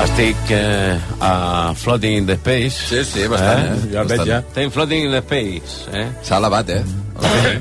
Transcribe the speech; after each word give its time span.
Estic 0.00 0.50
eh, 0.50 0.98
a 1.20 1.74
Floating 1.76 2.16
in 2.16 2.26
the 2.26 2.36
Space. 2.36 2.86
Sí, 2.88 3.04
sí, 3.04 3.26
bastant, 3.28 3.66
eh? 3.68 3.90
Ja 3.92 4.00
el 4.00 4.08
veig, 4.08 4.24
ja. 4.24 4.38
Estic 4.40 4.72
Floating 4.72 5.04
in 5.04 5.12
the 5.12 5.20
Space, 5.20 5.90
eh? 5.92 6.06
S'ha 6.24 6.38
elevat, 6.40 6.72
eh? 6.72 6.80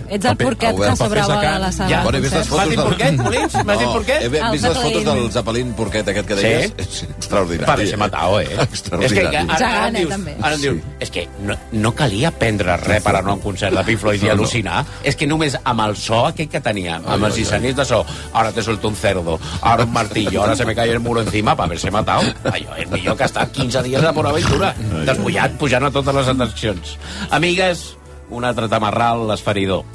Ets 0.10 0.26
el 0.26 0.38
porquet 0.40 0.76
que 0.80 0.96
sobrava 0.98 1.36
paper 1.36 1.50
a 1.50 1.60
la 1.60 1.72
sala. 1.72 1.90
Ja, 1.90 1.98
de 2.00 2.04
Bueno, 2.04 2.18
he 2.18 2.22
vist 2.22 2.36
les 2.36 2.48
fotos 2.48 2.60
M'has 2.60 2.70
dit 2.70 2.78
del... 2.80 2.86
porquet, 2.88 3.18
Molins? 3.20 3.56
M'has 3.66 3.80
dit 3.80 3.88
porquet? 3.94 4.24
He 4.24 4.30
vist 4.30 4.66
les 4.66 4.78
fotos 4.80 5.04
del 5.10 5.32
Zeppelin 5.32 5.74
porquet 5.78 6.12
aquest 6.14 6.28
que 6.30 6.38
deies. 6.40 6.66
Sí? 6.66 6.74
És 6.78 7.04
extraordinari. 7.10 7.68
Parece 7.70 7.98
matao, 7.98 8.40
eh? 8.40 8.48
És 8.50 8.58
que 8.58 8.74
Extraordinari. 8.74 9.50
ara, 9.58 9.70
ara, 9.70 9.88
eh, 9.90 10.06
dius, 10.06 10.14
ara 10.42 10.56
em 10.56 10.62
dius, 10.64 10.80
és 11.00 11.12
que 11.14 11.26
no, 11.46 11.58
no 11.72 11.92
calia 11.96 12.32
prendre 12.32 12.78
res 12.84 13.04
per 13.04 13.16
anar 13.20 13.34
a 13.36 13.38
un 13.38 13.44
concert 13.44 13.76
de 13.76 13.84
Pink 13.88 14.00
Floyd 14.02 14.24
i 14.24 14.32
al·lucinar. 14.34 14.84
És 15.04 15.16
que 15.20 15.28
només 15.30 15.58
amb 15.64 15.86
el 15.86 15.96
so 16.00 16.24
aquell 16.30 16.50
que 16.50 16.62
tenia, 16.66 17.00
amb 17.04 17.30
els 17.30 17.36
dissenyis 17.42 17.76
de 17.78 17.86
so, 17.86 18.02
ara 18.34 18.52
te 18.56 18.64
suelto 18.66 18.88
un 18.90 18.96
cerdo, 18.96 19.38
ara 19.62 19.84
un 19.86 19.94
martillo, 19.94 20.44
ara 20.44 20.56
se 20.56 20.66
me 20.66 20.76
cae 20.76 20.92
el 20.92 21.00
muro 21.00 21.22
encima 21.22 21.56
para 21.56 21.68
haberse 21.68 21.92
matado. 21.92 22.24
Allò 22.50 22.76
és 22.80 22.90
millor 22.90 23.18
que 23.18 23.28
estar 23.30 23.48
15 23.52 23.84
dies 23.84 24.04
a 24.04 24.14
Port 24.14 24.30
Aventura, 24.32 24.74
despullat, 25.06 25.56
pujant 25.60 25.86
a 25.86 25.92
totes 25.92 26.16
les 26.16 26.28
atraccions. 26.36 26.98
Amigues, 27.30 27.96
un 28.30 28.46
altre 28.46 28.70
tamarral 28.72 29.30
esferidor. 29.36 29.86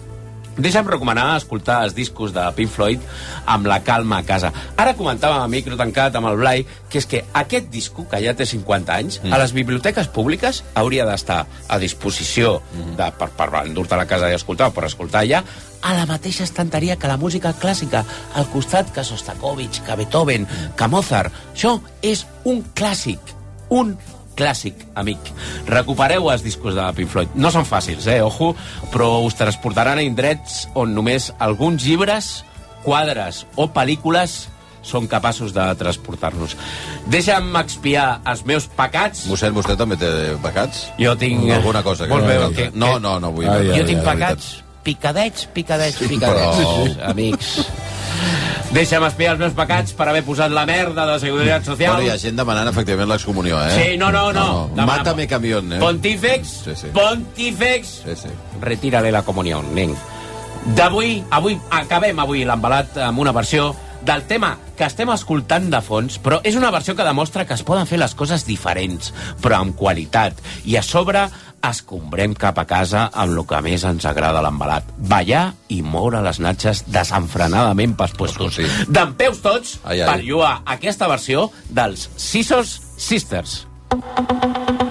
Deixa'm 0.54 0.86
recomanar 0.86 1.34
escoltar 1.34 1.80
els 1.82 1.96
discos 1.96 2.30
de 2.34 2.44
Pink 2.54 2.70
Floyd 2.70 3.02
amb 3.50 3.66
la 3.66 3.80
calma 3.82 4.20
a 4.20 4.26
casa. 4.26 4.52
Ara 4.78 4.94
comentàvem 4.94 5.42
a 5.42 5.50
micro 5.50 5.74
tancat 5.78 6.14
amb 6.14 6.30
el 6.30 6.38
Blai 6.38 6.62
que 6.90 7.00
és 7.00 7.08
que 7.10 7.24
aquest 7.34 7.66
disco, 7.74 8.06
que 8.10 8.20
ja 8.22 8.36
té 8.38 8.46
50 8.46 8.94
anys, 8.94 9.18
mm. 9.22 9.34
a 9.34 9.40
les 9.42 9.54
biblioteques 9.56 10.08
públiques 10.14 10.62
hauria 10.78 11.08
d'estar 11.08 11.40
a 11.66 11.78
disposició 11.82 12.60
de, 12.94 13.10
per, 13.18 13.32
per 13.34 13.50
endur-te 13.64 13.98
a 13.98 14.02
la 14.04 14.08
casa 14.10 14.30
i 14.30 14.38
escoltar, 14.38 14.70
per 14.74 14.86
escoltar 14.86 15.24
allà, 15.24 15.42
a 15.82 15.92
la 15.98 16.06
mateixa 16.06 16.46
estanteria 16.46 16.96
que 16.96 17.10
la 17.10 17.18
música 17.20 17.52
clàssica, 17.58 18.04
al 18.38 18.46
costat 18.54 18.94
que 18.94 19.04
Sostakovich, 19.04 19.82
que 19.84 19.98
Beethoven, 19.98 20.46
que 20.78 20.88
Mozart. 20.88 21.34
Això 21.52 21.80
és 22.00 22.24
un 22.46 22.62
clàssic, 22.78 23.34
un 23.74 23.96
clàssic, 24.36 24.74
amic. 24.98 25.18
Recupereu 25.66 26.30
els 26.32 26.42
discos 26.42 26.74
de 26.74 26.86
Pink 26.96 27.10
Floyd. 27.12 27.28
No 27.34 27.50
són 27.54 27.64
fàcils, 27.68 28.06
eh, 28.10 28.20
ojo, 28.22 28.54
però 28.92 29.20
us 29.26 29.34
transportaran 29.38 29.98
a 29.98 30.02
indrets 30.06 30.64
on 30.74 30.94
només 30.94 31.32
alguns 31.38 31.84
llibres, 31.84 32.44
quadres 32.84 33.46
o 33.56 33.68
pel·lícules 33.72 34.48
són 34.84 35.06
capaços 35.08 35.54
de 35.56 35.64
transportar-nos. 35.80 36.56
Deixa'm 37.08 37.54
expiar 37.56 38.20
els 38.28 38.42
meus 38.44 38.66
pecats. 38.68 39.22
Mossèn, 39.30 39.54
vostè 39.56 39.78
també 39.80 39.96
té 39.96 40.10
pecats? 40.44 40.90
Jo 41.00 41.14
tinc... 41.16 41.46
Alguna 41.56 41.80
cosa 41.82 42.04
que... 42.04 42.12
Vols 42.12 42.26
veure 42.28 42.50
que- 42.52 42.70
No, 42.74 42.98
no, 43.00 43.16
no 43.20 43.30
vull 43.32 43.48
Ai, 43.48 43.62
veure. 43.62 43.78
jo 43.80 43.86
tinc 43.88 44.02
de 44.04 44.10
pecats 44.10 44.50
picadets, 44.84 45.46
picadets, 45.54 45.96
Sí, 45.96 46.06
picadets, 46.10 46.58
però- 46.58 47.08
amics. 47.08 47.54
Deixa'm 48.72 49.04
espiar 49.06 49.34
els 49.34 49.40
meus 49.40 49.52
pecats 49.54 49.92
per 49.94 50.08
haver 50.10 50.24
posat 50.26 50.50
la 50.50 50.64
merda 50.66 51.04
de 51.06 51.18
Seguretat 51.22 51.64
Social. 51.68 51.92
Bueno, 51.94 52.08
hi 52.08 52.10
ha 52.14 52.18
gent 52.18 52.36
demanant 52.40 52.66
efectivament 52.72 53.08
l'excomunió, 53.12 53.60
eh? 53.62 53.70
Sí, 53.76 53.98
no, 54.00 54.10
no, 54.10 54.32
no. 54.32 54.68
Demana- 54.74 54.86
Mátame 54.98 55.28
camión, 55.28 55.72
eh? 55.72 55.78
Pontífex, 55.78 56.48
Sí, 56.64 56.74
sí. 56.74 56.86
pontífex, 56.92 57.86
Sí, 58.04 58.16
sí. 58.24 58.28
retírale 58.60 59.12
la 59.12 59.22
comunió, 59.22 59.62
nen. 59.62 59.94
D'avui, 60.74 61.22
avui, 61.30 61.58
acabem 61.70 62.18
avui 62.18 62.44
l'embalat 62.44 62.96
amb 62.98 63.18
una 63.20 63.32
versió 63.32 63.76
del 64.02 64.24
tema 64.24 64.58
que 64.76 64.84
estem 64.84 65.08
escoltant 65.10 65.70
de 65.70 65.80
fons, 65.80 66.18
però 66.20 66.40
és 66.42 66.56
una 66.56 66.70
versió 66.72 66.96
que 66.96 67.04
demostra 67.04 67.46
que 67.46 67.54
es 67.54 67.62
poden 67.62 67.86
fer 67.86 67.98
les 67.98 68.14
coses 68.14 68.44
diferents, 68.46 69.12
però 69.40 69.60
amb 69.60 69.76
qualitat. 69.76 70.34
I 70.64 70.76
a 70.76 70.82
sobre 70.82 71.28
escombrem 71.70 72.34
cap 72.38 72.58
a 72.60 72.66
casa 72.68 73.08
amb 73.12 73.36
el 73.36 73.44
que 73.48 73.60
més 73.64 73.84
ens 73.88 74.06
agrada 74.08 74.42
l'embalat. 74.44 74.88
Ballar 74.98 75.44
i 75.74 75.80
moure 75.82 76.22
les 76.24 76.40
natxes 76.42 76.84
desenfrenadament 76.92 77.96
pels 77.98 78.16
puestos. 78.18 78.60
Sí. 78.60 78.68
D'en 78.88 79.14
peus 79.18 79.40
tots 79.44 79.78
Ai, 79.84 80.00
ai. 80.02 80.08
per 80.08 80.18
lluar 80.24 80.56
aquesta 80.76 81.08
versió 81.10 81.48
dels 81.70 82.08
Scissors 82.16 82.80
Sisters. 82.96 83.62
Hello, 83.94 84.83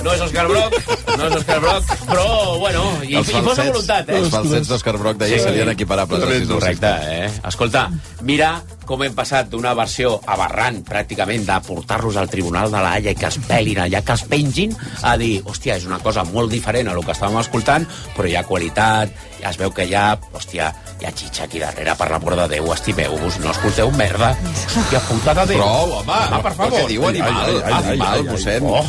No, 0.00 0.14
és 0.16 0.22
Òscar 0.24 0.46
Broc, 0.48 0.76
no 1.18 1.26
és 1.26 1.34
Òscar 1.36 1.58
Broc, 1.60 1.90
però, 2.08 2.26
bueno, 2.62 2.84
i, 3.04 3.14
i 3.18 3.42
posa 3.44 3.66
voluntat, 3.68 4.08
eh? 4.08 4.20
Els 4.22 4.32
falsets 4.32 4.70
d'Òscar 4.72 4.96
Broc 4.96 5.18
deia 5.20 5.36
Sí. 5.36 5.44
serien 5.44 5.68
equiparables. 5.68 6.24
dels 6.26 6.48
Correcte, 6.48 6.92
eh? 7.04 7.30
Escolta, 7.46 7.90
mira 8.22 8.62
com 8.90 9.04
hem 9.06 9.14
passat 9.14 9.46
d'una 9.52 9.70
versió 9.78 10.16
aberrant, 10.26 10.80
pràcticament, 10.82 11.44
de 11.46 11.58
portar-los 11.62 12.16
al 12.18 12.30
Tribunal 12.32 12.72
de 12.72 12.80
la 12.82 12.96
Haia 12.96 13.12
i 13.14 13.18
que 13.18 13.28
es 13.28 13.36
pelin 13.46 13.78
allà, 13.84 14.00
que 14.02 14.16
es 14.16 14.24
pengin, 14.26 14.74
a 15.06 15.12
dir, 15.20 15.44
hòstia, 15.46 15.76
és 15.78 15.86
una 15.86 16.00
cosa 16.02 16.24
molt 16.26 16.50
diferent 16.50 16.90
a 16.90 16.96
lo 16.96 17.04
que 17.06 17.14
estàvem 17.14 17.38
escoltant, 17.38 17.86
però 18.16 18.26
hi 18.26 18.34
ha 18.34 18.42
qualitat, 18.48 19.12
ja 19.38 19.52
es 19.52 19.60
veu 19.60 19.70
que 19.70 19.86
hi 19.86 19.94
ha, 19.94 20.18
hòstia, 20.34 20.72
hi 20.98 21.06
ha 21.06 21.12
xitxa 21.14 21.44
aquí 21.46 21.62
darrere, 21.62 21.94
per 21.94 22.10
l'amor 22.10 22.34
de 22.40 22.48
Déu, 22.56 22.72
estimeu-vos, 22.74 23.38
no 23.44 23.52
escolteu 23.54 23.92
merda. 23.94 24.32
Hòstia 24.74 25.04
puta 25.06 25.36
de 25.38 25.46
Déu. 25.52 25.62
Prou, 25.62 25.94
home. 26.00 26.18
Home, 26.26 26.42
per 26.48 26.54
favor. 26.58 26.80
Què 26.80 26.88
diu, 26.90 27.06
animal? 27.06 27.36
Ai, 27.36 27.54
ai, 27.54 27.62
ai, 27.62 27.88
animal, 27.92 28.12
ai, 28.12 28.18
ai, 28.18 28.28
mossèn. 28.32 28.66
Oh. 28.66 28.84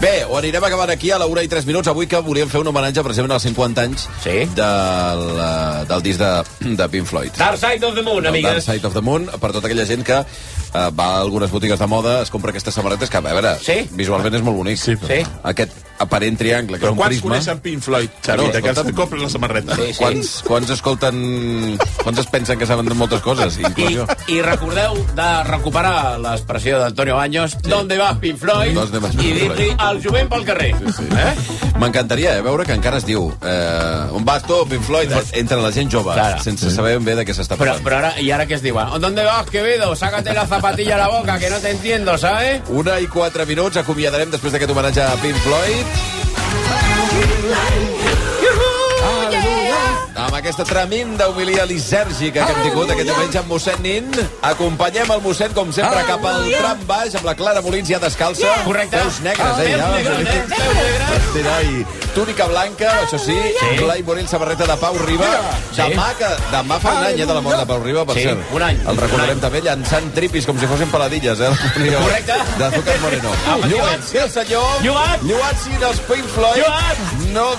Bé, 0.00 0.24
ho 0.24 0.32
anirem 0.38 0.64
acabant 0.64 0.88
aquí 0.94 1.10
a 1.12 1.18
la 1.20 1.26
1 1.28 1.42
i 1.44 1.48
3 1.52 1.66
minuts. 1.68 1.88
Avui 1.92 2.06
que 2.08 2.16
volíem 2.24 2.48
fer 2.48 2.62
un 2.62 2.68
homenatge 2.70 3.02
precisament 3.04 3.34
als 3.36 3.44
50 3.44 3.82
anys 3.84 4.06
Sí. 4.24 4.46
del, 4.56 5.24
eh, 5.36 5.84
del 5.90 6.02
disc 6.02 6.18
de, 6.22 6.30
de 6.78 6.88
Pink 6.88 7.04
Floyd. 7.06 7.32
Dark 7.36 7.58
Side 7.60 7.84
of 7.84 7.94
the 7.94 8.02
Moon, 8.02 8.24
El 8.24 8.32
Dark 8.32 8.34
amigues. 8.34 8.64
Side 8.64 8.86
of 8.88 8.94
the 8.96 9.02
Moon, 9.04 9.26
per 9.38 9.52
tota 9.52 9.66
aquella 9.68 9.84
gent 9.84 10.02
que 10.06 10.16
eh, 10.22 10.24
va 10.96 11.10
a 11.16 11.20
algunes 11.20 11.50
botigues 11.52 11.78
de 11.78 11.86
moda, 11.86 12.22
es 12.22 12.30
compra 12.30 12.48
aquestes 12.50 12.72
samarretes 12.74 13.10
que, 13.10 13.18
a 13.18 13.20
veure, 13.20 13.58
Sí. 13.60 13.88
visualment 13.92 14.34
és 14.34 14.42
molt 14.42 14.56
bonic. 14.56 14.78
Sí, 14.78 14.96
Sí. 15.06 15.20
Aquest 15.42 15.72
aparent 16.00 16.38
triangle, 16.40 16.78
que 16.78 16.84
Però 16.86 16.90
és 16.90 16.96
un 16.96 16.98
quants 17.00 17.12
prisma... 17.14 17.28
coneixen 17.28 17.60
Pink 17.64 17.82
Floyd, 17.84 18.10
Xavi, 18.24 18.40
No, 18.40 18.48
de 18.54 18.62
que 18.62 18.70
escolta'm. 18.72 18.88
es 18.90 18.96
compren 18.96 19.22
la 19.22 19.30
samarreta? 19.30 19.76
Sí, 19.76 19.86
sí. 19.92 19.98
Quants, 20.00 20.30
quants 20.48 20.70
escolten... 20.76 21.78
Quants 22.02 22.18
es 22.24 22.26
pensen 22.32 22.58
que 22.58 22.66
saben 22.66 22.86
de 22.88 22.94
moltes 22.96 23.20
coses, 23.20 23.58
inclús 23.60 24.00
I? 24.26 24.36
I 24.38 24.42
recordeu 24.46 24.96
de 25.16 25.28
recuperar 25.48 26.18
l'expressió 26.22 26.78
d'Antonio 26.80 27.16
Baños, 27.20 27.52
sí. 27.52 27.68
¿Dónde 27.68 27.98
vas, 27.98 28.16
Pink 28.18 28.38
Floyd? 28.38 28.74
¿Dónde 28.74 28.98
vas, 28.98 29.14
I 29.14 29.32
dir-li 29.36 29.68
al 29.78 30.00
jovent 30.02 30.28
pel 30.32 30.44
carrer. 30.48 30.74
Sí, 30.80 30.92
sí. 30.98 31.08
Eh? 31.10 31.70
M'encantaria 31.80 32.36
eh, 32.38 32.42
veure 32.44 32.64
que 32.68 32.74
encara 32.76 32.98
es 33.00 33.06
diu 33.08 33.28
eh, 33.42 34.16
on 34.16 34.24
vas 34.24 34.42
tu, 34.48 34.56
Pink 34.68 34.82
Floyd, 34.84 35.12
entre 35.32 35.60
la 35.60 35.70
gent 35.72 35.90
jove, 35.92 36.14
Clar. 36.16 36.40
sense 36.44 36.70
saber 36.74 36.96
ben 36.98 37.04
bé 37.10 37.14
de 37.20 37.24
què 37.28 37.34
s'està 37.36 37.56
Però, 37.60 37.74
parlant. 37.76 37.84
però 37.86 38.00
ara, 38.02 38.12
i 38.20 38.30
ara 38.34 38.46
què 38.48 38.56
es 38.58 38.62
diuen? 38.64 38.90
¿Dónde 39.00 39.24
vas, 39.24 39.46
Quevedo? 39.50 39.94
Sácate 39.96 40.32
la 40.34 40.46
zapatilla 40.46 40.94
a 40.96 40.98
la 41.04 41.08
boca, 41.08 41.38
que 41.38 41.50
no 41.50 41.58
te 41.58 41.70
entiendo, 41.70 42.16
¿sabes? 42.18 42.62
Una 42.68 42.98
i 43.00 43.06
quatre 43.06 43.46
minuts, 43.46 43.76
acomiadarem 43.80 44.30
després 44.32 44.52
d'aquest 44.52 44.70
homenatge 44.72 45.02
a 45.04 45.14
Pink 45.22 45.36
Floyd. 45.44 45.89
Amb 46.52 47.99
aquesta 50.40 50.64
tremenda 50.64 51.28
homilia 51.30 51.64
lisèrgica 51.68 52.46
que 52.46 52.52
hem 52.54 52.62
tingut 52.66 52.90
aquest 52.94 53.08
diumenge 53.10 53.38
amb 53.40 53.50
mossèn 53.52 53.80
Nin, 53.84 54.08
acompanyem 54.50 55.10
el 55.14 55.20
mossèn, 55.24 55.52
com 55.56 55.70
sempre, 55.72 56.02
cap 56.08 56.24
al 56.26 56.46
tram 56.56 56.84
baix, 56.88 57.14
amb 57.18 57.28
la 57.28 57.34
Clara 57.38 57.62
Molins 57.64 57.88
ja 57.88 58.00
descalça. 58.02 58.50
Correcte. 58.64 58.96
Peus 58.98 59.20
negres, 59.24 59.58
eh? 59.64 59.70
Ja. 59.76 59.88
negres, 59.94 60.18
eh? 60.26 60.44
Peus 60.50 61.34
negres. 61.36 61.70
I 61.70 61.84
túnica 62.14 62.46
blanca, 62.50 62.90
això 63.04 63.18
sí, 63.22 63.36
sí. 63.60 63.68
Blai 63.78 64.02
Morell, 64.02 64.26
samarreta 64.28 64.66
de 64.66 64.76
Pau 64.80 64.96
Riba. 65.04 65.28
Sí. 65.70 65.80
Demà, 65.82 66.08
que, 66.18 66.30
demà 66.50 66.80
fa 66.82 66.96
un 66.98 67.04
any, 67.10 67.20
eh, 67.20 67.26
de 67.26 67.34
la 67.36 67.40
mort 67.44 67.58
de 67.60 67.66
Pau 67.66 67.82
Riba, 67.84 68.04
per 68.08 68.16
Sí, 68.16 68.22
cert. 68.26 68.38
un 68.52 68.62
any, 68.62 68.80
El 68.88 68.96
recordarem 68.96 69.36
any. 69.36 69.44
també 69.44 69.60
llançant 69.62 70.10
tripis 70.16 70.46
com 70.46 70.58
si 70.58 70.66
fossin 70.66 70.90
peladilles, 70.90 71.38
eh? 71.40 71.52
Correcte. 72.00 72.40
D'Azúcar 72.58 72.98
Moreno. 73.04 73.30
Lluat, 73.68 74.02
sí, 74.10 74.16
el 74.18 74.30
senyor. 74.30 74.82
Lluat. 74.82 75.22
Lluat, 75.22 75.56
sí, 75.62 75.70
dels 75.78 76.00
Pink 76.10 76.26
Floyd. 76.34 76.64
Lluat. 76.64 77.06
No... 77.34 77.50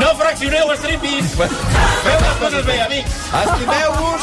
No 0.00 0.08
fraccioneu 0.16 0.70
els 0.72 0.80
tripis! 0.80 1.34
Feu 1.36 2.18
les 2.24 2.38
coses 2.40 2.64
bé, 2.68 2.78
amics! 2.86 3.18
Estimeu-vos. 3.42 4.22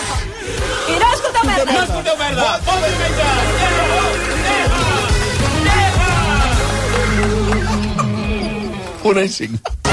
I 0.90 0.98
no 1.04 1.12
escolteu 1.14 1.44
No 1.44 1.50
merda. 1.52 1.84
escolteu 1.84 2.18
merda! 2.24 2.48
Bon 2.66 2.80
diumenge! 2.88 4.40
Una 9.04 9.22
i 9.24 9.30
cinc. 9.30 9.89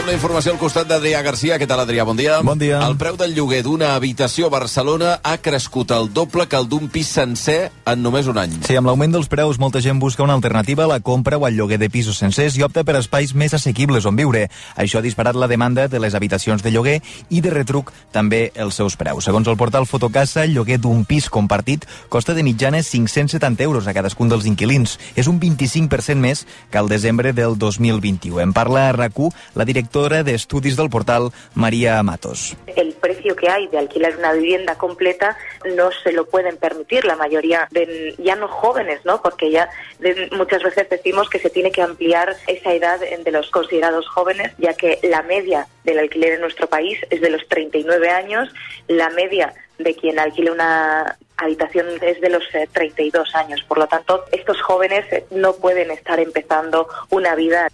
Actualitzem 0.00 0.16
la 0.16 0.16
informació 0.16 0.52
al 0.54 0.58
costat 0.60 0.88
d'Adrià 0.88 1.18
Garcia. 1.20 1.56
Què 1.60 1.66
tal, 1.68 1.80
Adrià? 1.82 2.06
Bon 2.08 2.16
dia. 2.16 2.38
Bon 2.40 2.58
dia. 2.58 2.78
El 2.86 2.94
preu 2.96 3.18
del 3.20 3.34
lloguer 3.36 3.58
d'una 3.66 3.90
habitació 3.98 4.46
a 4.48 4.52
Barcelona 4.54 5.18
ha 5.22 5.34
crescut 5.44 5.90
el 5.92 6.08
doble 6.14 6.46
que 6.48 6.56
el 6.56 6.68
d'un 6.70 6.88
pis 6.88 7.10
sencer 7.12 7.68
en 7.84 8.00
només 8.00 8.24
un 8.30 8.38
any. 8.40 8.54
Sí, 8.64 8.78
amb 8.80 8.88
l'augment 8.88 9.12
dels 9.12 9.28
preus, 9.28 9.58
molta 9.60 9.82
gent 9.84 10.00
busca 10.00 10.24
una 10.24 10.32
alternativa 10.38 10.86
a 10.86 10.88
la 10.88 11.00
compra 11.04 11.36
o 11.36 11.44
al 11.44 11.52
lloguer 11.58 11.76
de 11.78 11.90
pisos 11.92 12.16
sencers 12.16 12.56
i 12.56 12.64
opta 12.64 12.84
per 12.84 12.94
espais 12.96 13.34
més 13.34 13.52
assequibles 13.52 14.06
on 14.08 14.16
viure. 14.16 14.46
Això 14.80 15.02
ha 15.02 15.04
disparat 15.04 15.36
la 15.36 15.50
demanda 15.52 15.84
de 15.88 16.00
les 16.00 16.16
habitacions 16.16 16.64
de 16.64 16.72
lloguer 16.72 16.96
i 17.28 17.44
de 17.44 17.52
retruc 17.52 17.92
també 18.10 18.54
els 18.56 18.80
seus 18.80 18.96
preus. 18.96 19.28
Segons 19.28 19.52
el 19.52 19.60
portal 19.60 19.84
Fotocasa, 19.90 20.46
el 20.48 20.56
lloguer 20.56 20.80
d'un 20.80 21.04
pis 21.04 21.28
compartit 21.28 21.84
costa 22.08 22.32
de 22.32 22.46
mitjana 22.46 22.80
570 22.80 23.68
euros 23.68 23.86
a 23.86 23.92
cadascun 23.92 24.32
dels 24.32 24.48
inquilins. 24.48 24.96
És 25.14 25.28
un 25.28 25.36
25% 25.44 26.16
més 26.16 26.46
que 26.70 26.80
al 26.80 26.88
desembre 26.88 27.34
del 27.36 27.58
2021. 27.58 28.40
En 28.40 28.56
parla 28.56 28.88
a 28.88 28.96
RAC1 28.96 29.36
la 29.60 29.68
directora 29.68 29.89
de 29.90 30.34
estudis 30.34 30.76
del 30.76 30.88
portal, 30.88 31.30
María 31.54 32.00
Matos. 32.04 32.56
el 32.76 32.92
precio 32.92 33.34
que 33.34 33.48
hay 33.50 33.66
de 33.66 33.78
alquilar 33.78 34.16
una 34.16 34.32
vivienda 34.32 34.76
completa 34.76 35.36
no 35.76 35.90
se 35.90 36.12
lo 36.12 36.26
pueden 36.26 36.56
permitir 36.58 37.04
la 37.04 37.16
mayoría 37.16 37.66
de 37.72 38.14
ya 38.18 38.36
no 38.36 38.46
jóvenes, 38.46 39.00
¿no? 39.04 39.20
Porque 39.20 39.50
ya 39.50 39.68
de- 39.98 40.28
muchas 40.32 40.62
veces 40.62 40.88
decimos 40.88 41.28
que 41.28 41.40
se 41.40 41.50
tiene 41.50 41.72
que 41.72 41.82
ampliar 41.82 42.36
esa 42.46 42.72
edad 42.72 43.00
de 43.00 43.30
los 43.32 43.50
considerados 43.50 44.06
jóvenes, 44.08 44.52
ya 44.58 44.74
que 44.74 45.00
la 45.02 45.22
media 45.22 45.66
del 45.82 45.98
alquiler 45.98 46.34
en 46.34 46.40
nuestro 46.42 46.68
país 46.68 46.98
es 47.10 47.20
de 47.20 47.30
los 47.30 47.46
39 47.48 48.10
años, 48.10 48.48
la 48.86 49.10
media 49.10 49.52
de 49.78 49.94
quien 49.96 50.18
alquila 50.20 50.52
una 50.52 51.16
habitación 51.36 51.86
es 52.02 52.20
de 52.20 52.28
los 52.28 52.44
eh, 52.54 52.68
32 52.70 53.34
años. 53.34 53.62
Por 53.66 53.78
lo 53.78 53.86
tanto, 53.88 54.24
estos 54.30 54.60
jóvenes 54.60 55.04
eh, 55.10 55.24
no 55.30 55.54
pueden 55.54 55.90
estar 55.90 56.20
empezando 56.20 56.86
una 57.08 57.34
vida 57.34 57.68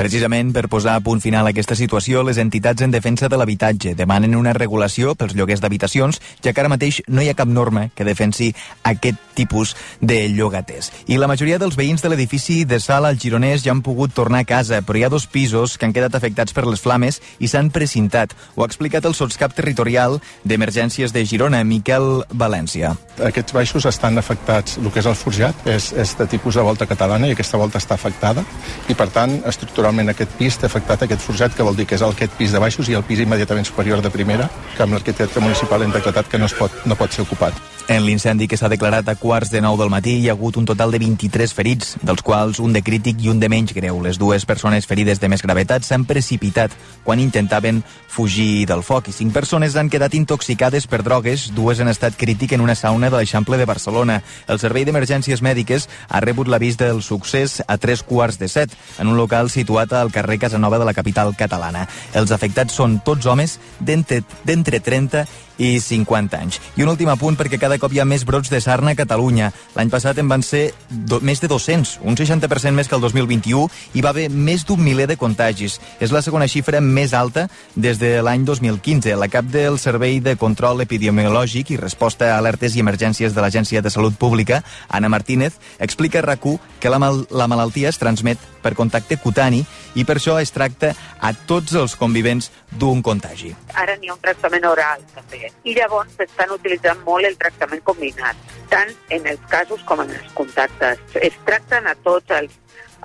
Precisament 0.00 0.54
per 0.56 0.70
posar 0.72 0.94
a 0.96 1.02
punt 1.04 1.18
final 1.20 1.44
a 1.44 1.50
aquesta 1.52 1.76
situació, 1.76 2.22
les 2.24 2.38
entitats 2.40 2.80
en 2.80 2.88
defensa 2.94 3.28
de 3.28 3.36
l'habitatge 3.36 3.90
demanen 3.92 4.32
una 4.38 4.54
regulació 4.56 5.12
pels 5.12 5.34
lloguers 5.36 5.60
d'habitacions, 5.60 6.22
ja 6.40 6.54
que 6.54 6.62
ara 6.62 6.70
mateix 6.72 7.02
no 7.06 7.20
hi 7.20 7.28
ha 7.28 7.34
cap 7.36 7.50
norma 7.52 7.90
que 7.92 8.06
defensi 8.08 8.48
aquest 8.88 9.20
tipus 9.36 9.74
de 10.00 10.22
llogaters. 10.32 10.88
I 11.12 11.18
la 11.20 11.28
majoria 11.28 11.58
dels 11.60 11.76
veïns 11.76 12.00
de 12.00 12.08
l'edifici 12.08 12.62
de 12.64 12.78
Sala 12.80 13.10
al 13.12 13.18
Gironès 13.20 13.60
ja 13.66 13.74
han 13.74 13.82
pogut 13.84 14.14
tornar 14.16 14.40
a 14.40 14.48
casa, 14.48 14.80
però 14.80 14.96
hi 14.96 15.04
ha 15.04 15.12
dos 15.12 15.26
pisos 15.28 15.76
que 15.76 15.84
han 15.84 15.92
quedat 15.92 16.16
afectats 16.16 16.56
per 16.56 16.64
les 16.64 16.80
flames 16.80 17.20
i 17.38 17.52
s'han 17.52 17.68
precintat. 17.68 18.32
Ho 18.56 18.64
ha 18.64 18.70
explicat 18.70 19.04
el 19.04 19.18
sotscap 19.18 19.52
territorial 19.52 20.16
d'emergències 20.48 21.12
de 21.12 21.26
Girona, 21.28 21.60
Miquel 21.60 22.24
València. 22.32 22.94
Aquests 23.20 23.52
baixos 23.52 23.84
estan 23.92 24.16
afectats, 24.16 24.78
el 24.80 24.88
que 24.88 25.04
és 25.04 25.12
el 25.12 25.20
forjat 25.20 25.68
és, 25.68 25.92
és 25.92 26.16
de 26.16 26.30
tipus 26.38 26.56
de 26.56 26.64
volta 26.64 26.88
catalana 26.88 27.28
i 27.28 27.36
aquesta 27.36 27.60
volta 27.60 27.76
està 27.76 28.00
afectada 28.00 28.48
i 28.88 28.96
per 28.96 29.10
tant 29.12 29.42
estructuralment 29.90 30.12
aquest 30.12 30.36
pis 30.38 30.56
té 30.58 30.66
afectat 30.68 31.02
aquest 31.02 31.22
forjat 31.24 31.56
que 31.56 31.66
vol 31.66 31.76
dir 31.76 31.86
que 31.86 31.96
és 31.96 32.02
aquest 32.02 32.36
pis 32.38 32.52
de 32.52 32.60
baixos 32.62 32.88
i 32.88 32.94
el 32.94 33.02
pis 33.02 33.20
immediatament 33.20 33.66
superior 33.66 34.00
de 34.00 34.10
primera 34.10 34.48
que 34.76 34.82
amb 34.82 34.94
l'arquitecte 34.94 35.40
municipal 35.40 35.82
hem 35.82 35.92
decretat 35.92 36.28
que 36.30 36.38
no, 36.38 36.46
es 36.46 36.54
pot, 36.54 36.70
no 36.86 36.96
pot 36.96 37.10
ser 37.10 37.26
ocupat. 37.26 37.79
En 37.90 38.04
l'incendi 38.06 38.46
que 38.46 38.54
s'ha 38.54 38.68
declarat 38.70 39.08
a 39.10 39.16
quarts 39.18 39.50
de 39.50 39.58
nou 39.58 39.74
del 39.74 39.88
matí 39.90 40.12
hi 40.20 40.28
ha 40.28 40.34
hagut 40.36 40.54
un 40.60 40.66
total 40.68 40.92
de 40.94 41.00
23 41.02 41.50
ferits, 41.50 41.96
dels 42.06 42.22
quals 42.22 42.60
un 42.62 42.70
de 42.70 42.84
crític 42.86 43.18
i 43.24 43.32
un 43.32 43.40
de 43.42 43.48
menys 43.50 43.74
greu. 43.74 43.98
Les 44.04 44.14
dues 44.14 44.46
persones 44.46 44.86
ferides 44.86 45.18
de 45.18 45.26
més 45.26 45.42
gravetat 45.42 45.82
s'han 45.82 46.04
precipitat 46.06 46.70
quan 47.02 47.18
intentaven 47.18 47.82
fugir 48.06 48.68
del 48.70 48.84
foc 48.86 49.10
i 49.10 49.16
cinc 49.16 49.34
persones 49.34 49.74
han 49.74 49.90
quedat 49.90 50.14
intoxicades 50.14 50.86
per 50.86 51.02
drogues, 51.02 51.48
dues 51.56 51.82
en 51.82 51.90
estat 51.90 52.14
crític 52.14 52.54
en 52.54 52.62
una 52.62 52.78
sauna 52.78 53.10
de 53.10 53.18
l'Eixample 53.18 53.58
de 53.58 53.66
Barcelona. 53.66 54.20
El 54.46 54.62
Servei 54.62 54.86
d'Emergències 54.86 55.42
Mèdiques 55.42 55.88
ha 56.06 56.22
rebut 56.22 56.46
l'avís 56.46 56.78
del 56.78 57.02
succés 57.02 57.58
a 57.66 57.74
tres 57.74 58.06
quarts 58.06 58.38
de 58.38 58.46
set 58.46 58.70
en 59.00 59.10
un 59.10 59.18
local 59.18 59.50
situat 59.50 59.98
al 59.98 60.14
carrer 60.14 60.38
Casanova 60.38 60.78
de 60.78 60.86
la 60.86 60.94
capital 60.94 61.34
catalana. 61.34 61.88
Els 62.14 62.30
afectats 62.30 62.70
són 62.70 63.00
tots 63.02 63.26
homes 63.26 63.58
d'entre 63.82 64.78
30 64.78 65.26
i 65.60 65.76
50 65.80 66.40
anys. 66.40 66.58
I 66.74 66.82
un 66.82 66.90
últim 66.90 67.10
apunt 67.12 67.36
perquè 67.38 67.60
cada 67.60 67.78
cop 67.78 67.92
hi 67.94 68.00
ha 68.02 68.08
més 68.08 68.24
brots 68.26 68.50
de 68.50 68.60
sarna 68.64 68.94
a 68.94 68.98
Catalunya. 68.98 69.52
L'any 69.76 69.92
passat 69.92 70.18
en 70.18 70.28
van 70.32 70.42
ser 70.42 70.72
do, 70.88 71.20
més 71.20 71.42
de 71.42 71.50
200, 71.52 72.00
un 72.02 72.18
60% 72.18 72.74
més 72.74 72.88
que 72.90 72.96
el 72.98 73.04
2021, 73.04 73.68
i 73.94 74.02
va 74.02 74.10
haver 74.10 74.28
més 74.30 74.66
d'un 74.66 74.82
miler 74.82 75.06
de 75.06 75.18
contagis. 75.20 75.78
És 76.00 76.10
la 76.10 76.24
segona 76.24 76.48
xifra 76.50 76.80
més 76.80 77.14
alta 77.14 77.46
des 77.76 78.00
de 78.00 78.16
l'any 78.24 78.44
2015. 78.48 79.14
La 79.20 79.30
cap 79.30 79.46
del 79.52 79.78
Servei 79.78 80.18
de 80.24 80.34
Control 80.40 80.82
Epidemiològic 80.82 81.74
i 81.74 81.80
Resposta 81.80 82.32
a 82.32 82.38
Alertes 82.40 82.74
i 82.74 82.82
Emergències 82.82 83.36
de 83.36 83.44
l'Agència 83.44 83.84
de 83.84 83.92
Salut 83.92 84.16
Pública, 84.16 84.64
Anna 84.88 85.12
Martínez, 85.12 85.60
explica 85.78 86.20
a 86.20 86.26
rac 86.26 86.40
que 86.80 86.88
la, 86.88 86.98
mal 86.98 87.26
la 87.30 87.46
malaltia 87.50 87.90
es 87.90 87.98
transmet 88.00 88.40
per 88.62 88.72
contacte 88.78 89.18
cutani 89.20 89.60
i 89.94 90.06
per 90.08 90.16
això 90.16 90.38
es 90.40 90.52
tracta 90.54 90.94
a 91.20 91.32
tots 91.34 91.74
els 91.76 91.96
convivents 92.00 92.50
d'un 92.70 93.02
contagi. 93.02 93.52
Ara 93.74 93.98
n'hi 94.00 94.08
ha 94.08 94.16
un 94.16 94.22
tractament 94.24 94.64
oral, 94.70 95.04
també. 95.14 95.49
I 95.64 95.74
llavors 95.76 96.12
s'estan 96.16 96.54
utilitzant 96.56 97.02
molt 97.06 97.28
el 97.28 97.36
tractament 97.40 97.82
combinat, 97.84 98.36
tant 98.72 98.92
en 99.16 99.26
els 99.32 99.46
casos 99.52 99.82
com 99.88 100.02
en 100.04 100.12
els 100.16 100.34
contactes. 100.38 101.02
Es 101.20 101.38
tracten 101.48 101.86
a 101.86 101.94
tots 102.04 102.36
els, 102.36 102.58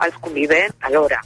els 0.08 0.20
convivents 0.24 0.90
alhora. 0.90 1.22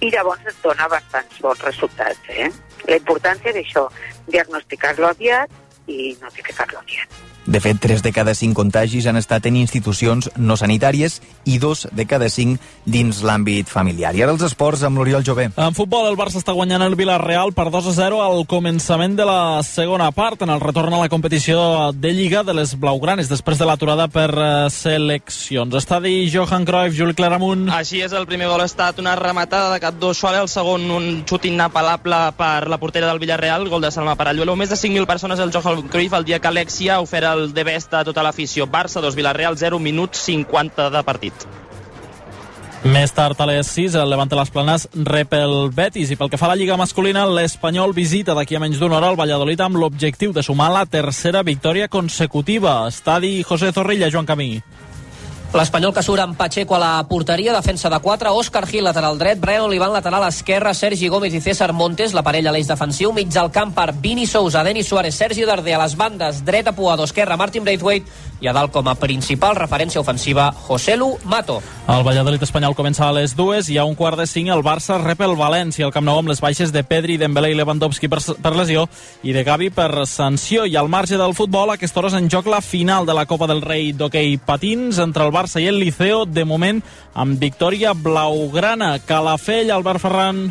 I 0.00 0.10
llavors 0.14 0.46
es 0.50 0.58
dona 0.62 0.88
bastants 0.90 1.42
bons 1.42 1.66
resultats. 1.68 2.22
Eh? 2.28 2.50
La 2.88 2.98
importància 2.98 3.54
d'això, 3.54 3.88
diagnosticar-lo 4.28 5.12
aviat 5.12 5.60
i 5.86 6.16
notificar-lo 6.22 6.82
aviat. 6.82 7.31
De 7.44 7.58
fet, 7.58 7.80
3 7.80 8.04
de 8.04 8.12
cada 8.12 8.36
5 8.38 8.54
contagis 8.54 9.06
han 9.10 9.18
estat 9.18 9.48
en 9.50 9.56
institucions 9.58 10.28
no 10.38 10.54
sanitàries 10.54 11.16
i 11.42 11.56
2 11.58 11.88
de 11.90 12.04
cada 12.06 12.28
5 12.30 12.60
dins 12.86 13.18
l'àmbit 13.26 13.66
familiar. 13.66 14.12
I 14.14 14.22
ara 14.22 14.34
els 14.36 14.44
esports 14.46 14.84
amb 14.86 15.00
l'Oriol 15.00 15.24
Jové. 15.26 15.48
En 15.56 15.74
futbol, 15.74 16.06
el 16.06 16.18
Barça 16.18 16.38
està 16.38 16.54
guanyant 16.54 16.84
el 16.86 16.94
Villarreal 16.94 17.50
per 17.56 17.66
2 17.74 17.88
a 17.90 17.94
0 17.96 18.20
al 18.22 18.46
començament 18.46 19.16
de 19.18 19.26
la 19.26 19.62
segona 19.66 20.12
part, 20.14 20.44
en 20.46 20.52
el 20.54 20.62
retorn 20.62 20.94
a 20.94 21.00
la 21.02 21.08
competició 21.10 21.90
de 21.90 22.12
Lliga 22.14 22.44
de 22.46 22.54
les 22.54 22.76
Blaugranes, 22.78 23.30
després 23.32 23.58
de 23.58 23.66
l'aturada 23.66 24.06
per 24.06 24.28
eh, 24.30 24.70
seleccions. 24.70 25.74
Estadi 25.82 26.30
Johan 26.30 26.68
Cruyff, 26.68 26.94
Juli 26.94 27.18
Claramunt. 27.18 27.66
Així 27.74 28.04
és, 28.06 28.14
el 28.14 28.28
primer 28.30 28.52
gol 28.52 28.62
ha 28.62 28.68
estat 28.70 29.02
una 29.02 29.16
rematada 29.18 29.74
de 29.74 29.82
Catdó 29.82 30.12
Suárez, 30.14 30.44
el 30.46 30.52
segon 30.52 30.86
un 30.94 31.10
xut 31.26 31.50
inapel·lable 31.50 32.22
per 32.38 32.70
la 32.70 32.78
portera 32.78 33.10
del 33.10 33.18
Villarreal, 33.18 33.66
gol 33.66 33.82
de 33.82 33.90
Salma 33.90 34.14
Paralluelo. 34.14 34.54
Més 34.54 34.70
de 34.70 34.78
5.000 34.78 35.10
persones 35.10 35.42
al 35.42 35.50
Johan 35.50 35.88
Cruyff 35.90 36.14
el 36.14 36.28
dia 36.30 36.38
que 36.38 36.52
Alexia 36.52 37.00
ha 37.00 37.02
ofert 37.02 37.31
el 37.32 37.50
de 37.54 37.64
best 37.64 37.90
de 37.92 38.04
tota 38.08 38.22
l'afició. 38.24 38.68
Barça 38.70 39.02
2, 39.02 39.16
Villarreal 39.18 39.58
0, 39.58 39.78
minuts 39.82 40.22
50 40.28 40.90
de 40.92 41.02
partit. 41.06 41.46
Més 42.82 43.12
tard 43.14 43.38
a 43.38 43.46
les 43.46 43.68
6, 43.70 43.94
el 43.94 44.08
Levante 44.10 44.34
les 44.34 44.50
Planes 44.50 44.88
rep 45.06 45.36
el 45.38 45.70
Betis 45.70 46.10
i 46.10 46.16
pel 46.18 46.32
que 46.32 46.38
fa 46.40 46.48
a 46.48 46.50
la 46.50 46.56
Lliga 46.58 46.74
masculina, 46.76 47.22
l'Espanyol 47.30 47.94
visita 47.94 48.34
d'aquí 48.34 48.58
a 48.58 48.60
menys 48.62 48.80
d'una 48.82 48.98
hora 48.98 49.12
al 49.12 49.18
Valladolid 49.20 49.60
amb 49.62 49.78
l'objectiu 49.78 50.34
de 50.34 50.42
sumar 50.42 50.72
la 50.74 50.82
tercera 50.90 51.44
victòria 51.46 51.86
consecutiva. 51.86 52.80
Estadi 52.90 53.44
José 53.46 53.70
Zorrilla, 53.70 54.10
Joan 54.10 54.26
Camí. 54.26 54.56
L'Espanyol 55.52 55.92
que 55.92 56.00
surt 56.00 56.22
amb 56.22 56.32
Pacheco 56.32 56.72
a 56.72 56.78
la 56.80 56.92
porteria, 57.04 57.52
defensa 57.52 57.90
de 57.92 57.98
4, 58.00 58.30
Òscar 58.32 58.62
Gil 58.70 58.86
lateral 58.86 59.18
dret, 59.20 59.36
Brian 59.36 59.66
Olivan 59.66 59.92
lateral 59.92 60.24
esquerra, 60.24 60.72
Sergi 60.72 61.10
Gómez 61.12 61.34
i 61.36 61.42
César 61.44 61.74
Montes, 61.76 62.14
la 62.16 62.22
parella 62.24 62.48
a 62.48 62.56
l'eix 62.56 62.70
defensiu, 62.72 63.12
mig 63.12 63.36
al 63.36 63.52
camp 63.52 63.74
per 63.76 63.90
Vini 63.92 64.24
Sousa, 64.24 64.64
Denis 64.64 64.88
Suárez, 64.88 65.14
Sergi 65.14 65.44
Darder 65.44 65.74
a 65.76 65.82
les 65.82 65.96
bandes, 66.00 66.40
dreta 66.46 66.72
Puado, 66.72 67.04
esquerra 67.04 67.36
Martin 67.36 67.68
Braithwaite 67.68 68.32
i 68.40 68.48
a 68.48 68.54
dalt 68.56 68.72
com 68.72 68.88
a 68.88 68.96
principal 68.96 69.54
referència 69.54 70.00
ofensiva 70.00 70.48
Joselu 70.64 71.12
Mato. 71.28 71.60
El 71.92 72.02
Valladolid 72.02 72.42
espanyol 72.42 72.74
comença 72.74 73.04
a 73.06 73.12
les 73.14 73.36
dues 73.36 73.68
i 73.70 73.76
a 73.78 73.84
un 73.84 73.94
quart 73.94 74.18
de 74.18 74.26
cinc 74.26 74.48
el 74.50 74.64
Barça 74.64 74.96
rep 75.02 75.20
el 75.22 75.36
València 75.38 75.84
al 75.84 75.92
Camp 75.94 76.08
Nou 76.08 76.18
amb 76.22 76.32
les 76.32 76.40
baixes 76.40 76.72
de 76.72 76.82
Pedri, 76.82 77.18
Dembélé 77.20 77.52
i 77.52 77.58
Lewandowski 77.60 78.08
per, 78.10 78.22
per 78.42 78.54
lesió 78.56 78.88
i 79.22 79.36
de 79.36 79.44
Gavi 79.44 79.68
per 79.70 80.06
sanció. 80.08 80.64
I 80.64 80.80
al 80.80 80.88
marge 80.88 81.20
del 81.20 81.36
futbol, 81.38 81.70
a 81.70 81.76
aquesta 81.76 82.00
hora 82.00 82.10
és 82.10 82.18
en 82.18 82.32
joc 82.32 82.48
la 82.50 82.62
final 82.64 83.06
de 83.06 83.14
la 83.14 83.26
Copa 83.30 83.46
del 83.50 83.62
Rei 83.62 83.92
d'hoquei 83.92 84.38
patins 84.42 84.98
entre 85.02 85.28
el 85.28 85.30
Barça 85.30 85.41
i 85.42 85.66
el 85.66 85.80
Liceo, 85.80 86.24
de 86.24 86.44
moment 86.46 86.78
amb 87.14 87.40
victòria 87.40 87.92
blaugrana. 87.94 88.98
Calafell, 89.06 89.72
Albert 89.74 90.00
Ferran. 90.00 90.42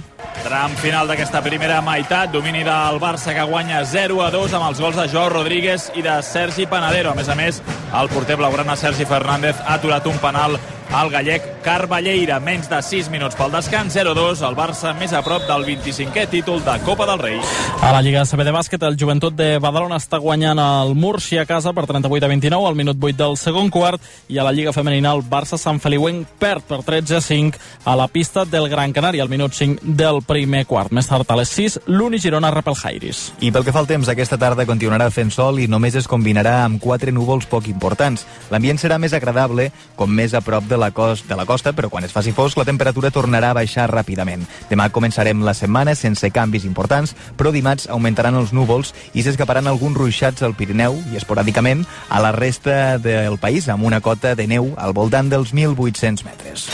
Tram 0.43 0.75
final 0.81 1.07
d'aquesta 1.07 1.41
primera 1.45 1.79
meitat, 1.85 2.31
domini 2.33 2.65
del 2.67 2.99
Barça 2.99 3.33
que 3.33 3.45
guanya 3.47 3.83
0 3.85 4.19
a 4.25 4.29
2 4.33 4.53
amb 4.57 4.67
els 4.67 4.81
gols 4.83 4.99
de 4.99 5.07
Joao 5.07 5.29
Rodríguez 5.29 5.91
i 5.95 6.03
de 6.03 6.17
Sergi 6.25 6.67
Panadero. 6.67 7.11
A 7.11 7.15
més 7.15 7.29
a 7.29 7.37
més, 7.39 7.61
el 8.01 8.11
porter 8.11 8.35
blaugrana 8.35 8.75
Sergi 8.75 9.07
Fernández 9.07 9.61
ha 9.63 9.79
aturat 9.79 10.05
un 10.11 10.19
penal 10.19 10.59
al 10.93 11.09
gallec 11.09 11.61
Carballeira. 11.63 12.39
Menys 12.39 12.67
de 12.69 12.81
6 12.81 13.09
minuts 13.13 13.37
pel 13.37 13.51
descans, 13.53 13.93
0-2, 13.95 14.41
el 14.47 14.55
Barça 14.57 14.91
més 14.97 15.13
a 15.13 15.21
prop 15.23 15.45
del 15.47 15.63
25è 15.67 16.25
títol 16.29 16.59
de 16.65 16.73
Copa 16.85 17.05
del 17.07 17.21
Rei. 17.21 17.37
A 17.81 17.91
la 17.93 18.01
Lliga 18.01 18.25
CB 18.27 18.43
de 18.45 18.53
bàsquet, 18.53 18.83
el 18.83 18.97
Joventut 18.99 19.35
de 19.37 19.55
Badalona 19.61 19.99
està 20.01 20.19
guanyant 20.19 20.59
el 20.59 20.95
Múrcia 20.95 21.43
a 21.43 21.49
casa 21.49 21.73
per 21.73 21.85
38 21.87 22.25
a 22.25 22.31
29 22.31 22.67
al 22.67 22.75
minut 22.75 22.97
8 22.99 23.17
del 23.17 23.37
segon 23.39 23.69
quart 23.71 24.01
i 24.27 24.39
a 24.39 24.45
la 24.45 24.51
Lliga 24.51 24.73
femenina 24.75 25.13
el 25.15 25.23
Barça 25.23 25.59
Sant 25.61 25.79
Feliuenc 25.79 26.27
perd 26.41 26.65
per 26.67 26.81
13 26.87 27.19
a 27.19 27.21
5 27.21 27.61
a 27.85 27.95
la 27.95 28.07
pista 28.11 28.45
del 28.45 28.67
Gran 28.69 28.91
Canari 28.93 29.21
al 29.21 29.29
minut 29.29 29.53
5 29.53 29.85
del 29.85 30.21
primer 30.27 30.65
quart. 30.65 30.91
Més 30.91 31.07
tard 31.07 31.29
a 31.29 31.39
les 31.39 31.53
6, 31.55 31.79
l'Uni 31.87 32.19
Girona 32.19 32.51
rep 32.51 32.67
el 32.67 32.79
Jairis. 32.81 33.23
I 33.39 33.53
pel 33.53 33.65
que 33.65 33.73
fa 33.73 33.83
al 33.85 33.89
temps, 33.89 34.09
aquesta 34.09 34.39
tarda 34.41 34.67
continuarà 34.67 35.09
fent 35.13 35.31
sol 35.31 35.61
i 35.61 35.69
només 35.71 35.95
es 35.95 36.09
combinarà 36.09 36.63
amb 36.65 36.81
quatre 36.81 37.13
núvols 37.15 37.47
poc 37.47 37.69
importants. 37.71 38.25
L'ambient 38.51 38.81
serà 38.81 38.99
més 38.99 39.13
agradable 39.13 39.69
com 39.95 40.11
més 40.11 40.33
a 40.33 40.41
prop 40.41 40.67
de 40.67 40.80
la, 40.81 40.91
cost, 40.95 41.27
de 41.29 41.37
la 41.37 41.45
costa 41.45 41.75
però 41.77 41.89
quan 41.93 42.05
es 42.07 42.13
faci 42.15 42.33
fosc 42.35 42.57
la 42.59 42.65
temperatura 42.67 43.13
tornarà 43.13 43.51
a 43.51 43.57
baixar 43.57 43.87
ràpidament. 43.91 44.43
Demà 44.69 44.89
començarem 44.91 45.45
la 45.45 45.55
setmana 45.57 45.95
sense 45.95 46.31
canvis 46.33 46.65
importants, 46.67 47.15
però 47.37 47.53
dimarts 47.53 47.87
augmentaran 47.89 48.37
els 48.39 48.53
núvols 48.55 48.95
i 49.13 49.23
s'escaparan 49.23 49.69
alguns 49.69 49.97
ruixats 49.97 50.43
al 50.43 50.57
Pirineu 50.57 50.97
i 51.11 51.19
esporàdicament 51.21 51.85
a 52.09 52.21
la 52.23 52.33
resta 52.35 52.97
del 53.01 53.37
país 53.39 53.69
amb 53.69 53.85
una 53.87 54.01
cota 54.01 54.35
de 54.35 54.47
neu 54.47 54.73
al 54.77 54.97
voltant 54.97 55.29
dels 55.31 55.53
1.800 55.53 56.25
metres. 56.27 56.69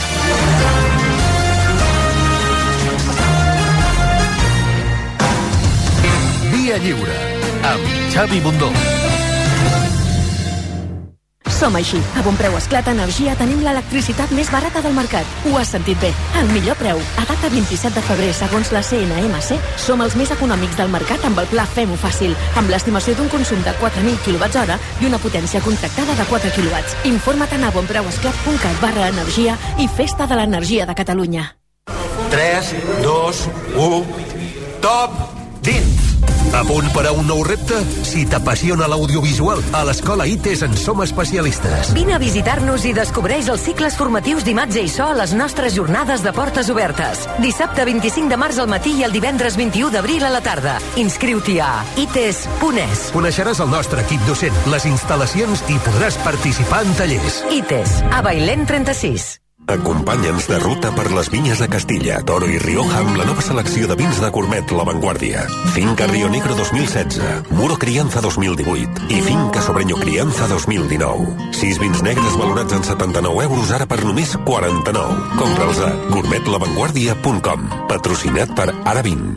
Via 6.53 6.77
Lliure, 6.83 7.19
amb 7.73 7.91
Xavi 8.13 8.41
Bundó. 8.43 8.97
Som 11.57 11.73
així. 11.73 11.97
A 12.13 12.21
bon 12.21 12.35
preu 12.37 12.53
esclata 12.53 12.91
energia 12.93 13.33
tenim 13.39 13.63
l'electricitat 13.65 14.29
més 14.37 14.51
barata 14.53 14.77
del 14.85 14.93
mercat. 14.93 15.25
Ho 15.49 15.55
has 15.57 15.71
sentit 15.73 15.97
bé. 16.03 16.11
El 16.37 16.51
millor 16.51 16.77
preu. 16.77 17.01
A 17.17 17.25
data 17.25 17.49
27 17.49 17.95
de 17.95 18.03
febrer, 18.05 18.29
segons 18.37 18.69
la 18.75 18.83
CNMC, 18.85 19.57
som 19.81 20.03
els 20.05 20.13
més 20.19 20.29
econòmics 20.35 20.77
del 20.77 20.93
mercat 20.93 21.25
amb 21.25 21.41
el 21.41 21.49
pla 21.49 21.65
Fem-ho 21.73 21.97
fàcil, 21.97 22.37
amb 22.61 22.69
l'estimació 22.69 23.17
d'un 23.17 23.31
consum 23.33 23.65
de 23.65 23.73
4.000 23.81 24.21
kWh 24.27 24.77
i 25.01 25.09
una 25.09 25.21
potència 25.23 25.63
contractada 25.65 26.13
de 26.13 26.29
4 26.29 26.53
kW. 26.59 26.85
Informa't 27.09 27.65
a 27.65 27.73
bonpreuesclat.cat 27.73 28.81
barra 28.83 29.09
energia 29.09 29.57
i 29.81 29.89
Festa 29.89 30.29
de 30.29 30.37
l'Energia 30.37 30.85
de 30.85 30.93
Catalunya. 30.93 31.49
3, 32.29 32.73
2, 33.01 33.45
1... 33.81 34.27
Top 34.85 35.17
dins! 35.65 35.97
A 36.54 36.63
punt 36.63 36.88
per 36.94 37.06
a 37.08 37.12
un 37.12 37.27
nou 37.27 37.44
repte? 37.44 37.80
Si 38.08 38.25
t'apassiona 38.30 38.88
l'audiovisual, 38.88 39.62
a 39.75 39.84
l'Escola 39.88 40.25
ITES 40.30 40.63
en 40.68 40.75
som 40.80 41.01
especialistes. 41.04 41.92
Vine 41.96 42.16
a 42.16 42.20
visitar-nos 42.22 42.86
i 42.88 42.94
descobreix 42.96 43.50
els 43.54 43.66
cicles 43.68 43.98
formatius 44.00 44.46
d'imatge 44.48 44.84
i 44.86 44.92
so 44.92 45.10
a 45.12 45.18
les 45.18 45.34
nostres 45.38 45.75
jornades 45.77 46.24
de 46.25 46.34
portes 46.34 46.70
obertes. 46.74 47.25
Dissabte 47.44 47.86
25 47.86 48.32
de 48.32 48.39
març 48.39 48.62
al 48.63 48.70
matí 48.72 48.96
i 49.00 49.08
el 49.08 49.16
divendres 49.16 49.58
21 49.60 49.92
d'abril 49.96 50.27
a 50.27 50.32
la 50.34 50.44
tarda. 50.46 50.77
Inscriu-t'hi 51.00 51.60
a 51.63 51.72
ites.es. 52.04 53.08
Coneixeràs 53.16 53.63
el 53.63 53.74
nostre 53.74 54.06
equip 54.06 54.24
docent, 54.30 54.63
les 54.72 54.88
instal·lacions 54.89 55.66
i 55.74 55.82
podràs 55.88 56.20
participar 56.25 56.86
en 56.86 56.96
tallers. 57.01 57.44
ITES, 57.62 58.00
a 58.12 58.24
Bailén 58.25 58.66
36. 58.70 59.47
Acompanya'ns 59.67 60.47
de 60.47 60.57
ruta 60.63 60.93
per 60.95 61.09
les 61.12 61.27
vinyes 61.27 61.59
de 61.59 61.67
Castilla, 61.67 62.21
Toro 62.24 62.47
i 62.47 62.55
Rioja 62.62 63.01
amb 63.01 63.17
la 63.19 63.25
nova 63.27 63.43
selecció 63.43 63.89
de 63.89 63.97
vins 64.00 64.21
de 64.24 64.29
Gourmet 64.31 64.71
La 64.71 64.86
Vanguardia. 64.88 65.43
Finca 65.75 66.07
Río 66.07 66.29
Negro 66.31 66.55
2016, 66.55 67.51
Muro 67.51 67.75
Crianza 67.75 68.21
2018 68.24 69.09
i 69.12 69.19
Finca 69.25 69.62
Sobreño 69.62 70.00
Crianza 70.00 70.47
2019. 70.47 71.51
Sis 71.51 71.81
vins 71.83 72.00
negres 72.01 72.39
valorats 72.39 72.77
en 72.79 72.88
79 72.88 73.43
euros 73.50 73.75
ara 73.75 73.89
per 73.91 74.00
només 74.05 74.38
49. 74.47 75.36
Compra'ls 75.36 75.83
a 75.83 75.91
gourmetlavanguardia.com. 76.15 77.67
Patrocinat 77.91 78.55
per 78.55 78.71
Aravin. 78.86 79.36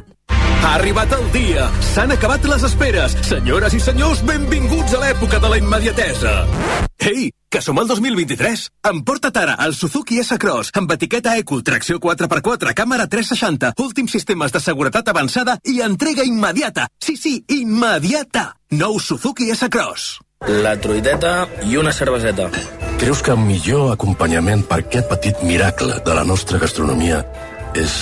Ha 0.61 0.77
arribat 0.77 1.11
el 1.17 1.27
dia! 1.35 1.67
S'han 1.91 2.15
acabat 2.15 2.47
les 2.47 2.63
esperes! 2.71 3.19
Senyores 3.27 3.75
i 3.75 3.83
senyors, 3.83 4.23
benvinguts 4.29 4.95
a 4.95 5.03
l'època 5.03 5.43
de 5.43 5.51
la 5.51 5.59
immediatesa! 5.59 6.35
Ei, 7.01 7.31
que 7.51 7.61
som 7.61 7.79
al 7.83 7.89
2023! 7.91 8.69
Emporta't 8.93 9.39
ara 9.43 9.57
el 9.67 9.75
Suzuki 9.75 10.21
S-Cross 10.23 10.71
amb 10.79 10.93
etiqueta 10.95 11.35
Eco, 11.37 11.59
tracció 11.67 11.99
4x4, 11.99 12.73
càmera 12.79 13.09
360, 13.11 13.75
últims 13.83 14.15
sistemes 14.15 14.55
de 14.55 14.63
seguretat 14.63 15.11
avançada 15.11 15.59
i 15.67 15.81
entrega 15.83 16.23
immediata! 16.25 16.87
Sí, 17.03 17.17
sí, 17.19 17.35
immediata! 17.51 18.53
Nou 18.71 19.01
Suzuki 19.03 19.51
S-Cross. 19.51 20.21
La 20.63 20.77
truiteta 20.81 21.49
i 21.67 21.77
una 21.77 21.93
cerveseta. 21.93 22.47
Creus 23.03 23.21
que 23.21 23.35
el 23.35 23.43
millor 23.43 23.91
acompanyament 23.97 24.63
per 24.71 24.85
aquest 24.85 25.11
petit 25.11 25.43
miracle 25.45 25.99
de 26.07 26.17
la 26.17 26.25
nostra 26.25 26.63
gastronomia 26.63 27.25
és 27.75 27.99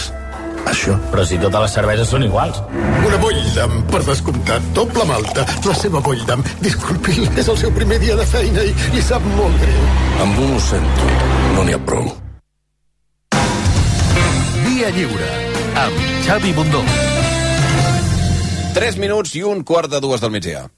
això? 0.71 0.95
Però 1.13 1.25
si 1.27 1.39
totes 1.43 1.65
les 1.65 1.75
cerveses 1.79 2.13
són 2.13 2.25
iguals. 2.27 2.61
Una 3.07 3.19
Bolldam, 3.23 3.77
per 3.91 4.03
descomptat, 4.07 4.71
doble 4.77 5.05
malta. 5.09 5.45
La 5.67 5.75
seva 5.75 6.03
Bolldam, 6.05 6.45
disculpi, 6.65 7.27
és 7.37 7.49
el 7.49 7.61
seu 7.61 7.75
primer 7.75 8.01
dia 8.05 8.17
de 8.19 8.27
feina 8.29 8.65
i 8.65 8.73
li 8.95 9.03
sap 9.05 9.25
molt 9.37 9.61
greu. 9.65 9.85
Amb 10.25 10.41
un 10.47 10.57
ho 10.57 10.63
sento, 10.69 11.13
no 11.57 11.67
n'hi 11.67 11.77
ha 11.77 11.83
prou. 11.91 12.09
Via 14.65 14.91
Lliure, 14.97 15.31
amb 15.85 16.09
Xavi 16.27 16.57
Bundó. 16.57 16.83
3 18.79 18.99
minuts 19.03 19.35
i 19.35 19.43
un 19.43 19.65
quart 19.67 19.91
de 19.91 20.01
dues 20.05 20.21
del 20.23 20.31
migdia. 20.31 20.69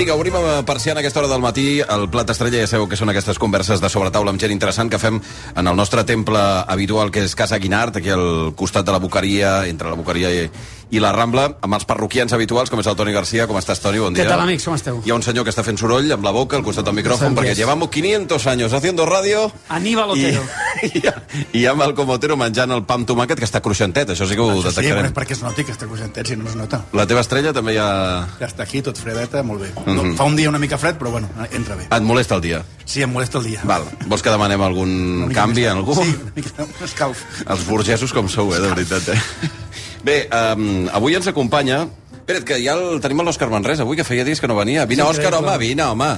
Vinga, 0.00 0.14
obrim 0.16 0.32
a 0.32 0.62
persiana 0.64 1.02
aquesta 1.02 1.20
hora 1.20 1.28
del 1.28 1.42
matí. 1.44 1.82
El 1.84 2.06
plat 2.08 2.30
estrella 2.32 2.62
ja 2.62 2.68
sabeu 2.70 2.86
que 2.88 2.96
són 2.96 3.10
aquestes 3.12 3.36
converses 3.36 3.82
de 3.82 3.88
sobretaula 3.92 4.32
amb 4.32 4.40
gent 4.40 4.54
interessant 4.54 4.88
que 4.88 4.96
fem 4.96 5.18
en 5.20 5.68
el 5.68 5.76
nostre 5.76 6.06
temple 6.08 6.40
habitual, 6.40 7.10
que 7.12 7.20
és 7.26 7.34
Casa 7.36 7.58
Guinart, 7.60 7.98
aquí 8.00 8.08
al 8.08 8.54
costat 8.56 8.88
de 8.88 8.94
la 8.96 9.02
Boqueria, 9.04 9.50
entre 9.68 9.92
la 9.92 9.98
Boqueria 10.00 10.30
i, 10.32 10.46
i 10.90 10.98
la 10.98 11.12
Rambla, 11.14 11.44
amb 11.62 11.76
els 11.76 11.84
parroquians 11.86 12.32
habituals, 12.34 12.70
com 12.70 12.80
és 12.82 12.88
el 12.90 12.96
Toni 12.98 13.12
Garcia. 13.14 13.46
Com 13.46 13.58
estàs, 13.60 13.78
Toni? 13.78 14.00
Bon 14.02 14.14
dia. 14.14 14.24
¿Qué 14.24 14.30
tal, 14.30 14.40
amics? 14.42 14.64
Com 14.66 14.74
esteu? 14.74 14.98
Hi 15.06 15.12
ha 15.12 15.14
un 15.14 15.22
senyor 15.22 15.46
que 15.46 15.52
està 15.54 15.62
fent 15.62 15.78
soroll 15.78 16.10
amb 16.16 16.24
la 16.26 16.32
boca 16.34 16.58
al 16.58 16.64
costat 16.66 16.84
del 16.88 16.96
micròfon, 16.98 17.36
perquè 17.38 17.54
llevamos 17.54 17.90
500 17.94 18.46
años 18.50 18.72
haciendo 18.72 19.06
radio 19.06 19.52
Aníbal 19.68 20.10
Otero. 20.16 20.42
i, 20.90 21.60
i 21.60 21.64
amb 21.70 21.84
el 21.86 21.94
Comotero 21.94 22.36
menjant 22.40 22.74
el 22.74 22.82
pa 22.88 22.96
amb 22.98 23.06
tomàquet, 23.06 23.38
que 23.38 23.46
està 23.46 23.62
cruixentet, 23.62 24.10
això 24.16 24.26
sí 24.26 24.34
que 24.34 24.42
ho 24.42 24.50
Això 24.50 24.72
sí, 24.72 24.80
detectarem. 24.80 25.12
però 25.12 25.20
perquè 25.20 25.36
es 25.38 25.42
noti 25.46 25.64
que 25.68 25.76
està 25.76 25.86
cosentet, 25.86 26.26
si 26.26 26.36
no 26.40 26.48
es 26.50 26.58
nota. 26.58 26.82
La 26.96 27.06
teva 27.06 27.22
estrella 27.22 27.54
també 27.54 27.76
ja... 27.78 27.86
Ja 28.40 28.50
està 28.50 28.66
aquí, 28.66 28.82
tot 28.82 28.98
fredeta, 28.98 29.44
molt 29.46 29.62
bé. 29.62 29.70
Mhm. 29.86 29.94
no, 29.94 30.16
fa 30.18 30.26
un 30.26 30.34
dia 30.36 30.50
una 30.50 30.58
mica 30.58 30.78
fred, 30.78 30.98
però 30.98 31.14
bueno, 31.14 31.30
entra 31.52 31.78
bé. 31.78 31.86
Et 31.86 32.02
molesta 32.02 32.34
el 32.40 32.42
dia? 32.42 32.64
Sí, 32.84 33.04
em 33.06 33.12
molesta 33.14 33.38
el 33.38 33.46
dia. 33.46 33.62
Val. 33.62 33.86
Vols 34.10 34.26
que 34.26 34.34
demanem 34.34 34.66
algun 34.66 35.30
canvi 35.34 35.68
en 35.70 35.78
algú? 35.78 35.94
Sí, 36.02 36.10
una 36.18 36.32
mica 36.34 36.66
un 36.66 36.84
escalf. 36.84 37.22
Els 37.46 37.66
burgesos 37.68 38.12
com 38.12 38.26
sou, 38.28 38.50
eh, 38.56 38.58
de 38.58 38.74
veritat, 38.74 39.14
eh? 39.14 39.20
Bé, 40.04 40.28
um, 40.32 40.88
avui 40.92 41.14
ens 41.18 41.26
acompanya... 41.28 41.86
Espera't, 42.20 42.44
que 42.46 42.56
ja 42.62 42.76
el, 42.78 43.00
tenim 43.02 43.24
l'Òscar 43.26 43.48
Manresa, 43.50 43.82
avui, 43.82 43.96
que 43.98 44.04
feia 44.06 44.22
dies 44.24 44.38
que 44.40 44.46
no 44.46 44.54
venia. 44.54 44.84
Vine, 44.86 45.02
Sí, 45.02 45.08
Òscar, 45.16 45.32
home, 45.34 45.56
vine, 45.58 45.82
home. 45.82 46.10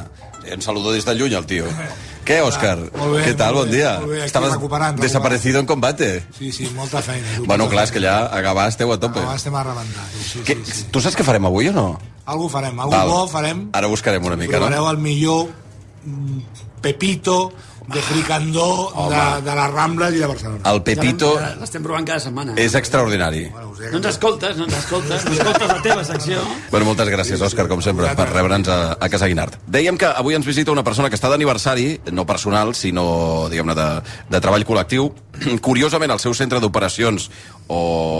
Ens 0.45 0.67
saludo 0.67 0.93
des 0.93 1.07
de 1.07 1.15
lluny, 1.17 1.33
el 1.39 1.47
tio. 1.49 1.65
Què, 2.27 2.37
Òscar? 2.45 2.75
bé, 2.93 3.23
Què 3.25 3.33
tal? 3.39 3.55
Bon 3.57 3.71
dia. 3.71 3.95
bé, 4.05 4.19
Estaves 4.27 4.53
recuperant, 4.53 4.99
desaparecido 5.01 5.59
en 5.63 5.67
combate. 5.67 6.11
Sí, 6.37 6.53
sí, 6.53 6.69
molta 6.77 7.01
feina. 7.03 7.25
tu, 7.39 7.47
Bueno, 7.49 7.67
clar, 7.73 7.87
és 7.89 7.95
que 7.97 8.03
ja 8.05 8.27
a 8.29 8.43
Gavà 8.45 8.69
esteu 8.69 8.93
a 8.93 8.99
tope. 9.01 9.15
feina. 9.23 9.31
Abans 9.31 9.41
estem 9.41 9.57
a 9.57 9.65
rebentar. 9.65 10.05
Sí, 10.21 10.45
Què, 10.47 10.59
tu 10.93 11.01
saps 11.01 11.17
què 11.17 11.25
farem 11.25 11.49
avui 11.49 11.71
o 11.73 11.73
no? 11.73 11.87
Algú 12.27 12.51
farem, 12.53 12.79
algú 12.79 12.93
Val. 12.95 13.09
bo 13.09 13.25
farem. 13.33 13.71
Ara 13.73 13.89
buscarem 13.91 14.23
una 14.29 14.37
mica, 14.37 14.59
Provareu 14.61 14.85
no? 14.85 14.91
el 14.93 14.99
millor 15.03 15.49
mm, 16.05 16.39
pepito 16.85 17.53
de 17.89 18.03
fricandó 18.03 18.93
de, 19.11 19.23
de 19.43 19.55
les 19.59 19.71
Rambles 19.73 20.15
i 20.15 20.21
de 20.23 20.27
Barcelona. 20.31 20.61
El 20.71 20.83
Pepito 20.87 21.33
Ja 21.39 21.53
L'estem 21.63 21.83
provant 21.85 22.07
cada 22.07 22.21
setmana. 22.23 22.55
és 22.57 22.75
extraordinari. 22.79 23.45
No 23.53 23.99
ens 23.99 24.07
escoltes, 24.13 24.57
no 24.57 24.65
ens 24.69 24.77
escoltes, 24.79 25.25
no 25.27 25.33
escoltes 25.33 25.69
la 25.69 25.81
teva 25.83 26.05
secció. 26.05 26.43
Bueno, 26.71 26.87
moltes 26.87 27.09
gràcies, 27.11 27.43
Òscar, 27.43 27.67
com 27.71 27.83
sempre, 27.83 28.11
per 28.19 28.29
rebre'ns 28.31 28.69
a, 28.71 28.79
a 28.99 29.09
Casa 29.13 29.27
Guinart. 29.31 29.59
Dèiem 29.67 29.99
que 29.99 30.07
avui 30.07 30.35
ens 30.39 30.47
visita 30.47 30.73
una 30.73 30.85
persona 30.87 31.11
que 31.11 31.19
està 31.19 31.31
d'aniversari, 31.33 32.01
no 32.13 32.27
personal, 32.27 32.75
sinó, 32.79 33.49
diguem-ne, 33.51 33.75
de, 33.79 33.89
de 34.31 34.41
treball 34.41 34.65
col·lectiu. 34.69 35.11
Curiosament, 35.67 36.13
el 36.13 36.21
seu 36.23 36.35
centre 36.35 36.61
d'operacions 36.61 37.29
o, 37.69 37.79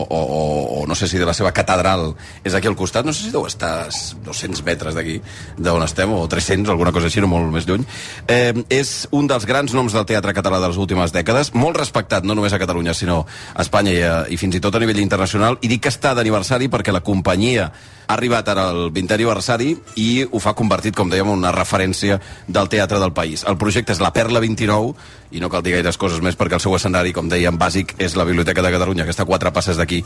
o, 0.09 0.19
o, 0.19 0.81
o 0.83 0.87
no 0.87 0.95
sé 0.95 1.09
si 1.09 1.19
de 1.21 1.27
la 1.29 1.35
seva 1.37 1.53
catedral 1.53 2.15
és 2.43 2.55
aquí 2.55 2.71
al 2.71 2.77
costat, 2.79 3.05
no 3.05 3.13
sé 3.13 3.27
si 3.27 3.33
deu 3.35 3.45
estar 3.47 3.73
a 3.87 3.89
200 4.25 4.63
metres 4.65 4.97
d'aquí, 4.97 5.19
d'on 5.59 5.83
estem, 5.85 6.13
o 6.15 6.25
300, 6.31 6.71
alguna 6.73 6.93
cosa 6.95 7.11
així, 7.11 7.21
no 7.21 7.29
molt 7.31 7.53
més 7.53 7.69
lluny. 7.69 7.85
Eh, 8.27 8.55
és 8.73 9.09
un 9.13 9.29
dels 9.31 9.45
grans 9.53 9.75
noms 9.77 9.93
del 9.93 10.07
teatre 10.09 10.33
català 10.33 10.59
de 10.63 10.71
les 10.73 10.81
últimes 10.81 11.13
dècades, 11.13 11.53
molt 11.53 11.77
respectat 11.77 12.25
no 12.25 12.37
només 12.39 12.55
a 12.57 12.61
Catalunya, 12.63 12.95
sinó 12.97 13.23
a 13.53 13.61
Espanya 13.65 13.93
i, 13.93 14.03
a, 14.03 14.15
i 14.33 14.39
fins 14.41 14.57
i 14.57 14.63
tot 14.65 14.79
a 14.79 14.81
nivell 14.81 15.03
internacional, 15.03 15.59
i 15.61 15.69
dic 15.69 15.85
que 15.85 15.93
està 15.93 16.15
d'aniversari 16.17 16.71
perquè 16.73 16.95
la 16.95 17.05
companyia 17.05 17.69
ha 18.07 18.15
arribat 18.15 18.49
ara 18.49 18.69
al 18.71 18.91
20è 18.93 19.15
aniversari 19.15 19.77
i 19.97 20.27
ho 20.29 20.39
fa 20.43 20.53
convertit, 20.55 20.95
com 20.97 21.11
dèiem, 21.11 21.27
en 21.29 21.39
una 21.39 21.53
referència 21.53 22.21
del 22.47 22.69
teatre 22.69 22.99
del 23.01 23.13
país. 23.13 23.45
El 23.49 23.57
projecte 23.57 23.93
és 23.93 24.01
la 24.01 24.13
Perla 24.13 24.41
29, 24.41 24.95
i 25.33 25.41
no 25.41 25.49
cal 25.49 25.63
dir 25.65 25.73
gaires 25.73 25.97
coses 25.97 26.21
més 26.21 26.37
perquè 26.37 26.59
el 26.59 26.61
seu 26.61 26.75
escenari, 26.77 27.13
com 27.17 27.29
dèiem, 27.31 27.57
bàsic 27.57 27.95
és 27.99 28.17
la 28.21 28.25
Biblioteca 28.29 28.61
de 28.61 28.71
Catalunya, 28.75 29.05
que 29.09 29.15
està 29.15 29.23
a 29.25 29.29
quatre 29.31 29.51
passes 29.53 29.79
d'aquí, 29.81 30.03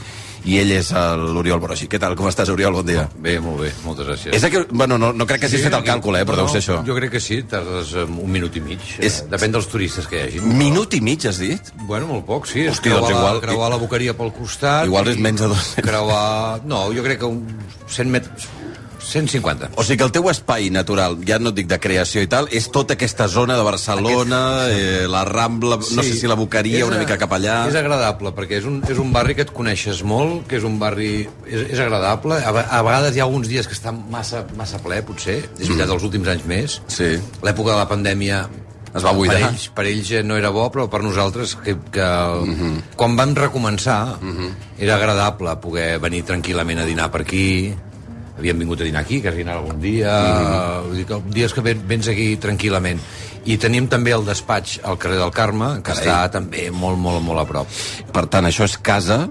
i 0.47 0.59
ell 0.61 0.71
és 0.77 0.93
l'Oriol 0.93 1.59
Brogi. 1.61 1.89
Què 1.91 1.99
tal, 1.99 2.15
com 2.15 2.29
estàs, 2.31 2.49
Oriol? 2.53 2.73
Bon 2.79 2.87
dia. 2.87 3.09
Bé, 3.19 3.41
molt 3.43 3.61
bé, 3.65 3.73
moltes 3.85 4.07
gràcies. 4.07 4.35
És 4.37 4.45
aquí, 4.47 4.61
bueno, 4.71 4.99
no, 4.99 5.13
no 5.13 5.27
crec 5.27 5.41
que 5.43 5.47
hagis 5.51 5.65
fet 5.67 5.75
el 5.75 5.83
càlcul, 5.83 6.15
eh, 6.21 6.25
però 6.29 6.37
deu 6.45 6.49
ser 6.53 6.61
això. 6.63 6.79
Jo 6.87 6.95
crec 6.95 7.11
que 7.17 7.21
sí, 7.21 7.41
tardes 7.43 7.93
eh, 7.95 8.05
un 8.07 8.31
minut 8.31 8.55
i 8.57 8.61
mig. 8.61 8.79
És- 9.01 9.23
Eh, 9.27 9.29
Depèn 9.31 9.51
dels 9.51 9.67
turistes 9.67 10.07
que 10.07 10.17
hi 10.21 10.23
hagi. 10.29 10.41
Minut 10.41 10.95
i 10.95 11.01
mig, 11.01 11.25
has 11.27 11.39
dit? 11.43 11.73
Bueno, 11.89 12.07
molt 12.07 12.25
poc, 12.27 12.47
sí. 12.47 12.67
Hosti, 12.69 12.83
creuar, 12.91 13.01
doncs 13.03 13.17
igual- 13.17 13.35
la, 13.35 13.41
creuar 13.41 13.71
la 13.71 13.77
boqueria 13.83 14.15
pel 14.17 14.31
costat. 14.33 14.85
Igual 14.87 15.09
és 15.09 15.19
menys 15.19 15.41
de 15.41 15.49
200. 15.49 15.85
Creuar... 15.91 16.61
No, 16.67 16.85
jo 16.95 17.03
crec 17.03 17.19
que 17.19 17.25
un 17.27 17.43
100 17.89 18.11
metres... 18.11 18.49
150. 19.07 19.71
O 19.77 19.85
sigui 19.87 20.01
que 20.01 20.05
el 20.05 20.13
teu 20.13 20.27
espai 20.33 20.67
natural, 20.75 21.15
ja 21.27 21.39
no 21.39 21.53
et 21.53 21.61
dic 21.61 21.69
de 21.71 21.79
creació 21.79 22.25
i 22.25 22.29
tal, 22.31 22.49
és 22.51 22.67
tota 22.75 22.97
aquesta 22.97 23.29
zona 23.31 23.55
de 23.55 23.63
Barcelona, 23.63 24.41
eh, 24.73 25.07
la 25.11 25.23
Rambla, 25.29 25.79
no 25.79 26.05
sé 26.05 26.17
si 26.19 26.27
la 26.27 26.35
Boqueria, 26.39 26.85
una 26.89 26.99
mica 26.99 27.19
cap 27.21 27.37
allà... 27.39 27.61
És 27.71 27.79
agradable, 27.79 28.35
perquè 28.37 28.59
és 28.59 28.67
un, 28.69 28.81
és 28.91 28.99
un 28.99 29.15
barri 29.15 29.39
que 29.39 29.47
et 29.47 29.55
coneixes 29.55 30.03
molt, 30.03 30.43
que 30.51 30.59
és 30.59 30.67
un 30.67 30.81
barri... 30.83 31.13
És, 31.47 31.69
és 31.77 31.83
agradable. 31.87 32.41
A, 32.43 32.51
a 32.51 32.83
vegades 32.87 33.15
hi 33.15 33.23
ha 33.23 33.29
alguns 33.29 33.47
dies 33.53 33.71
que 33.71 33.79
està 33.79 33.95
massa, 33.95 34.43
massa 34.59 34.83
ple, 34.83 34.99
potser. 35.07 35.39
És 35.55 35.69
veritat, 35.69 35.95
els 35.95 36.11
últims 36.11 36.35
anys 36.35 36.47
més. 36.51 36.81
Sí. 36.91 37.15
L'època 37.47 37.77
de 37.77 37.79
la 37.79 37.89
pandèmia 37.91 38.43
Es 38.97 39.05
va 39.05 39.13
buidar. 39.13 39.39
Per 39.41 39.49
ells, 39.51 39.69
per 39.77 39.85
ells 39.87 40.11
eh, 40.13 40.23
no 40.25 40.37
era 40.41 40.51
bo, 40.51 40.71
però 40.73 40.87
per 40.89 41.03
nosaltres, 41.05 41.57
que, 41.63 41.77
que 41.93 42.01
el, 42.03 42.81
quan 42.97 43.17
vam 43.17 43.35
recomençar, 43.37 44.19
era 44.79 44.97
agradable 44.97 45.57
poder 45.61 45.99
venir 46.01 46.23
tranquil·lament 46.25 46.81
a 46.81 46.87
dinar 46.89 47.11
per 47.13 47.21
aquí, 47.27 47.75
havíem 48.39 48.59
vingut 48.59 48.81
a 48.81 48.85
dinar 48.85 49.01
aquí, 49.05 49.21
que 49.21 49.29
has 49.29 49.37
dinat 49.37 49.57
algun 49.57 49.81
dia, 49.81 50.17
vull 50.85 50.97
dir 50.97 51.07
que 51.09 51.21
dies 51.33 51.53
que 51.57 51.61
ven- 51.65 51.85
vens 51.89 52.09
aquí 52.09 52.37
tranquil·lament. 52.37 52.99
I 53.47 53.57
tenim 53.63 53.87
també 53.89 54.11
el 54.13 54.25
despatx 54.27 54.81
al 54.83 54.99
carrer 54.99 55.19
del 55.21 55.31
Carme, 55.31 55.77
que 55.83 55.93
Carai. 55.93 56.05
està 56.05 56.31
també 56.41 56.71
molt, 56.71 56.99
molt, 56.99 57.23
molt 57.23 57.41
a 57.41 57.45
prop. 57.47 57.69
Per 58.13 58.27
tant, 58.27 58.45
això 58.49 58.65
és 58.65 58.77
casa, 58.79 59.29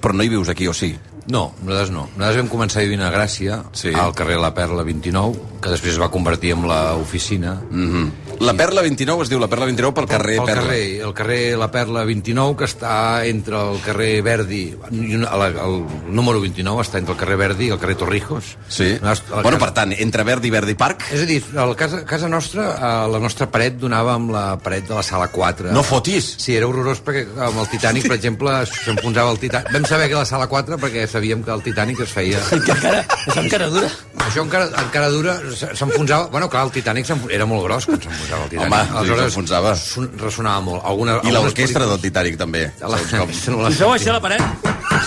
però 0.00 0.14
no 0.14 0.22
hi 0.22 0.28
vius 0.28 0.48
aquí, 0.48 0.68
o 0.68 0.72
sí? 0.74 0.94
No, 1.28 1.52
nosaltres 1.60 1.90
no. 1.92 2.06
Nosaltres 2.16 2.38
vam 2.40 2.48
començar 2.48 2.80
a 2.80 2.84
vivir 2.86 3.00
a 3.04 3.10
Gràcia, 3.12 3.58
sí. 3.76 3.90
al 3.92 4.14
carrer 4.16 4.38
La 4.40 4.54
Perla 4.56 4.82
29, 4.86 5.58
que 5.60 5.68
després 5.74 5.92
es 5.92 6.00
va 6.00 6.08
convertir 6.08 6.54
en 6.54 6.62
l'oficina. 6.70 7.58
Mm 7.70 7.88
-hmm. 7.92 8.10
La 8.40 8.54
Perla 8.54 8.82
29 8.82 9.24
es 9.24 9.30
diu 9.32 9.40
la 9.42 9.48
Perla 9.50 9.66
29 9.66 9.94
pel 9.96 10.06
carrer 10.06 10.36
pel 10.38 10.46
Perla. 10.46 10.62
carrer, 10.62 10.84
el 11.02 11.14
carrer 11.14 11.40
La 11.58 11.68
Perla 11.74 12.04
29, 12.06 12.54
que 12.60 12.68
està 12.68 12.92
entre 13.26 13.58
el 13.58 13.80
carrer 13.82 14.22
Verdi, 14.22 14.60
el, 14.92 15.24
el 15.26 15.74
número 16.14 16.38
29 16.44 16.84
està 16.84 17.00
entre 17.02 17.16
el 17.16 17.18
carrer 17.18 17.38
Verdi 17.40 17.66
i 17.66 17.72
el 17.74 17.80
carrer 17.82 17.96
Torrijos. 17.98 18.52
Sí. 18.70 18.92
Bueno, 19.02 19.58
per 19.58 19.72
tant, 19.74 19.94
entre 19.98 20.22
Verdi 20.28 20.52
i 20.52 20.54
Verdi 20.54 20.76
Park... 20.78 21.08
És 21.14 21.24
a 21.24 21.28
dir, 21.28 21.40
a 21.58 21.66
casa, 21.78 22.04
casa 22.06 22.30
nostra, 22.30 22.68
a 22.78 22.92
la 23.10 23.18
nostra 23.22 23.48
paret 23.50 23.80
donava 23.80 24.14
amb 24.14 24.30
la 24.34 24.44
paret 24.62 24.86
de 24.86 24.94
la 24.94 25.02
sala 25.02 25.28
4. 25.34 25.74
No 25.74 25.82
fotis! 25.82 26.30
Sí, 26.38 26.54
era 26.54 26.70
horrorós 26.70 27.02
perquè 27.02 27.26
amb 27.48 27.58
el 27.64 27.68
Titanic, 27.74 28.06
per 28.06 28.20
exemple, 28.20 28.54
s'enfonsava 28.70 29.34
el 29.34 29.42
Titanic. 29.42 29.74
Vam 29.74 29.90
saber 29.90 30.08
que 30.12 30.20
la 30.20 30.28
sala 30.28 30.46
4 30.46 30.78
perquè 30.78 31.08
sabíem 31.10 31.42
que 31.42 31.54
el 31.56 31.66
Titanic 31.66 32.04
es 32.06 32.14
feia... 32.14 32.44
Encara, 32.58 33.02
això 33.26 33.42
encara 33.42 33.68
dura. 33.72 33.90
Això 34.28 34.46
encara, 34.46 34.70
encara 34.86 35.10
dura, 35.10 35.38
s'enfonsava... 35.58 36.30
Bueno, 36.30 36.50
clar, 36.52 36.68
el 36.68 36.74
Titanic 36.78 37.10
era 37.34 37.46
molt 37.48 37.66
gros 37.66 37.88
quan 37.88 37.98
s'enfonsava 37.98 38.27
el 38.36 38.48
Titanic. 38.50 38.94
Home, 38.94 39.06
sí, 39.08 39.18
s'enfonsava. 39.22 39.74
son- 39.76 40.10
Ressonava 40.18 40.60
molt. 40.60 40.82
Alguna, 40.84 41.20
I 41.24 41.32
l'orquestra 41.32 41.86
del 41.86 42.00
Titanic, 42.00 42.36
també. 42.38 42.72
La, 42.80 42.98
Saps 42.98 43.48
I 43.48 43.74
feu 43.74 43.92
així 43.92 44.08
a 44.08 44.12
la 44.12 44.20
paret? 44.20 44.42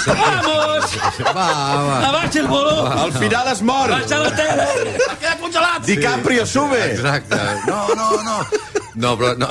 Vamos! 0.07 0.97
Va, 1.21 1.33
va. 1.33 2.07
Abaixa 2.09 2.39
el 2.39 2.47
volum! 2.47 2.85
Al 2.87 3.13
final 3.13 3.47
es 3.51 3.61
mor! 3.61 3.89
Baixa 3.89 4.19
la 4.19 4.35
tele! 4.35 4.67
Queda 5.19 5.37
congelat! 5.39 5.85
DiCaprio 5.85 6.45
sube! 6.45 6.79
Exacte. 6.93 7.37
No, 7.67 7.87
no, 7.95 8.11
no. 8.23 8.37
No, 8.95 9.13
però 9.17 9.35
no, 9.39 9.47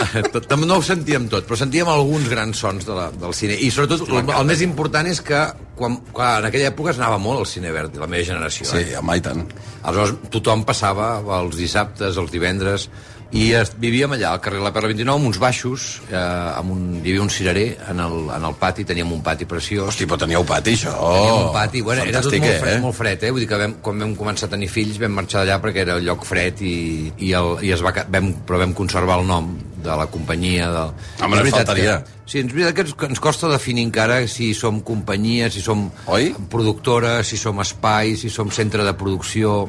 no 0.68 0.76
ho 0.76 0.82
sentíem 0.84 1.26
tot, 1.32 1.46
però 1.48 1.56
sentíem 1.56 1.88
alguns 1.88 2.28
grans 2.28 2.58
sons 2.60 2.84
de 2.86 2.96
la, 2.96 3.06
del 3.10 3.32
cine. 3.34 3.56
I 3.56 3.70
sobretot, 3.72 4.04
el, 4.08 4.28
el 4.36 4.48
més 4.48 4.60
important 4.66 5.08
és 5.08 5.22
que 5.24 5.40
quan, 5.78 5.96
quan, 6.12 6.42
en 6.42 6.50
aquella 6.50 6.68
època 6.74 6.92
es 6.92 7.00
anava 7.00 7.16
molt 7.22 7.40
al 7.40 7.48
cine 7.48 7.72
verd, 7.72 7.96
la 8.00 8.08
meva 8.10 8.26
generació. 8.26 8.68
Sí, 8.68 8.82
eh? 8.84 8.98
home, 9.00 9.16
i 9.16 9.24
tant. 9.24 9.46
Aleshores, 9.80 10.18
tothom 10.34 10.66
passava 10.68 11.14
els 11.40 11.56
dissabtes, 11.56 12.20
els 12.20 12.30
divendres, 12.34 12.90
i 13.30 13.52
es, 13.54 13.70
vivíem 13.78 14.10
allà, 14.16 14.32
al 14.34 14.40
carrer 14.42 14.58
La 14.58 14.72
Perla 14.74 14.88
29, 14.90 15.20
amb 15.20 15.28
uns 15.28 15.38
baixos, 15.38 15.84
eh, 16.10 16.18
amb 16.18 16.72
un, 16.74 16.80
hi 16.98 17.12
havia 17.12 17.22
un 17.22 17.30
cirerer 17.30 17.66
en 17.92 18.00
el, 18.02 18.16
en 18.34 18.46
el 18.48 18.56
pati, 18.58 18.82
teníem 18.88 19.12
un 19.14 19.20
pati 19.22 19.46
preciós. 19.46 19.92
Hosti, 19.92 20.08
però 20.10 20.18
teníeu 20.24 20.42
pati, 20.48 20.74
això. 20.74 20.96
Teníem 20.98 21.36
un 21.44 21.52
pati, 21.54 21.82
bueno, 21.86 22.06
era 22.10 22.22
tot 22.24 22.34
molt 22.34 22.64
fred, 22.64 22.72
eh? 22.74 22.80
molt 22.82 22.98
fred, 22.98 23.26
eh? 23.28 23.30
Vull 23.30 23.44
dir 23.44 23.50
que 23.52 23.60
vam, 23.60 23.76
quan 23.86 24.02
vam 24.02 24.16
començar 24.18 24.48
a 24.48 24.52
tenir 24.56 24.66
fills 24.72 24.98
vam 24.98 25.14
marxar 25.20 25.44
d'allà 25.44 25.60
perquè 25.62 25.84
era 25.84 25.94
el 26.00 26.08
lloc 26.08 26.26
fred 26.26 26.58
i, 26.66 26.78
i, 27.22 27.30
el, 27.38 27.52
i 27.68 27.70
es 27.76 27.84
va, 27.86 27.92
vam, 28.10 28.32
però 28.48 28.58
vam 28.64 28.74
conservar 28.80 29.20
el 29.22 29.30
nom 29.30 29.52
de 29.78 30.00
la 30.02 30.08
companyia. 30.10 30.72
De... 30.74 30.82
Home, 31.22 31.38
no 31.38 31.54
faltaria. 31.54 32.00
Que, 32.02 32.18
sí, 32.24 32.42
és 32.42 32.50
veritat 32.50 32.80
que 32.80 32.86
ens, 32.88 32.96
que 32.98 33.12
ens 33.12 33.22
costa 33.22 33.52
definir 33.52 33.86
encara 33.86 34.18
si 34.26 34.50
som 34.58 34.82
companyia, 34.82 35.52
si 35.54 35.62
som 35.62 35.86
Oi? 36.10 36.32
productora, 36.50 37.20
si 37.22 37.38
som 37.38 37.62
espai, 37.62 38.16
si 38.18 38.26
som 38.26 38.50
centre 38.50 38.82
de 38.82 38.98
producció. 38.98 39.62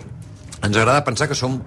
Ens 0.61 0.73
agrada 0.73 1.05
pensar 1.05 1.29
que 1.29 1.37
som 1.37 1.61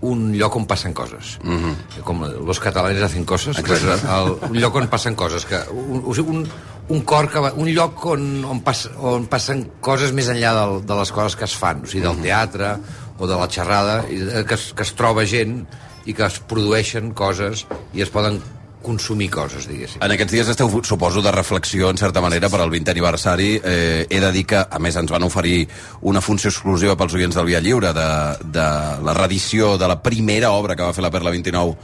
un 0.00 0.32
lloc 0.38 0.56
on 0.56 0.66
passen 0.66 0.94
coses. 0.94 1.38
Mm 1.42 1.58
-hmm. 1.58 2.02
Com 2.04 2.22
los 2.46 2.60
catalanes 2.60 3.02
hacen 3.02 3.24
coses. 3.24 3.60
Pues, 3.60 3.82
el, 3.82 4.36
un 4.50 4.60
lloc 4.60 4.74
on 4.74 4.88
passen 4.88 5.14
coses. 5.14 5.44
Que, 5.44 5.58
un, 5.72 6.04
un, 6.06 6.48
un 6.88 7.00
cor 7.02 7.30
que 7.30 7.38
va, 7.38 7.52
un 7.52 7.68
lloc 7.68 8.04
on, 8.06 8.44
on, 8.44 8.60
pas, 8.60 8.88
on 8.96 9.26
passen 9.26 9.70
coses 9.80 10.12
més 10.12 10.28
enllà 10.28 10.54
del, 10.54 10.86
de 10.86 10.94
les 10.94 11.12
coses 11.12 11.36
que 11.36 11.44
es 11.44 11.54
fan, 11.54 11.82
o 11.82 11.86
sigui, 11.86 12.04
del 12.04 12.22
teatre 12.22 12.78
o 13.18 13.26
de 13.26 13.36
la 13.36 13.48
xerrada, 13.48 14.04
i, 14.08 14.22
eh, 14.22 14.44
que, 14.44 14.54
es, 14.54 14.72
que 14.72 14.82
es 14.82 14.94
troba 14.94 15.26
gent 15.26 15.66
i 16.06 16.14
que 16.14 16.24
es 16.24 16.38
produeixen 16.38 17.12
coses 17.12 17.66
i 17.92 18.02
es 18.02 18.08
poden 18.08 18.40
consumir 18.88 19.28
coses, 19.30 19.68
diguéssim. 19.68 20.00
En 20.04 20.14
aquests 20.14 20.34
dies 20.34 20.50
esteu, 20.54 20.72
suposo, 20.82 21.22
de 21.24 21.32
reflexió, 21.34 21.92
en 21.92 22.00
certa 22.00 22.22
manera, 22.24 22.50
per 22.50 22.62
al 22.64 22.72
20 22.72 22.94
aniversari. 22.94 23.50
Eh, 23.62 24.06
he 24.08 24.20
de 24.24 24.32
dir 24.34 24.46
que, 24.48 24.64
a 24.64 24.82
més, 24.82 24.96
ens 24.96 25.12
van 25.12 25.28
oferir 25.28 25.62
una 26.08 26.24
funció 26.24 26.52
exclusiva 26.52 26.96
pels 26.96 27.16
oients 27.18 27.36
del 27.38 27.48
Via 27.50 27.62
Lliure 27.64 27.94
de, 27.96 28.10
de 28.58 28.68
la 29.04 29.16
reedició 29.16 29.76
de 29.78 29.88
la 29.90 30.00
primera 30.02 30.52
obra 30.56 30.76
que 30.76 30.86
va 30.86 30.96
fer 30.96 31.04
la 31.04 31.12
Perla 31.14 31.34
29, 31.34 31.76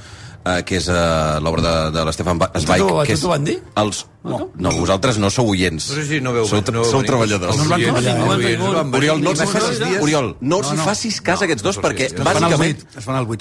eh, 0.44 0.62
que 0.64 0.76
és 0.80 0.88
eh, 0.88 0.96
l'obra 1.44 1.62
de, 1.64 1.74
de 1.98 2.04
l'Estefan 2.04 2.38
Zweig. 2.38 2.82
a 2.84 3.04
que 3.06 3.14
tu 3.14 3.16
és 3.18 3.20
t'ho 3.24 3.32
van 3.32 3.44
dir? 3.44 3.60
Els... 3.80 4.04
No, 4.24 4.38
no, 4.56 4.70
vosaltres 4.72 5.18
no 5.20 5.28
sou 5.28 5.50
oients. 5.52 5.84
No 5.90 5.96
sé 5.98 6.04
si 6.08 6.18
no 6.24 6.30
veu- 6.32 6.46
sou, 6.48 6.62
no 6.72 6.80
sou 6.88 7.02
treballadors. 7.04 7.58
No. 7.60 7.74
Oriol, 8.96 9.20
no 9.20 9.34
els 9.34 9.42
facis, 9.44 9.82
Oriol, 10.00 10.30
no 10.40 10.60
els 10.62 10.70
No, 10.70 10.72
hi 10.72 10.78
no. 10.78 10.86
facis 10.86 11.18
cas 11.20 11.42
a 11.42 11.44
aquests 11.44 11.64
dos, 11.66 11.76
perquè 11.84 12.06
bàsicament, 12.16 12.80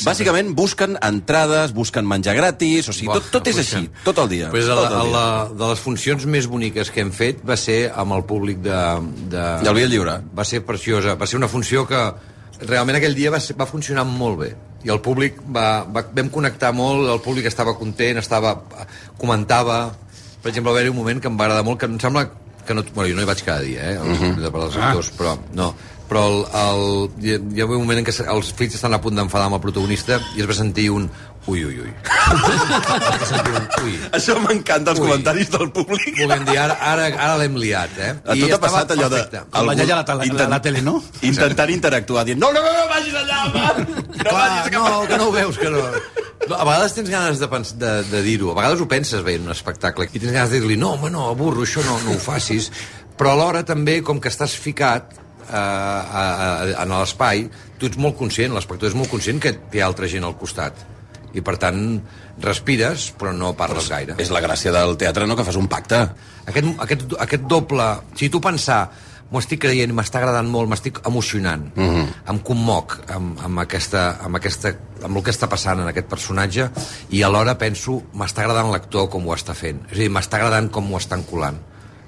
bàsicament 0.03 0.51
busquen 0.57 0.97
entrades, 0.99 1.71
busquen 1.71 2.03
menjar 2.09 2.35
gratis, 2.35 2.89
o 2.91 2.95
sigui, 2.97 3.13
tot, 3.15 3.29
tot 3.31 3.47
és 3.53 3.61
així, 3.63 3.85
tot 4.03 4.19
el 4.25 4.27
dia. 4.33 4.49
Pues 4.51 4.67
a 4.67 4.75
la, 4.75 4.89
a 4.99 5.05
la, 5.07 5.23
de 5.55 5.71
les 5.71 5.79
funcions 5.79 6.25
més 6.27 6.49
boniques 6.51 6.91
que 6.91 6.99
hem 7.05 7.13
fet 7.15 7.39
va 7.47 7.55
ser 7.55 7.85
amb 7.95 8.17
el 8.19 8.25
públic 8.27 8.59
de... 8.65 8.81
de 9.31 9.47
Del 9.63 9.79
Via 9.79 9.87
Lliure. 9.87 10.17
Va 10.35 10.43
ser 10.43 10.65
preciosa. 10.67 11.15
Va 11.15 11.27
ser 11.31 11.39
una 11.39 11.47
funció 11.47 11.87
que 11.87 12.03
realment 12.67 12.99
aquell 12.99 13.15
dia 13.15 13.31
va, 13.31 13.39
ser, 13.39 13.55
va 13.55 13.65
funcionar 13.69 14.03
molt 14.03 14.39
bé. 14.43 14.51
I 14.83 14.91
el 14.91 14.99
públic 15.03 15.39
va, 15.55 15.83
va, 15.87 16.03
vam 16.15 16.29
connectar 16.33 16.73
molt, 16.75 17.07
el 17.09 17.21
públic 17.23 17.47
estava 17.51 17.75
content, 17.79 18.21
estava, 18.21 18.57
comentava... 19.17 19.83
Per 20.43 20.51
exemple, 20.51 20.73
va 20.73 20.81
haver 20.81 20.91
un 20.91 20.97
moment 20.97 21.21
que 21.23 21.29
em 21.31 21.37
va 21.39 21.45
agradar 21.45 21.63
molt, 21.63 21.79
que 21.79 21.87
em 21.87 21.95
sembla 22.03 22.25
que 22.67 22.75
no... 22.75 22.83
Bueno, 22.93 23.09
jo 23.09 23.15
no 23.15 23.23
hi 23.23 23.29
vaig 23.29 23.43
cada 23.47 23.63
dia, 23.63 23.93
eh, 23.93 23.97
als, 23.97 24.19
uh 24.19 24.25
-huh. 24.33 24.51
per 24.51 24.61
als 24.61 24.75
actors, 24.75 25.11
però 25.17 25.37
no. 25.53 25.73
Però 26.09 26.23
el, 26.27 26.37
el, 26.63 26.83
hi, 27.23 27.55
hi 27.55 27.61
ha 27.61 27.65
un 27.65 27.79
moment 27.79 27.99
en 27.99 28.05
què 28.05 28.13
els 28.27 28.53
fills 28.53 28.75
estan 28.75 28.93
a 28.93 29.01
punt 29.01 29.15
d'enfadar 29.15 29.45
amb 29.47 29.55
el 29.55 29.61
protagonista 29.61 30.19
i 30.35 30.41
es 30.41 30.49
va 30.49 30.53
sentir 30.53 30.89
un 30.91 31.09
ui, 31.47 31.63
ui, 31.65 31.79
ui. 31.83 31.91
Va 32.03 33.63
ui. 33.83 33.93
Això 34.15 34.35
m'encanta, 34.39 34.93
els 34.93 34.99
Ui. 35.01 35.05
comentaris 35.07 35.49
del 35.51 35.69
públic. 35.75 36.15
Volem 36.21 36.45
dir, 36.47 36.57
ara, 36.61 36.77
ara, 36.79 37.07
ara 37.11 37.37
l'hem 37.41 37.57
liat, 37.59 37.97
eh? 37.99 38.11
A 38.23 38.35
tu 38.39 38.47
t'ha 38.51 38.59
passat 38.63 38.93
allò 38.95 39.09
de... 39.11 39.21
Com 39.51 39.67
la 39.67 39.75
iaia 39.75 39.95
a 39.95 39.99
la, 40.01 40.05
tele, 40.07 40.27
intent- 40.29 40.43
la, 40.47 40.49
la 40.55 40.61
tele, 40.63 40.81
no? 40.85 40.95
Intentant 41.21 41.73
interactuar, 41.73 42.23
dient, 42.29 42.39
no, 42.41 42.51
no, 42.55 42.61
no, 42.63 42.71
no 42.77 42.85
vagis 42.91 43.17
allà, 43.19 43.41
home! 43.49 43.87
No 44.13 44.29
Clar, 44.29 44.47
no, 44.71 44.85
que 45.09 45.17
no 45.19 45.27
ho 45.27 45.33
veus, 45.35 45.57
que 45.59 45.69
no... 45.73 45.83
No, 46.47 46.57
A 46.59 46.63
vegades 46.67 46.95
tens 46.97 47.07
ganes 47.11 47.39
de, 47.39 47.47
pens- 47.51 47.75
de, 47.79 47.91
de 48.09 48.21
dir-ho, 48.25 48.49
a 48.51 48.55
vegades 48.57 48.81
ho 48.83 48.87
penses 48.91 49.21
veient 49.23 49.45
un 49.45 49.51
espectacle 49.53 50.07
i 50.11 50.19
tens 50.19 50.33
ganes 50.35 50.51
de 50.51 50.59
dir-li, 50.59 50.75
no, 50.79 50.93
home, 50.97 51.11
no, 51.13 51.29
aburro, 51.31 51.63
això 51.63 51.83
no, 51.87 51.95
no 52.03 52.17
ho 52.17 52.19
facis, 52.19 52.67
però 53.19 53.31
alhora 53.37 53.61
també, 53.67 53.99
com 54.03 54.19
que 54.19 54.27
estàs 54.31 54.51
ficat 54.59 55.13
eh, 55.15 55.55
a, 55.55 56.23
a, 56.23 56.49
en 56.83 56.91
l'espai, 56.97 57.45
tu 57.79 57.87
ets 57.87 57.95
molt 57.99 58.17
conscient, 58.19 58.51
l'espectador 58.55 58.91
és 58.91 58.97
molt 58.99 59.11
conscient 59.11 59.39
que 59.43 59.53
hi 59.71 59.79
ha 59.83 59.87
altra 59.87 60.07
gent 60.11 60.27
al 60.27 60.35
costat 60.39 60.83
i 61.33 61.41
per 61.41 61.57
tant 61.57 62.01
respires 62.41 63.11
però 63.19 63.33
no 63.35 63.53
parles 63.57 63.89
gaire 63.89 64.15
És 64.17 64.29
la 64.33 64.41
gràcia 64.41 64.71
del 64.71 64.95
teatre, 64.97 65.25
no?, 65.27 65.35
que 65.35 65.43
fas 65.43 65.55
un 65.59 65.67
pacte. 65.67 66.07
aquest, 66.45 66.67
aquest, 66.79 67.01
aquest 67.19 67.43
doble... 67.49 67.83
Si 68.15 68.29
tu 68.29 68.39
pensar, 68.41 68.89
m'ho 69.31 69.39
estic 69.41 69.61
creient, 69.63 69.93
m'està 69.95 70.19
agradant 70.21 70.49
molt, 70.49 70.69
m'estic 70.69 70.99
emocionant, 71.09 71.71
mm 71.75 71.81
Mhm. 71.81 71.95
-hmm. 71.95 72.29
em 72.29 72.39
commoc 72.39 72.99
amb, 73.09 73.39
amb, 73.43 73.59
aquesta, 73.59 74.17
amb, 74.21 74.35
aquesta, 74.35 74.75
amb 75.03 75.17
el 75.17 75.23
que 75.23 75.31
està 75.31 75.47
passant 75.49 75.79
en 75.79 75.87
aquest 75.87 76.07
personatge 76.07 76.69
i 77.09 77.23
alhora 77.23 77.57
penso, 77.57 78.03
m'està 78.13 78.39
agradant 78.41 78.71
l'actor 78.71 79.09
com 79.09 79.27
ho 79.27 79.33
està 79.35 79.53
fent. 79.53 79.81
És 79.91 79.97
a 79.97 80.01
dir, 80.01 80.09
m'està 80.09 80.35
agradant 80.37 80.69
com 80.69 80.93
ho 80.93 80.97
estan 80.97 81.23
colant. 81.23 81.57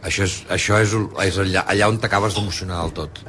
Això 0.05 0.25
és, 0.27 0.35
això 0.53 0.79
és, 0.83 0.91
és 1.25 1.37
allà, 1.41 1.65
allà 1.73 1.89
on 1.89 1.97
t'acabes 2.01 2.35
d'emocionar 2.37 2.83
del 2.83 2.93
tot. 2.99 3.21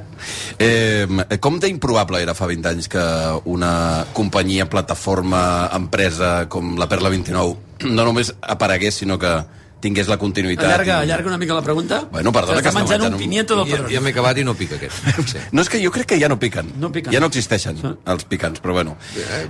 Eh, 0.60 1.06
com 1.40 1.60
d'improbable 1.60 2.20
era 2.20 2.34
fa 2.36 2.48
20 2.48 2.72
anys 2.72 2.90
que 2.92 3.04
una 3.52 4.04
companyia, 4.16 4.68
plataforma, 4.68 5.42
empresa 5.76 6.46
com 6.52 6.76
la 6.80 6.88
Perla 6.88 7.12
29 7.12 7.66
no 7.84 8.04
només 8.06 8.32
aparegués, 8.40 9.02
sinó 9.02 9.18
que 9.20 9.32
tingués 9.80 10.08
la 10.08 10.16
continuïtat. 10.18 10.64
Allarga, 10.66 10.98
i... 11.00 11.06
allarga 11.06 11.28
una 11.28 11.38
mica 11.38 11.54
la 11.54 11.62
pregunta. 11.62 12.00
Bueno, 12.10 12.32
perdona, 12.32 12.58
que 12.62 12.68
S'està 12.68 12.72
està 12.72 12.80
menjant 12.80 13.00
menjant 13.02 13.14
un 13.14 13.20
pimiento 13.20 13.56
del 13.58 13.66
Ja, 13.68 13.76
padrón. 13.76 13.92
ja 13.92 14.00
m'he 14.00 14.10
acabat 14.14 14.38
i 14.40 14.44
no 14.46 14.54
pica 14.56 14.76
aquest. 14.78 15.04
Sí. 15.26 15.38
No, 15.52 15.62
és 15.62 15.68
que 15.72 15.80
jo 15.82 15.90
crec 15.92 16.06
que 16.12 16.18
ja 16.20 16.28
no 16.32 16.38
piquen. 16.40 16.72
No 16.80 16.90
piquen. 16.92 17.12
Ja 17.12 17.20
no 17.20 17.28
existeixen, 17.30 17.78
els 18.06 18.24
picants, 18.24 18.60
però 18.64 18.72
bueno. 18.78 18.96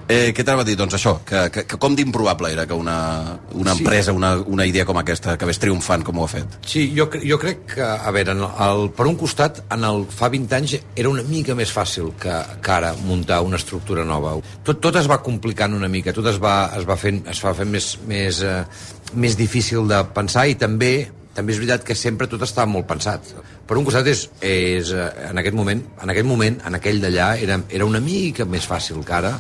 Eh, 0.09 0.33
què 0.35 0.43
t'anava 0.45 0.65
a 0.65 0.69
dir? 0.69 0.77
Doncs 0.77 0.97
això, 0.99 1.17
que, 1.25 1.47
que, 1.55 1.65
que 1.71 1.79
com 1.81 1.95
d'improbable 1.97 2.51
era 2.53 2.67
que 2.67 2.75
una, 2.75 3.39
una 3.55 3.73
Sí. 3.77 3.83
empresa, 3.85 4.13
una, 4.13 4.35
una 4.41 4.67
idea 4.67 4.85
com 4.85 4.99
aquesta, 4.99 5.33
acabés 5.37 5.59
triomfant 5.63 6.03
com 6.05 6.19
ho 6.19 6.25
ha 6.25 6.29
fet. 6.33 6.59
Sí, 6.67 6.89
jo, 6.97 7.09
jo 7.23 7.39
crec 7.39 7.65
que, 7.77 7.83
a 7.87 8.11
veure, 8.11 8.33
en 8.37 8.43
el, 8.43 8.91
per 8.97 9.07
un 9.07 9.17
costat, 9.21 9.63
en 9.71 9.85
el 9.85 10.05
fa 10.11 10.29
20 10.33 10.57
anys 10.59 10.77
era 10.97 11.09
una 11.09 11.23
mica 11.23 11.55
més 11.55 11.71
fàcil 11.73 12.13
que, 12.21 12.35
que 12.63 12.73
ara 12.73 12.93
muntar 13.07 13.41
una 13.47 13.57
estructura 13.61 14.05
nova. 14.05 14.35
Tot, 14.67 14.81
tot 14.83 14.97
es 15.01 15.09
va 15.11 15.21
complicant 15.23 15.75
una 15.77 15.89
mica, 15.89 16.13
tot 16.17 16.27
es 16.33 16.41
va, 16.43 16.73
es 16.77 16.87
va 16.89 16.97
fent, 17.01 17.23
es 17.31 17.43
va 17.45 17.55
fent 17.55 17.71
més, 17.71 17.93
més, 18.09 18.43
eh, 18.43 18.65
més 19.15 19.37
difícil 19.39 19.87
de 19.89 20.01
pensar 20.17 20.47
i 20.51 20.57
també 20.59 21.09
també 21.37 21.53
és 21.53 21.59
veritat 21.61 21.85
que 21.85 21.95
sempre 21.95 22.25
tot 22.33 22.41
estava 22.47 22.65
molt 22.71 22.87
pensat. 22.89 23.27
Per 23.69 23.77
un 23.77 23.85
costat 23.85 24.07
és, 24.09 24.23
és 24.41 24.89
eh, 24.97 25.09
en 25.29 25.37
aquest 25.37 25.57
moment, 25.57 25.83
en 26.03 26.13
aquell 26.13 26.25
moment, 26.25 26.57
en 26.65 26.79
aquell 26.79 27.03
d'allà, 27.03 27.35
era, 27.45 27.59
era 27.69 27.85
una 27.85 28.01
mica 28.01 28.47
més 28.49 28.65
fàcil 28.65 29.03
que 29.05 29.17
ara, 29.19 29.35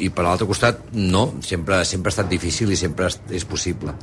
i 0.00 0.10
per 0.12 0.26
l'altre 0.26 0.48
costat, 0.48 0.82
no, 0.92 1.26
sempre, 1.44 1.80
sempre 1.88 2.12
ha 2.12 2.14
estat 2.14 2.28
difícil 2.28 2.72
i 2.72 2.76
sempre 2.76 3.08
és 3.32 3.46
possible. 3.48 3.94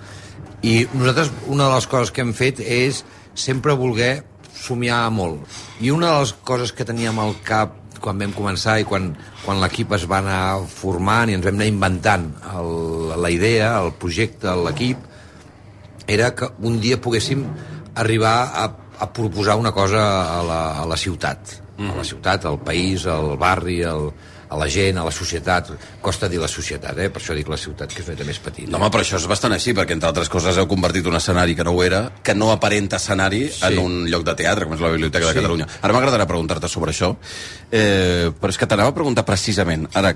I 0.66 0.88
nosaltres, 0.96 1.30
una 1.46 1.70
de 1.70 1.76
les 1.76 1.88
coses 1.90 2.14
que 2.14 2.26
hem 2.26 2.34
fet 2.38 2.62
és 2.66 3.04
sempre 3.38 3.78
voler 3.78 4.24
somiar 4.58 5.04
molt. 5.14 5.46
I 5.82 5.94
una 5.94 6.16
de 6.16 6.26
les 6.26 6.34
coses 6.48 6.74
que 6.74 6.86
teníem 6.90 7.22
al 7.22 7.38
cap 7.46 7.77
quan 8.04 8.20
vam 8.22 8.34
començar 8.36 8.78
i 8.82 8.86
quan, 8.88 9.12
quan 9.44 9.62
l'equip 9.62 9.94
es 9.98 10.06
va 10.10 10.22
anar 10.24 10.42
formant 10.72 11.30
i 11.30 11.38
ens 11.38 11.46
vam 11.46 11.60
anar 11.60 11.70
inventant 11.70 12.28
el, 12.54 12.72
la 13.20 13.32
idea, 13.34 13.76
el 13.82 13.94
projecte, 14.00 14.54
l'equip, 14.66 15.04
era 16.08 16.32
que 16.36 16.50
un 16.64 16.80
dia 16.84 17.00
poguéssim 17.04 17.44
arribar 17.98 18.36
a, 18.64 18.66
a 19.00 19.10
proposar 19.14 19.58
una 19.60 19.74
cosa 19.76 20.04
a 20.38 20.42
la, 20.46 20.62
a 20.82 20.86
la 20.90 20.98
ciutat. 20.98 21.58
Mm. 21.78 21.92
A 21.92 22.00
la 22.00 22.06
ciutat, 22.08 22.46
al 22.50 22.60
país, 22.64 23.06
al 23.06 23.36
barri, 23.38 23.82
al, 23.86 24.12
a 24.50 24.56
la 24.58 24.68
gent, 24.72 24.98
a 24.98 25.04
la 25.04 25.12
societat. 25.12 25.70
Costa 26.02 26.30
dir 26.32 26.40
la 26.40 26.48
societat, 26.48 26.98
eh? 26.98 27.10
per 27.12 27.22
això 27.22 27.36
dic 27.36 27.50
la 27.52 27.58
ciutat, 27.60 27.92
que 27.94 28.02
és 28.02 28.08
una 28.14 28.24
més 28.28 28.40
petita. 28.40 28.72
No, 28.72 28.78
home, 28.80 28.90
però 28.94 29.04
això 29.04 29.18
és 29.20 29.28
bastant 29.28 29.54
així, 29.54 29.74
perquè 29.76 29.92
entre 29.98 30.08
altres 30.10 30.30
coses 30.30 30.58
heu 30.58 30.68
convertit 30.68 31.06
un 31.08 31.16
escenari 31.20 31.56
que 31.56 31.66
no 31.68 31.72
ho 31.76 31.84
era, 31.84 32.06
que 32.24 32.34
no 32.36 32.52
aparenta 32.54 32.96
escenari 32.96 33.50
sí. 33.50 33.66
en 33.68 33.80
un 33.84 33.98
lloc 34.10 34.24
de 34.24 34.36
teatre, 34.40 34.66
com 34.66 34.74
és 34.78 34.82
la 34.82 34.94
Biblioteca 34.96 35.26
de 35.28 35.34
Sí. 35.34 35.40
Catalunya. 35.42 35.68
Ara 35.82 35.94
m'agradarà 35.94 36.26
preguntar-te 36.28 36.68
sobre 36.72 36.92
això, 36.96 37.16
eh, 37.72 38.32
però 38.40 38.50
és 38.50 38.58
que 38.58 38.68
t'anava 38.68 38.90
a 38.90 38.96
preguntar 38.96 39.26
precisament, 39.26 39.88
ara, 39.94 40.16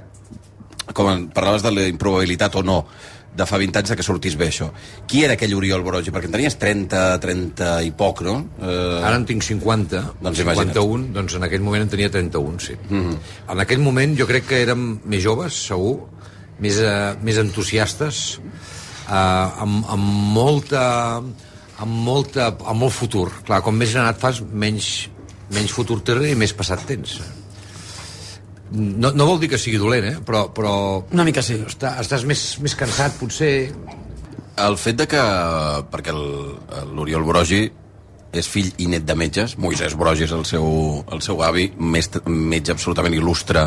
com 0.93 1.09
en- 1.11 1.27
parlaves 1.29 1.63
de 1.63 1.71
la 1.71 1.87
improbabilitat 1.87 2.55
o 2.55 2.63
no, 2.63 2.85
de 3.31 3.45
fa 3.47 3.57
20 3.61 3.79
anys 3.79 3.93
que 3.95 4.03
sortís 4.03 4.35
bé 4.39 4.49
això. 4.51 4.67
Qui 5.07 5.23
era 5.25 5.37
aquell 5.37 5.53
Oriol 5.55 5.83
Brogi? 5.85 6.11
Perquè 6.11 6.27
en 6.27 6.35
tenies 6.35 6.57
30, 6.59 7.03
30 7.23 7.69
i 7.87 7.93
poc, 7.97 8.23
no? 8.27 8.35
Eh... 8.59 8.99
Ara 8.99 9.15
en 9.19 9.27
tinc 9.29 9.45
50, 9.45 10.01
Doncs 10.19 10.43
imagina't. 10.43 10.73
51, 10.75 11.11
doncs 11.15 11.37
en 11.39 11.47
aquell 11.47 11.63
moment 11.63 11.85
en 11.85 11.91
tenia 11.91 12.11
31, 12.11 12.59
sí. 12.59 12.75
Mm 12.89 13.03
-hmm. 13.03 13.17
En 13.55 13.59
aquell 13.63 13.79
moment 13.79 14.17
jo 14.19 14.27
crec 14.27 14.47
que 14.47 14.61
érem 14.61 14.99
més 15.05 15.23
joves, 15.23 15.53
segur, 15.67 16.09
més, 16.59 16.77
uh, 16.77 17.15
més 17.23 17.37
entusiastes, 17.37 18.39
uh, 19.07 19.63
amb, 19.63 19.85
amb 19.87 20.03
molta 20.35 21.23
amb, 21.81 21.91
molta, 21.91 22.47
amb 22.65 22.79
molt 22.79 22.93
futur. 22.93 23.29
Clar, 23.45 23.61
com 23.61 23.75
més 23.75 23.93
granat 23.93 24.19
fas, 24.19 24.41
menys, 24.41 25.09
menys 25.49 25.71
futur 25.71 26.01
tens 26.01 26.31
i 26.31 26.35
més 26.35 26.53
passat 26.53 26.85
tens. 26.85 27.40
No, 28.71 29.11
no 29.11 29.25
vol 29.27 29.39
dir 29.41 29.49
que 29.51 29.59
sigui 29.59 29.77
dolent, 29.81 30.05
eh? 30.07 30.15
però... 30.25 30.45
però 30.55 30.71
Una 31.11 31.25
mica 31.27 31.41
sí. 31.43 31.57
Està, 31.67 31.97
estàs 31.99 32.23
més, 32.29 32.45
més 32.63 32.75
cansat, 32.79 33.17
potser... 33.19 33.51
El 34.61 34.75
fet 34.77 34.95
de 34.99 35.07
que... 35.11 35.21
Perquè 35.91 36.11
el- 36.13 36.89
l'Oriol 36.95 37.23
Brogi 37.27 37.65
és 38.31 38.47
fill 38.47 38.69
i 38.79 38.85
net 38.87 39.03
de 39.03 39.15
metges, 39.19 39.57
Moisès 39.59 39.91
Brogi 39.99 40.23
és 40.23 40.31
el 40.31 40.45
seu, 40.47 40.63
el 41.11 41.19
seu 41.23 41.41
avi, 41.43 41.65
mest, 41.83 42.15
metge 42.31 42.71
absolutament 42.71 43.11
il·lustre, 43.17 43.65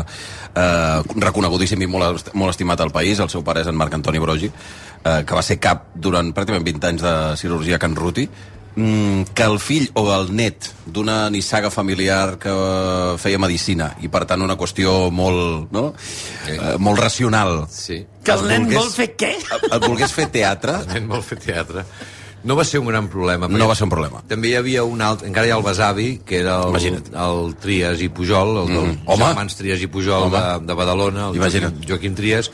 eh, 0.57 1.03
reconegudíssim 1.21 1.83
i 1.85 1.89
molt, 1.89 2.31
molt 2.33 2.55
estimat 2.55 2.81
al 2.81 2.89
país, 2.89 3.21
el 3.21 3.29
seu 3.29 3.43
pare 3.45 3.61
és 3.61 3.69
en 3.69 3.77
Marc 3.77 3.93
Antoni 3.93 4.17
Brogi, 4.23 4.49
eh, 4.49 5.19
que 5.21 5.37
va 5.37 5.43
ser 5.45 5.59
cap 5.61 5.91
durant 5.93 6.33
pràcticament 6.33 6.65
20 6.65 6.89
anys 6.89 7.05
de 7.05 7.13
cirurgia 7.37 7.77
a 7.77 7.83
Can 7.83 7.93
Ruti, 7.93 8.25
que 8.75 9.43
el 9.45 9.55
fill 9.63 9.85
o 9.95 10.03
el 10.11 10.33
net 10.35 10.67
d'una 10.85 11.29
nissaga 11.31 11.69
familiar 11.71 12.35
que 12.37 12.51
feia 13.23 13.39
medicina 13.39 13.93
i 14.03 14.09
per 14.11 14.25
tant 14.27 14.41
una 14.43 14.57
qüestió 14.59 15.09
molt, 15.15 15.71
no? 15.71 15.93
eh, 16.49 16.75
molt 16.83 16.99
racional 16.99 17.63
sí. 17.71 18.01
Que 18.25 18.35
el 18.35 18.43
nen 18.49 18.67
vol 18.73 18.89
fer 18.91 19.13
què? 19.15 19.31
el 19.71 19.79
volgués 19.79 20.11
fer 20.11 20.27
teatre 20.33 20.75
El 20.81 20.91
nen 20.91 21.07
vol 21.07 21.23
fer 21.23 21.37
teatre. 21.39 21.85
No 22.45 22.53
va 22.59 22.61
ser 22.67 22.77
un 22.77 22.85
gran 22.91 23.07
problema. 23.09 23.47
No 23.49 23.65
va 23.65 23.73
ser 23.73 23.87
un 23.87 23.89
problema. 23.89 24.19
També 24.29 24.51
hi 24.51 24.55
havia 24.59 24.83
un 24.85 24.99
altre, 25.01 25.25
encara 25.31 25.47
hi 25.47 25.49
ha 25.49 25.55
el 25.57 25.63
Besavi, 25.65 26.09
que 26.27 26.43
era 26.43 26.59
el, 26.61 26.69
Imagina't. 26.75 27.07
el 27.17 27.55
Trias 27.57 28.03
i 28.05 28.09
Pujol, 28.13 28.51
el 28.61 28.67
dels 28.69 28.91
Mm. 28.91 29.07
Home. 29.07 29.25
germans 29.25 29.55
Trias 29.57 29.81
i 29.81 29.87
Pujol 29.87 30.27
Home. 30.27 30.37
de, 30.37 30.65
de 30.67 30.73
Badalona, 30.77 31.29
el 31.31 31.39
Imagina't. 31.39 31.73
Joaquim, 31.73 31.89
Joaquim 31.89 32.15
Trias. 32.19 32.51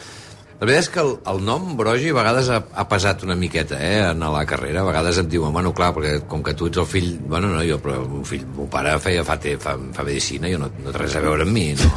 La 0.62 0.68
veritat 0.70 0.84
és 0.86 0.90
que 0.94 1.02
el, 1.02 1.16
el 1.26 1.40
nom 1.42 1.72
Brogi 1.74 2.12
a 2.12 2.16
vegades 2.20 2.50
ha, 2.54 2.60
ha 2.78 2.84
pesat 2.86 3.24
una 3.26 3.34
miqueta 3.34 3.80
eh, 3.82 4.04
en 4.12 4.20
la 4.22 4.44
carrera. 4.46 4.84
A 4.84 4.90
vegades 4.92 5.18
em 5.18 5.30
diuen, 5.32 5.50
bueno, 5.56 5.72
clar, 5.74 5.88
perquè 5.96 6.20
com 6.30 6.44
que 6.46 6.54
tu 6.54 6.68
ets 6.70 6.78
el 6.78 6.86
fill... 6.86 7.16
Bueno, 7.26 7.50
no, 7.50 7.64
jo, 7.66 7.80
però 7.82 7.96
meu 8.06 8.22
fill, 8.30 8.44
meu 8.54 8.68
pare 8.70 8.94
feia, 9.02 9.24
fa, 9.26 9.40
te- 9.42 9.56
fa, 9.58 9.74
fa 9.96 10.06
medicina, 10.06 10.52
jo 10.54 10.60
no, 10.62 10.70
no 10.84 10.94
té 10.94 11.02
res 11.02 11.16
a 11.18 11.24
veure 11.26 11.48
amb 11.48 11.58
mi, 11.58 11.64
no. 11.80 11.90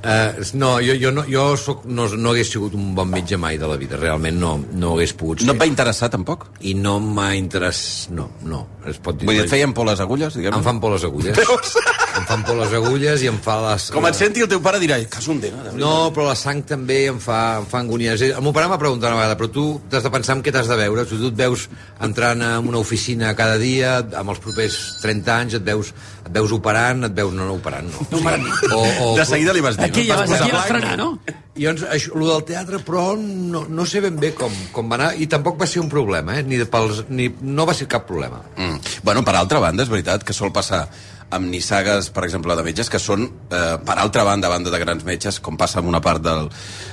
Uh, 0.00 0.44
no, 0.60 0.74
jo, 0.84 0.98
jo, 1.00 1.14
no, 1.16 1.24
jo 1.32 1.46
soc, 1.56 1.86
no, 1.88 2.04
no 2.20 2.34
hagués 2.34 2.52
sigut 2.52 2.76
un 2.76 2.92
bon 2.96 3.08
metge 3.16 3.40
mai 3.40 3.56
de 3.60 3.72
la 3.72 3.80
vida, 3.80 3.96
realment 3.96 4.36
no, 4.44 4.52
no 4.76 4.92
hagués 4.98 5.16
pogut 5.16 5.40
ser. 5.40 5.48
No 5.48 5.56
et 5.56 5.64
va 5.64 5.70
interessar, 5.72 6.12
tampoc? 6.12 6.50
I 6.60 6.76
no 6.76 6.98
m'ha 7.00 7.30
interès... 7.40 7.80
No, 8.12 8.28
no, 8.44 8.66
es 8.92 9.00
pot 9.00 9.16
dir. 9.16 9.24
Vull 9.32 9.40
dir, 9.40 9.48
et 9.48 9.56
feien 9.56 9.72
por 9.72 9.88
les 9.88 10.04
agulles, 10.04 10.36
diguem 10.36 10.60
Em 10.60 10.68
fan 10.68 10.84
por 10.84 10.92
les 10.98 11.08
agulles. 11.08 11.32
Veus? 11.40 11.72
Em 12.18 12.26
fan 12.26 12.42
por 12.46 12.56
les 12.58 12.72
agulles 12.76 13.22
i 13.24 13.28
em 13.30 13.38
fa 13.42 13.56
les... 13.64 13.88
Com 13.94 14.06
et 14.08 14.18
senti 14.18 14.42
el 14.44 14.48
teu 14.50 14.62
pare 14.64 14.80
dirà, 14.82 14.98
que 15.10 15.20
és 15.22 15.28
un 15.30 15.40
dena. 15.42 15.62
de 15.62 15.72
veritat." 15.74 15.80
No, 15.82 16.10
però 16.14 16.28
la 16.28 16.36
sang 16.38 16.62
també 16.66 17.02
em 17.10 17.20
fa, 17.22 17.40
em 17.62 17.68
fa 17.70 17.82
angonies. 17.84 18.24
El 18.30 18.42
meu 18.44 18.54
pare 18.56 18.70
m'ha 18.70 18.78
preguntat 18.80 19.10
una 19.10 19.20
vegada, 19.20 19.38
però 19.40 19.50
tu 19.52 19.66
t'has 19.90 20.06
de 20.06 20.12
pensar 20.14 20.38
en 20.38 20.44
què 20.46 20.54
t'has 20.54 20.70
de 20.70 20.78
veure. 20.80 21.06
Tu, 21.08 21.18
tu 21.20 21.30
et 21.32 21.38
veus 21.42 21.68
entrant 22.06 22.42
en 22.46 22.70
una 22.70 22.80
oficina 22.82 23.34
cada 23.38 23.58
dia, 23.60 23.98
amb 24.22 24.34
els 24.34 24.42
propers 24.42 24.78
30 25.02 25.36
anys, 25.36 25.58
et 25.60 25.66
veus, 25.66 25.92
et 26.24 26.32
veus 26.34 26.56
operant, 26.56 27.06
et 27.06 27.14
veus... 27.14 27.34
No, 27.34 27.46
no, 27.46 27.58
operant, 27.60 27.86
no. 27.90 28.08
No 28.10 28.22
operant. 28.22 28.48
O, 28.70 28.80
o, 28.80 29.12
De 29.18 29.28
seguida 29.28 29.54
li 29.56 29.62
vas 29.64 29.78
dir. 29.78 29.90
Aquí 29.90 30.06
no? 30.06 30.10
ja 30.12 30.20
vas, 30.22 30.34
aquí 30.40 30.50
vas 30.54 30.68
frenar, 30.70 30.96
no? 31.00 31.12
I 31.60 31.66
doncs, 31.66 31.82
això, 31.92 32.14
el 32.16 32.28
del 32.28 32.44
teatre, 32.48 32.78
però 32.86 33.04
no, 33.18 33.64
no 33.68 33.84
sé 33.88 34.00
ben 34.00 34.16
bé 34.20 34.30
com, 34.38 34.52
com 34.72 34.90
va 34.90 34.96
anar, 34.96 35.08
i 35.20 35.26
tampoc 35.28 35.58
va 35.60 35.66
ser 35.68 35.82
un 35.82 35.90
problema, 35.92 36.38
eh? 36.38 36.44
Ni 36.46 36.56
de 36.60 36.66
pels, 36.70 37.02
ni, 37.10 37.26
no 37.42 37.66
va 37.68 37.74
ser 37.76 37.88
cap 37.90 38.06
problema. 38.08 38.38
Mm. 38.56 38.78
Bueno, 39.04 39.24
per 39.26 39.34
altra 39.36 39.60
banda, 39.60 39.84
és 39.84 39.90
veritat 39.92 40.24
que 40.24 40.36
sol 40.36 40.54
passar 40.54 40.86
amb 41.30 41.50
nissagues, 41.50 42.10
per 42.14 42.24
exemple, 42.26 42.56
de 42.58 42.66
metges, 42.66 42.90
que 42.90 42.98
són, 42.98 43.28
eh, 43.50 43.78
per 43.86 43.96
altra 43.98 44.24
banda, 44.26 44.50
banda 44.50 44.70
de 44.70 44.82
grans 44.82 45.04
metges, 45.06 45.40
com 45.40 45.56
passa 45.56 45.78
amb 45.80 45.88
una 45.88 46.00
part 46.00 46.22
del, 46.22 46.50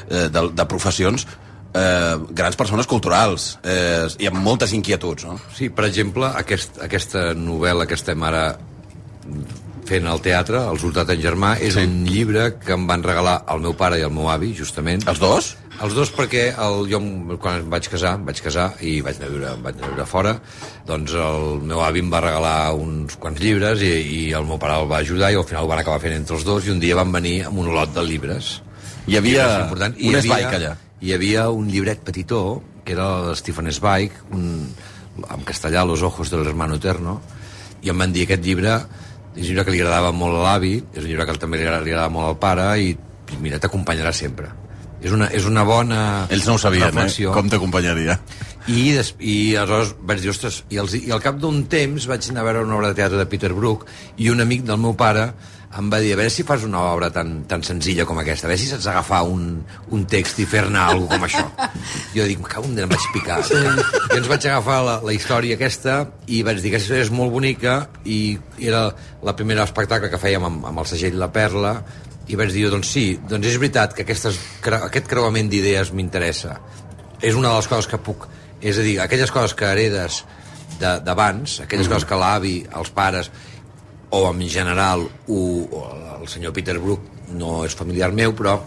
eh, 0.10 0.30
del, 0.30 0.54
de 0.56 0.66
professions, 0.66 1.28
eh, 1.74 2.16
grans 2.32 2.56
persones 2.56 2.88
culturals 2.88 3.58
eh, 3.64 4.08
i 4.20 4.30
amb 4.30 4.42
moltes 4.44 4.74
inquietuds, 4.78 5.26
no? 5.26 5.38
Sí, 5.56 5.70
per 5.70 5.88
exemple, 5.90 6.30
aquest, 6.40 6.82
aquesta 6.84 7.32
novel·la 7.38 7.88
que 7.88 7.98
estem 7.98 8.24
ara 8.24 8.50
fent 9.88 10.08
al 10.08 10.20
teatre, 10.24 10.60
El 10.68 10.80
soldat 10.82 11.10
en 11.14 11.22
germà, 11.24 11.56
és 11.64 11.78
sí. 11.78 11.86
un 11.88 12.04
llibre 12.08 12.50
que 12.60 12.76
em 12.76 12.88
van 12.90 13.04
regalar 13.06 13.40
el 13.54 13.64
meu 13.64 13.76
pare 13.80 14.00
i 14.00 14.04
el 14.04 14.12
meu 14.12 14.28
avi, 14.32 14.54
justament. 14.58 15.06
Els 15.08 15.22
dos? 15.24 15.56
Els 15.86 15.94
dos 15.94 16.10
perquè 16.10 16.48
el, 16.58 16.88
jo, 16.90 16.98
quan 17.38 17.60
em 17.62 17.68
vaig 17.70 17.86
casar, 17.94 18.16
em 18.18 18.24
vaig 18.26 18.40
casar 18.42 18.72
i 18.82 18.96
vaig 19.06 19.20
anar 19.20 19.28
a 19.28 19.34
viure, 19.34 19.50
vaig 19.62 19.76
anar 19.78 19.86
a 19.86 19.92
viure 19.92 20.06
fora, 20.10 20.32
doncs 20.88 21.14
el 21.14 21.60
meu 21.70 21.84
avi 21.86 22.02
em 22.02 22.10
va 22.10 22.22
regalar 22.24 22.74
uns 22.74 23.14
quants 23.22 23.38
llibres 23.44 23.84
i, 23.86 23.92
i 24.16 24.22
el 24.34 24.48
meu 24.50 24.58
pare 24.62 24.80
el 24.82 24.90
va 24.90 25.04
ajudar 25.06 25.30
i 25.32 25.38
al 25.38 25.46
final 25.46 25.68
ho 25.68 25.70
van 25.70 25.84
acabar 25.84 26.02
fent 26.02 26.16
entre 26.18 26.34
els 26.40 26.48
dos 26.48 26.66
i 26.66 26.74
un 26.74 26.82
dia 26.82 26.98
van 26.98 27.14
venir 27.14 27.36
amb 27.46 27.62
un 27.62 27.70
lot 27.76 27.94
de 27.94 28.02
llibres. 28.10 28.56
Hi 29.06 29.20
havia 29.22 29.46
importants. 29.68 30.02
I 30.02 30.10
un 30.10 30.18
Zweig 30.26 30.48
allà. 30.58 30.74
Hi 31.00 31.14
havia 31.14 31.50
un 31.54 31.70
llibret 31.70 32.02
petitó, 32.04 32.42
que 32.84 32.96
era 32.98 33.06
el 33.30 33.36
Stephen 33.38 33.70
Zweig, 33.72 34.12
un, 34.34 34.48
en 35.30 35.46
castellà, 35.46 35.86
Los 35.86 36.02
ojos 36.02 36.32
del 36.34 36.48
hermano 36.48 36.82
eterno, 36.82 37.20
i 37.86 37.94
em 37.94 37.98
van 38.02 38.12
dir 38.16 38.26
aquest 38.26 38.42
llibre 38.44 38.80
és 39.38 39.44
un 39.46 39.52
llibre 39.52 39.68
que 39.68 39.76
li 39.78 39.84
agradava 39.86 40.10
molt 40.12 40.40
a 40.40 40.48
l'avi, 40.48 40.80
és 40.96 41.04
un 41.04 41.12
llibre 41.12 41.28
que 41.30 41.38
també 41.38 41.60
li 41.62 41.68
agrada- 41.70 41.86
li 41.86 41.94
agradava 41.94 42.10
molt 42.18 42.32
al 42.34 42.40
pare, 42.42 42.66
i 42.82 42.98
mira, 43.40 43.60
t'acompanyarà 43.62 44.10
sempre. 44.12 44.50
És 45.04 45.14
una, 45.14 45.28
és 45.36 45.46
una 45.46 45.64
bona 45.68 46.00
Ells 46.34 46.48
no 46.50 46.56
ho 46.58 46.62
sabien, 46.62 46.90
eh? 46.90 46.94
reflexió. 46.96 47.34
Com 47.36 47.52
t'acompanyaria. 47.52 48.18
I, 48.68 48.80
des, 48.98 49.14
I 49.20 49.56
aleshores 49.56 49.94
vaig 50.10 50.24
dir, 50.24 50.32
ostres, 50.34 50.64
i, 50.74 50.80
els, 50.82 50.96
i 50.98 51.14
al 51.16 51.22
cap 51.24 51.38
d'un 51.40 51.62
temps 51.72 52.08
vaig 52.10 52.32
anar 52.32 52.44
a 52.44 52.50
veure 52.50 52.66
una 52.66 52.80
obra 52.80 52.90
de 52.92 53.00
teatre 53.00 53.22
de 53.22 53.28
Peter 53.30 53.54
Brook 53.56 53.86
i 54.18 54.32
un 54.34 54.44
amic 54.44 54.66
del 54.68 54.82
meu 54.82 54.98
pare 55.00 55.30
em 55.78 55.90
va 55.92 56.00
dir, 56.02 56.14
a 56.16 56.18
veure 56.18 56.32
si 56.32 56.46
fas 56.48 56.64
una 56.66 56.80
obra 56.94 57.10
tan, 57.14 57.44
tan 57.50 57.62
senzilla 57.66 58.06
com 58.08 58.18
aquesta, 58.22 58.48
a 58.48 58.52
veure 58.52 58.62
si 58.62 58.70
saps 58.70 58.88
agafar 58.88 59.20
un, 59.28 59.60
un 59.94 60.06
text 60.10 60.40
i 60.42 60.48
fer-ne 60.50 60.80
alguna 60.80 61.18
com 61.20 61.28
això. 61.28 61.44
Jo 62.16 62.26
dic, 62.30 62.40
en 62.42 62.76
Déu, 62.78 62.88
em 62.88 62.94
vaig 62.94 63.08
picar. 63.14 63.42
I 63.52 64.18
ens 64.18 64.30
vaig 64.32 64.48
agafar 64.48 64.80
la, 64.88 64.96
la 65.06 65.14
història 65.14 65.58
aquesta 65.60 66.00
i 66.32 66.42
vaig 66.48 66.64
dir 66.64 66.74
que 66.74 66.82
és 67.02 67.12
molt 67.14 67.36
bonica 67.36 67.78
i 68.06 68.38
era 68.58 68.88
la 69.24 69.36
primera 69.38 69.68
espectacle 69.68 70.10
que 70.10 70.22
fèiem 70.22 70.48
amb, 70.48 70.66
amb 70.72 70.84
el 70.84 70.90
segell 70.90 71.20
La 71.20 71.30
Perla 71.36 71.76
i 72.28 72.36
vaig 72.36 72.52
dir, 72.52 72.70
doncs 72.70 72.90
sí, 72.92 73.20
doncs 73.30 73.48
és 73.48 73.58
veritat 73.60 73.94
que 73.96 74.04
aquestes, 74.04 74.38
aquest 74.68 75.08
creuament 75.08 75.50
d'idees 75.50 75.94
m'interessa 75.96 76.58
és 77.22 77.36
una 77.36 77.50
de 77.50 77.56
les 77.56 77.68
coses 77.68 77.88
que 77.88 77.98
puc 77.98 78.28
És 78.60 78.78
a 78.80 78.82
dir, 78.82 78.96
aquelles 79.00 79.30
coses 79.30 79.54
que 79.54 79.66
heredes 79.70 80.24
de- 80.80 81.00
d'abans, 81.06 81.60
aquelles 81.62 81.86
Mhm. 81.86 81.94
coses 81.94 82.06
que 82.10 82.16
l'avi, 82.16 82.66
els 82.76 82.90
pares, 82.90 83.30
o 84.10 84.32
en 84.32 84.42
general 84.50 85.04
o, 85.28 85.38
o 85.72 86.18
el 86.22 86.28
senyor 86.28 86.54
Peter 86.54 86.80
Brook 86.80 87.02
no 87.38 87.64
és 87.66 87.76
familiar 87.76 88.12
meu, 88.12 88.34
però 88.34 88.60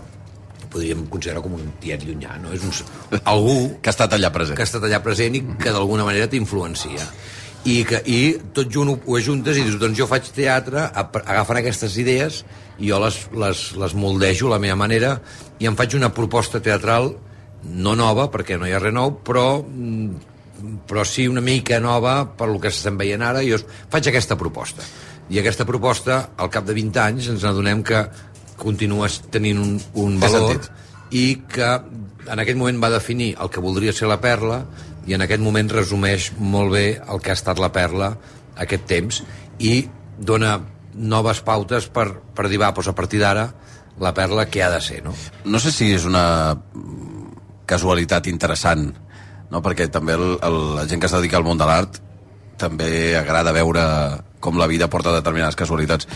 podríem 0.70 1.06
considerar 1.10 1.42
com 1.42 1.54
un 1.54 1.72
tiet 1.80 2.04
llunyà, 2.06 2.36
no? 2.38 2.52
És 2.52 2.62
un, 2.62 2.70
algú... 3.24 3.76
Que 3.82 3.90
ha 3.90 3.96
estat 3.96 4.12
allà 4.14 4.30
present. 4.30 4.54
Que 4.56 4.62
ha 4.62 4.68
estat 4.68 4.84
allà 4.86 5.00
present 5.02 5.34
i 5.34 5.40
que 5.58 5.72
d'alguna 5.74 6.04
manera 6.04 6.28
t'influencia. 6.30 7.02
I, 7.64 7.82
que, 7.84 8.00
I 8.08 8.20
tot 8.56 8.70
junt 8.72 8.88
ho, 8.88 8.96
ho 9.04 9.16
ajuntes 9.18 9.58
i 9.58 9.64
dius, 9.66 9.76
doncs 9.80 9.98
jo 9.98 10.06
faig 10.08 10.30
teatre 10.32 10.86
agafant 10.96 11.60
aquestes 11.60 11.98
idees 12.00 12.40
i 12.80 12.88
jo 12.88 13.00
les, 13.02 13.18
les, 13.36 13.64
les 13.76 13.96
moldejo 13.98 14.48
a 14.48 14.54
la 14.54 14.62
meva 14.62 14.78
manera 14.80 15.18
i 15.60 15.68
em 15.68 15.76
faig 15.76 15.98
una 15.98 16.08
proposta 16.16 16.62
teatral 16.64 17.12
no 17.62 17.94
nova, 17.94 18.30
perquè 18.32 18.56
no 18.56 18.64
hi 18.64 18.72
ha 18.72 18.80
res 18.80 18.94
nou, 18.96 19.18
però, 19.24 19.60
mm, 19.60 20.80
però 20.88 21.04
sí 21.04 21.26
una 21.28 21.44
mica 21.44 21.80
nova 21.80 22.24
per 22.24 22.48
lo 22.48 22.58
que 22.60 22.72
s'estem 22.72 22.96
veient 22.96 23.22
ara, 23.22 23.42
i 23.44 23.52
jo 23.52 23.60
faig 23.92 24.08
aquesta 24.08 24.38
proposta. 24.40 24.86
I 25.30 25.38
aquesta 25.38 25.66
proposta, 25.68 26.30
al 26.40 26.48
cap 26.50 26.64
de 26.66 26.74
20 26.74 27.02
anys, 27.04 27.28
ens 27.30 27.44
adonem 27.44 27.84
que 27.86 28.06
continua 28.60 29.08
tenint 29.30 29.60
un, 29.60 29.76
un 30.00 30.16
valor 30.20 30.58
i 31.16 31.42
que 31.48 31.68
en 32.30 32.42
aquell 32.42 32.58
moment 32.58 32.80
va 32.82 32.90
definir 32.92 33.34
el 33.40 33.50
que 33.52 33.62
voldria 33.62 33.92
ser 33.96 34.08
la 34.10 34.20
perla 34.20 34.64
i 35.10 35.16
en 35.16 35.24
aquest 35.26 35.42
moment 35.42 35.70
resumeix 35.72 36.30
molt 36.38 36.70
bé 36.76 36.84
el 37.02 37.22
que 37.22 37.32
ha 37.32 37.38
estat 37.38 37.58
la 37.58 37.72
perla 37.74 38.12
aquest 38.62 38.86
temps 38.86 39.22
i 39.58 39.74
dona 40.16 40.58
noves 40.94 41.40
pautes 41.46 41.88
per, 41.90 42.06
per 42.34 42.46
dir, 42.50 42.60
va, 42.62 42.70
doncs 42.76 42.90
a 42.90 42.96
partir 42.96 43.20
d'ara 43.22 43.48
la 44.00 44.14
perla 44.16 44.46
què 44.48 44.62
ha 44.64 44.70
de 44.72 44.80
ser, 44.80 45.00
no? 45.04 45.12
No 45.44 45.60
sé 45.60 45.72
si 45.74 45.90
és 45.92 46.06
una 46.08 46.54
casualitat 47.68 48.30
interessant, 48.30 48.88
no? 49.50 49.60
perquè 49.62 49.90
també 49.92 50.16
el, 50.16 50.38
el, 50.46 50.58
la 50.78 50.86
gent 50.90 51.02
que 51.02 51.10
es 51.10 51.16
dedica 51.18 51.38
al 51.38 51.46
món 51.46 51.60
de 51.60 51.68
l'art 51.68 52.00
també 52.60 53.16
agrada 53.16 53.54
veure 53.56 53.82
com 54.40 54.58
la 54.60 54.68
vida 54.70 54.88
porta 54.92 55.12
determinades 55.14 55.56
casualitats 55.56 56.08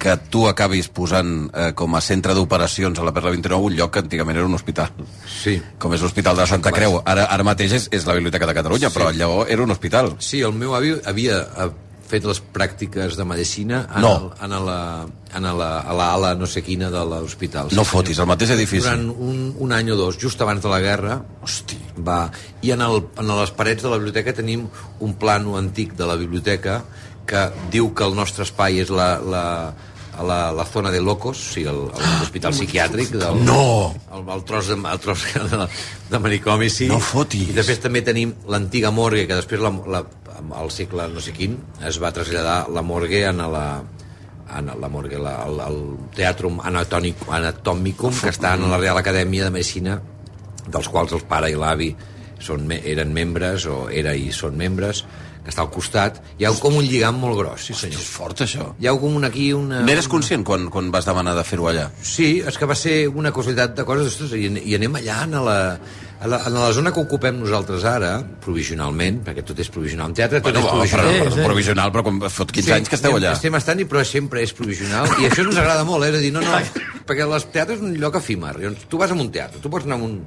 que 0.00 0.14
tu 0.32 0.46
acabis 0.48 0.88
posant 0.88 1.50
eh, 1.52 1.70
com 1.76 1.92
a 1.94 2.00
centre 2.00 2.32
d'operacions 2.36 2.98
a 2.98 3.04
la 3.04 3.12
Perla 3.12 3.34
29 3.34 3.68
un 3.68 3.76
lloc 3.76 3.92
que 3.92 4.00
antigament 4.00 4.38
era 4.40 4.48
un 4.48 4.56
hospital. 4.56 4.88
Sí. 5.28 5.58
Com 5.78 5.92
és 5.94 6.00
l'Hospital 6.00 6.38
de 6.40 6.46
la 6.46 6.48
Santa 6.48 6.72
Creu. 6.72 7.02
Ara, 7.04 7.26
ara 7.28 7.44
mateix 7.44 7.76
és, 7.76 7.88
és 7.92 8.06
la 8.08 8.16
Biblioteca 8.16 8.48
de 8.48 8.56
Catalunya, 8.56 8.88
Sí. 8.88 8.96
però 8.96 9.10
allò 9.12 9.44
era 9.46 9.62
un 9.62 9.70
hospital. 9.76 10.14
Sí, 10.18 10.40
el 10.40 10.56
meu 10.56 10.72
avi 10.74 10.94
havia 11.04 11.42
eh, 11.44 11.68
fet 12.10 12.24
les 12.26 12.40
pràctiques 12.42 13.14
de 13.14 13.24
medicina 13.28 13.82
en, 13.94 14.00
No. 14.02 14.14
el, 14.40 14.44
en, 14.48 14.56
la, 14.66 14.78
en 15.36 15.44
la, 15.58 15.68
a 15.80 15.92
la 15.94 16.08
ala 16.14 16.32
no 16.34 16.48
sé 16.50 16.62
quina 16.66 16.88
de 16.90 17.04
l'hospital. 17.06 17.68
No 17.76 17.84
fotis, 17.84 18.18
al 18.18 18.26
mateix 18.26 18.50
edifici. 18.56 18.82
Durant 18.88 19.04
un, 19.12 19.44
un 19.62 19.72
any 19.76 19.92
o 19.92 19.98
dos, 20.00 20.16
just 20.18 20.40
abans 20.42 20.64
de 20.64 20.72
la 20.72 20.80
guerra, 20.80 21.20
Hosti. 21.44 21.78
va... 22.00 22.24
I 22.66 22.72
en, 22.74 22.82
el, 22.88 23.04
en 23.20 23.30
les 23.36 23.52
parets 23.54 23.84
de 23.84 23.92
la 23.92 24.00
biblioteca 24.00 24.32
tenim 24.34 24.64
un 24.98 25.14
plano 25.20 25.54
antic 25.60 25.94
de 26.00 26.08
la 26.08 26.16
biblioteca 26.16 26.80
que 27.30 27.44
diu 27.70 27.92
que 27.94 28.02
el 28.02 28.16
nostre 28.18 28.42
espai 28.42 28.80
és 28.82 28.90
la, 28.90 29.12
la, 29.22 29.44
la, 30.26 30.50
la 30.52 30.64
zona 30.64 30.90
de 30.90 31.00
locos, 31.00 31.38
o 31.38 31.52
sigui, 31.54 31.68
el- 31.70 31.86
el- 31.90 32.10
l'hospital 32.20 32.52
psiquiàtric 32.56 33.10
del, 33.16 33.44
No! 33.44 33.94
el, 34.14 34.24
el 34.34 34.44
tros 34.44 34.68
de, 34.68 34.74
el 34.76 34.98
tros 35.00 35.24
de, 35.34 35.66
de 36.10 36.18
manicomi, 36.18 36.68
sí. 36.70 36.88
No 36.90 36.98
fotis. 37.00 37.48
I 37.50 37.56
després 37.56 37.80
també 37.80 38.02
tenim 38.06 38.34
l'antiga 38.48 38.90
morgue, 38.90 39.26
que 39.26 39.38
després 39.38 39.60
la, 39.64 39.70
la, 39.86 40.02
al 40.60 40.70
segle 40.74 41.08
no 41.12 41.20
sé 41.20 41.32
quin 41.36 41.56
es 41.86 41.98
va 42.02 42.12
traslladar 42.12 42.66
la 42.72 42.82
morgue 42.82 43.24
en 43.28 43.38
la, 43.38 43.64
en 44.58 44.70
la 44.80 44.88
morgue, 44.88 45.18
la, 45.18 45.36
el, 45.46 45.60
el 45.66 45.80
Teatrum 46.16 46.60
Anatònic, 46.64 47.26
Anatomicum, 47.30 48.14
que 48.20 48.32
està 48.32 48.54
en 48.58 48.64
la 48.70 48.78
Real 48.80 48.98
Acadèmia 48.98 49.44
de 49.46 49.50
Medicina, 49.54 50.00
dels 50.70 50.88
quals 50.90 51.12
el 51.16 51.22
pare 51.28 51.50
i 51.50 51.58
l'avi 51.58 51.92
són, 52.40 52.70
eren 52.72 53.10
membres, 53.12 53.66
o 53.68 53.88
era 53.92 54.14
i 54.16 54.30
són 54.32 54.56
membres, 54.56 55.04
que 55.44 55.52
està 55.52 55.62
al 55.64 55.70
costat. 55.72 56.20
Hi 56.38 56.44
ha 56.44 56.52
com 56.60 56.76
un 56.76 56.84
lligam 56.84 57.16
molt 57.20 57.38
gros, 57.38 57.64
sí 57.68 57.76
senyor. 57.76 58.00
És 58.02 58.10
fort, 58.12 58.42
això. 58.44 58.70
Hi 58.80 58.90
ha 58.90 58.94
com 59.00 59.16
un 59.16 59.24
aquí 59.28 59.50
una... 59.56 59.80
N'eres 59.86 60.08
conscient 60.12 60.44
quan, 60.46 60.68
quan 60.72 60.90
vas 60.92 61.08
demanar 61.08 61.34
de 61.38 61.44
fer-ho 61.48 61.70
allà? 61.70 61.88
Sí, 62.02 62.38
és 62.46 62.58
que 62.60 62.68
va 62.68 62.76
ser 62.78 63.02
una 63.08 63.32
casualitat 63.32 63.74
de 63.78 63.86
coses, 63.88 64.12
ostres, 64.12 64.36
i, 64.36 64.50
i 64.70 64.76
anem 64.76 64.98
allà 65.00 65.22
en 65.24 65.38
la, 65.46 65.56
a 66.20 66.28
la, 66.28 66.40
en 66.46 66.56
la 66.58 66.72
zona 66.76 66.92
que 66.92 67.00
ocupem 67.00 67.38
nosaltres 67.40 67.86
ara, 67.88 68.10
provisionalment, 68.44 69.22
perquè 69.24 69.44
tot 69.46 69.62
és 69.64 69.70
provisional. 69.72 70.10
En 70.12 70.18
teatre 70.18 70.42
tot 70.44 70.52
Bueno, 70.52 70.66
és 70.84 70.92
però, 70.92 71.06
provisional. 71.06 71.30
però, 71.32 71.46
provisional, 71.48 71.92
però 71.94 72.04
com 72.10 72.20
fot 72.28 72.52
15 72.52 72.74
anys 72.76 72.92
que 72.92 72.98
esteu 73.00 73.16
allà. 73.16 73.32
Estem 73.38 73.56
estant, 73.56 73.80
però 73.88 74.04
sempre 74.04 74.44
és 74.44 74.52
provisional, 74.56 75.08
i 75.22 75.30
això 75.30 75.46
ens 75.46 75.56
agrada 75.56 75.86
molt, 75.88 76.04
eh? 76.04 76.12
És 76.12 76.20
a 76.20 76.24
dir, 76.26 76.34
no, 76.36 76.44
no, 76.44 76.60
perquè 77.08 77.24
el 77.24 77.48
teatre 77.54 77.78
és 77.78 77.86
un 77.86 77.96
lloc 78.02 78.20
efímer. 78.20 78.52
Llavors, 78.60 78.84
tu 78.90 79.00
vas 79.00 79.14
a 79.14 79.16
un 79.16 79.32
teatre, 79.32 79.62
tu 79.64 79.72
pots 79.72 79.88
anar 79.88 79.96
a 80.00 80.04
un... 80.10 80.20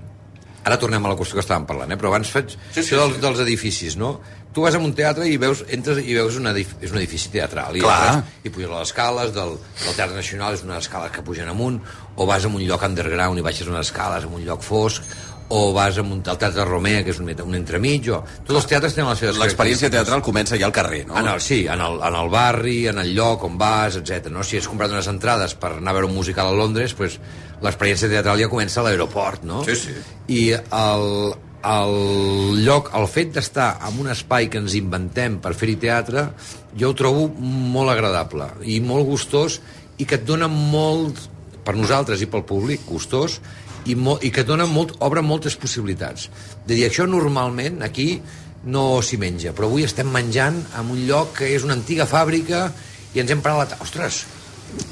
Ara 0.64 0.78
tornem 0.80 1.04
a 1.04 1.10
la 1.12 1.16
qüestió 1.20 1.36
que 1.36 1.44
estàvem 1.44 1.66
parlant, 1.68 1.92
eh? 1.92 1.98
però 2.00 2.08
abans 2.08 2.30
faig 2.32 2.54
sí, 2.56 2.80
sí, 2.80 2.96
dels, 2.96 3.18
dels 3.20 3.42
edificis, 3.44 3.98
no? 4.00 4.14
Tu 4.54 4.62
vas 4.62 4.76
a 4.78 4.80
un 4.80 4.94
teatre 4.94 5.26
i 5.26 5.38
veus, 5.42 5.64
entres 5.74 6.00
i 6.06 6.14
veus 6.14 6.38
un 6.38 6.52
edif 6.52 6.76
és 6.80 6.94
un 6.94 7.00
edifici 7.02 7.32
teatral. 7.34 7.78
I, 7.80 7.82
entres 7.82 8.46
I 8.46 8.54
puges 8.54 8.70
a 8.70 8.80
les 8.80 8.92
escales 8.92 9.34
del, 9.34 9.56
del 9.58 9.96
Teatre 9.98 10.16
Nacional, 10.16 10.54
és 10.54 10.66
una 10.66 10.78
escala 10.78 11.10
que 11.14 11.26
pugen 11.26 11.50
amunt, 11.50 11.80
o 12.16 12.28
vas 12.30 12.46
a 12.46 12.52
un 12.52 12.62
lloc 12.62 12.86
underground 12.86 13.42
i 13.42 13.46
baixes 13.46 13.70
unes 13.72 13.90
escales, 13.90 14.28
en 14.28 14.36
un 14.38 14.44
lloc 14.46 14.62
fosc, 14.62 15.08
o 15.50 15.74
vas 15.74 15.98
a 15.98 16.02
un, 16.02 16.22
al 16.26 16.38
Teatre 16.38 16.66
Romea, 16.66 17.02
que 17.06 17.12
és 17.14 17.20
un, 17.22 17.32
un 17.46 17.58
entremig, 17.58 18.08
o... 18.14 18.20
Tots 18.46 18.60
els 18.60 18.68
teatres 18.70 18.96
tenen 18.96 19.10
les 19.12 19.24
seves 19.24 19.40
L'experiència 19.42 19.90
teatral 19.94 20.24
comença 20.26 20.58
ja 20.58 20.70
al 20.70 20.76
carrer, 20.76 21.04
no? 21.10 21.18
En 21.20 21.30
el, 21.30 21.42
sí, 21.46 21.64
en 21.70 21.82
el, 21.84 21.98
en 22.06 22.18
el 22.20 22.30
barri, 22.34 22.78
en 22.90 23.02
el 23.04 23.14
lloc 23.18 23.46
on 23.50 23.58
vas, 23.62 23.98
etc. 24.00 24.32
No? 24.34 24.46
Si 24.46 24.62
has 24.62 24.70
comprat 24.70 24.94
unes 24.94 25.10
entrades 25.12 25.58
per 25.60 25.76
anar 25.76 25.94
a 25.94 25.98
veure 26.00 26.10
un 26.10 26.16
musical 26.16 26.50
a 26.50 26.58
Londres, 26.58 26.94
pues, 26.98 27.20
l'experiència 27.66 28.10
teatral 28.12 28.42
ja 28.42 28.52
comença 28.54 28.82
a 28.82 28.88
l'aeroport, 28.88 29.46
no? 29.50 29.62
Sí, 29.68 29.78
sí. 29.82 29.98
I 30.34 30.44
el, 30.58 31.36
el 31.64 32.60
lloc, 32.66 32.90
el 32.98 33.06
fet 33.08 33.32
d'estar 33.36 33.70
en 33.88 34.00
un 34.04 34.10
espai 34.12 34.50
que 34.52 34.60
ens 34.60 34.76
inventem 34.76 35.38
per 35.44 35.54
fer-hi 35.56 35.78
teatre, 35.80 36.28
jo 36.76 36.90
ho 36.92 36.98
trobo 36.98 37.28
molt 37.40 37.94
agradable 37.94 38.50
i 38.68 38.80
molt 38.84 39.08
gustós 39.08 39.60
i 40.02 40.06
que 40.10 40.18
et 40.20 40.26
dona 40.28 40.50
molt, 40.52 41.20
per 41.64 41.76
nosaltres 41.80 42.22
i 42.22 42.28
pel 42.28 42.44
públic, 42.44 42.84
gustós, 42.90 43.40
i, 43.88 43.96
mo, 43.96 44.18
i 44.24 44.32
que 44.32 44.44
et 44.44 44.48
dona 44.48 44.66
molt, 44.68 44.96
obre 45.04 45.22
moltes 45.24 45.56
possibilitats. 45.60 46.30
De 46.68 46.76
dir, 46.76 46.86
això 46.90 47.08
normalment 47.08 47.82
aquí 47.84 48.18
no 48.66 49.02
s'hi 49.04 49.18
menja, 49.20 49.52
però 49.56 49.68
avui 49.68 49.84
estem 49.88 50.08
menjant 50.12 50.62
en 50.80 50.92
un 50.92 51.02
lloc 51.08 51.34
que 51.42 51.50
és 51.56 51.64
una 51.68 51.76
antiga 51.76 52.08
fàbrica 52.08 52.70
i 53.14 53.20
ens 53.24 53.32
hem 53.32 53.42
parat 53.44 53.60
la... 53.60 53.66
ta- 53.74 53.82
Ostres, 53.84 54.22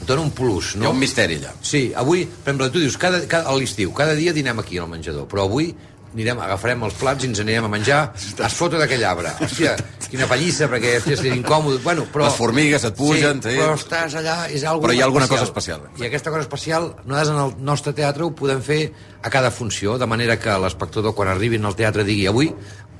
dona 0.05 0.21
un 0.21 0.31
plus, 0.35 0.75
no? 0.75 0.83
Hi 0.83 0.89
ha 0.89 0.95
un 0.95 0.99
misteri 1.01 1.39
allà. 1.39 1.53
Sí, 1.63 1.85
avui, 1.97 2.25
per 2.27 2.51
exemple, 2.53 2.67
tu 2.75 2.83
dius, 2.83 2.97
cada, 2.99 3.23
cada, 3.31 3.47
a 3.49 3.55
l'estiu, 3.57 3.93
cada 3.97 4.13
dia 4.19 4.33
dinem 4.35 4.59
aquí 4.61 4.77
al 4.77 4.91
menjador, 4.91 5.25
però 5.31 5.47
avui 5.47 5.71
anirem, 6.13 6.41
agafarem 6.43 6.83
els 6.87 6.97
plats 6.99 7.23
i 7.23 7.29
ens 7.31 7.41
anirem 7.43 7.67
a 7.67 7.71
menjar 7.71 8.01
es 8.15 8.57
foto 8.57 8.79
d'aquell 8.81 9.03
arbre. 9.07 9.31
Hòstia, 9.45 9.75
quina 10.09 10.27
pallissa, 10.29 10.67
perquè 10.71 10.97
hòstia, 10.99 11.17
és 11.17 11.23
incòmode. 11.37 11.79
Bueno, 11.85 12.05
però, 12.11 12.27
Les 12.27 12.37
formigues 12.39 12.85
et 12.87 12.97
pugen, 12.97 13.41
sí, 13.43 13.55
però 13.55 13.77
estàs 13.79 14.17
allà, 14.19 14.37
és 14.51 14.65
algo 14.67 14.85
Però 14.85 14.95
hi 14.95 15.01
ha 15.01 15.07
alguna 15.07 15.29
cosa 15.31 15.47
especial. 15.47 15.87
I 16.01 16.07
aquesta 16.09 16.33
cosa 16.33 16.43
especial, 16.47 16.91
nosaltres 17.05 17.33
en 17.35 17.41
el 17.45 17.55
nostre 17.71 17.95
teatre 17.97 18.27
ho 18.27 18.35
podem 18.35 18.61
fer 18.65 18.81
a 19.21 19.31
cada 19.33 19.51
funció, 19.51 19.97
de 20.01 20.09
manera 20.09 20.37
que 20.39 20.57
l'espectador, 20.65 21.15
quan 21.15 21.31
arribin 21.31 21.65
al 21.65 21.77
teatre, 21.79 22.05
digui 22.07 22.27
avui, 22.27 22.51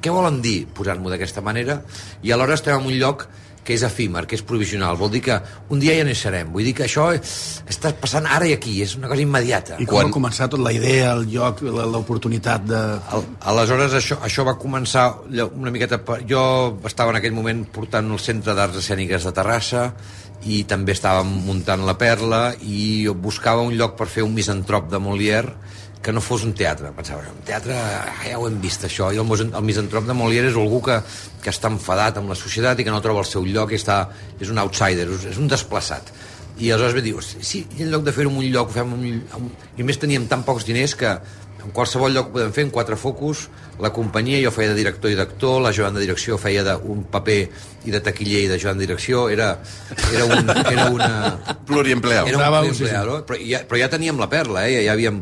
què 0.02 0.10
volen 0.13 0.41
dir 0.41 0.65
posant-m'ho 0.74 1.12
d'aquesta 1.13 1.43
manera? 1.45 1.82
I 2.26 2.34
alhora 2.34 2.56
estem 2.58 2.80
en 2.80 2.88
un 2.89 2.97
lloc 2.97 3.28
que 3.63 3.76
és 3.76 3.84
efímer, 3.86 4.26
que 4.28 4.38
és 4.38 4.43
provisional. 4.45 4.97
Vol 4.97 5.12
dir 5.13 5.21
que 5.26 5.38
un 5.69 5.82
dia 5.82 5.93
ja 5.97 6.06
n'hi 6.08 6.15
serem. 6.17 6.50
Vull 6.54 6.65
dir 6.65 6.74
que 6.78 6.86
això 6.88 7.10
està 7.13 7.93
passant 8.02 8.26
ara 8.26 8.47
i 8.50 8.56
aquí, 8.56 8.80
és 8.84 8.95
una 8.97 9.10
cosa 9.12 9.21
immediata. 9.21 9.78
I 9.78 9.86
com 9.86 9.97
Quan... 9.97 10.10
va 10.10 10.17
començar 10.17 10.50
tot 10.52 10.63
la 10.63 10.74
idea, 10.74 11.12
el 11.13 11.28
lloc, 11.32 11.62
l'oportunitat 11.62 12.65
de... 12.69 12.82
Al, 13.13 13.28
aleshores 13.54 13.97
això, 14.00 14.17
això 14.26 14.47
va 14.47 14.58
començar 14.62 15.08
una 15.30 15.74
miqueta... 15.74 16.02
Per, 16.06 16.21
jo 16.30 16.43
estava 16.89 17.13
en 17.13 17.21
aquell 17.21 17.38
moment 17.38 17.63
portant 17.74 18.10
el 18.12 18.21
Centre 18.21 18.58
d'Arts 18.58 18.82
Escèniques 18.82 19.28
de 19.28 19.36
Terrassa 19.38 19.91
i 20.50 20.63
també 20.65 20.95
estava 20.95 21.21
muntant 21.21 21.86
la 21.86 21.97
Perla 22.02 22.47
i 22.65 23.06
buscava 23.13 23.62
un 23.62 23.76
lloc 23.78 23.93
per 24.00 24.10
fer 24.10 24.26
un 24.26 24.34
misantrop 24.34 24.89
de 24.89 24.97
Molière 24.97 25.54
que 26.01 26.11
no 26.11 26.21
fos 26.21 26.43
un 26.43 26.53
teatre. 26.57 26.91
Pensava, 26.97 27.21
un 27.29 27.43
teatre, 27.45 27.75
ah, 27.77 28.15
ja 28.25 28.39
ho 28.39 28.47
hem 28.49 28.57
vist 28.61 28.83
això, 28.87 29.11
i 29.13 29.19
el, 29.21 29.31
el 29.45 29.65
misantrop 29.67 30.07
de 30.07 30.15
Molière 30.17 30.49
és 30.49 30.57
algú 30.57 30.81
que, 30.85 30.97
que 31.43 31.53
està 31.53 31.69
enfadat 31.69 32.17
amb 32.17 32.33
la 32.33 32.37
societat 32.39 32.79
i 32.81 32.87
que 32.87 32.93
no 32.93 33.01
troba 33.05 33.21
el 33.21 33.29
seu 33.29 33.45
lloc, 33.45 33.71
i 33.71 33.79
està, 33.81 34.03
és 34.39 34.49
un 34.49 34.61
outsider, 34.61 35.07
és 35.29 35.37
un 35.37 35.51
desplaçat. 35.51 36.09
I 36.61 36.71
aleshores 36.71 36.97
vam 36.97 37.05
dir, 37.05 37.13
"Hosti, 37.17 37.43
sí, 37.45 37.67
i 37.77 37.83
en 37.83 37.91
lloc 37.93 38.03
de 38.03 38.11
fer-ho 38.11 38.29
en 38.29 38.37
un 38.37 38.49
lloc, 38.51 38.69
ho 38.69 38.73
fem 38.73 38.93
en 38.93 39.21
un. 39.37 39.51
I 39.77 39.83
més 39.83 39.97
teníem 39.97 40.27
tan 40.27 40.43
pocs 40.43 40.65
diners 40.65 40.95
que 40.95 41.13
en 41.63 41.71
qualsevol 41.71 42.13
lloc 42.13 42.29
ho 42.29 42.31
podem 42.33 42.51
fer, 42.53 42.65
en 42.65 42.71
quatre 42.73 42.97
focus, 42.97 43.47
la 43.81 43.91
companyia, 43.93 44.41
jo 44.43 44.51
feia 44.53 44.69
de 44.69 44.75
director 44.75 45.11
i 45.11 45.15
d'actor, 45.15 45.61
la 45.61 45.71
Joan 45.71 45.93
de 45.93 46.01
direcció 46.01 46.37
feia 46.41 46.63
d'un 46.65 47.03
paper 47.03 47.39
i 47.85 47.93
de 47.93 48.01
taquiller 48.01 48.45
i 48.45 48.49
de 48.49 48.57
Joan 48.61 48.77
de 48.81 48.87
direcció, 48.87 49.27
era, 49.29 49.59
era, 50.13 50.25
un, 50.25 50.49
era 50.49 50.89
una... 50.89 51.11
Pluriempleado. 51.65 52.27
Era 52.27 52.37
un 52.37 52.41
Bravo, 52.41 52.65
pluriempleado, 52.65 53.25
però, 53.25 53.39
ja, 53.45 53.61
però 53.69 53.81
ja 53.83 53.89
teníem 53.89 54.19
la 54.21 54.29
perla, 54.29 54.67
eh? 54.67 54.83
ja 54.85 54.97
havíem... 54.97 55.21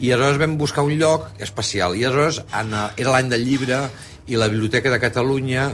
I 0.00 0.12
aleshores 0.14 0.40
vam 0.40 0.56
buscar 0.56 0.84
un 0.86 0.94
lloc 0.96 1.28
especial, 1.44 1.96
i 1.96 2.04
aleshores 2.04 2.40
en, 2.56 2.72
eh, 2.72 2.86
era 3.02 3.12
l'any 3.16 3.28
del 3.28 3.44
llibre, 3.44 3.82
i 4.30 4.38
la 4.38 4.48
Biblioteca 4.48 4.90
de 4.92 5.00
Catalunya 5.02 5.66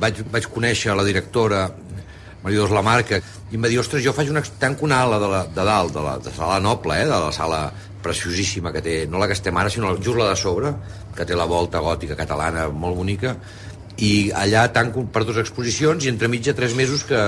vaig, 0.00 0.20
vaig 0.30 0.46
conèixer 0.52 0.94
la 0.94 1.06
directora 1.06 1.64
Maridós 2.44 2.70
Lamarca, 2.70 3.18
i 3.50 3.56
em 3.56 3.64
va 3.64 3.70
dir, 3.72 3.80
ostres, 3.80 4.04
jo 4.04 4.12
faig 4.12 4.30
una, 4.30 4.42
tanco 4.60 4.84
una 4.84 5.00
ala 5.02 5.18
de, 5.18 5.28
la, 5.32 5.42
de 5.48 5.64
dalt, 5.64 5.94
de 5.94 6.02
la, 6.04 6.18
de 6.20 6.30
la 6.30 6.36
sala 6.36 6.60
noble, 6.60 7.00
eh, 7.00 7.08
de 7.08 7.20
la 7.26 7.32
sala 7.32 7.60
preciosíssima 8.04 8.70
que 8.72 8.82
té, 8.84 8.96
no 9.08 9.18
la 9.18 9.26
que 9.26 9.36
estem 9.38 9.56
ara, 9.56 9.72
sinó 9.72 9.94
just 9.96 10.18
la 10.20 10.28
de 10.28 10.36
sobre, 10.36 10.74
que 11.16 11.24
té 11.24 11.34
la 11.34 11.48
volta 11.48 11.80
gòtica 11.80 12.18
catalana 12.18 12.68
molt 12.68 13.00
bonica, 13.00 13.34
i 13.96 14.30
allà 14.34 14.66
tanco 14.74 15.06
per 15.10 15.24
dues 15.24 15.40
exposicions 15.40 16.04
i 16.04 16.10
entremig 16.12 16.44
hi 16.44 16.52
ha 16.52 16.58
tres 16.58 16.74
mesos 16.76 17.06
que, 17.08 17.20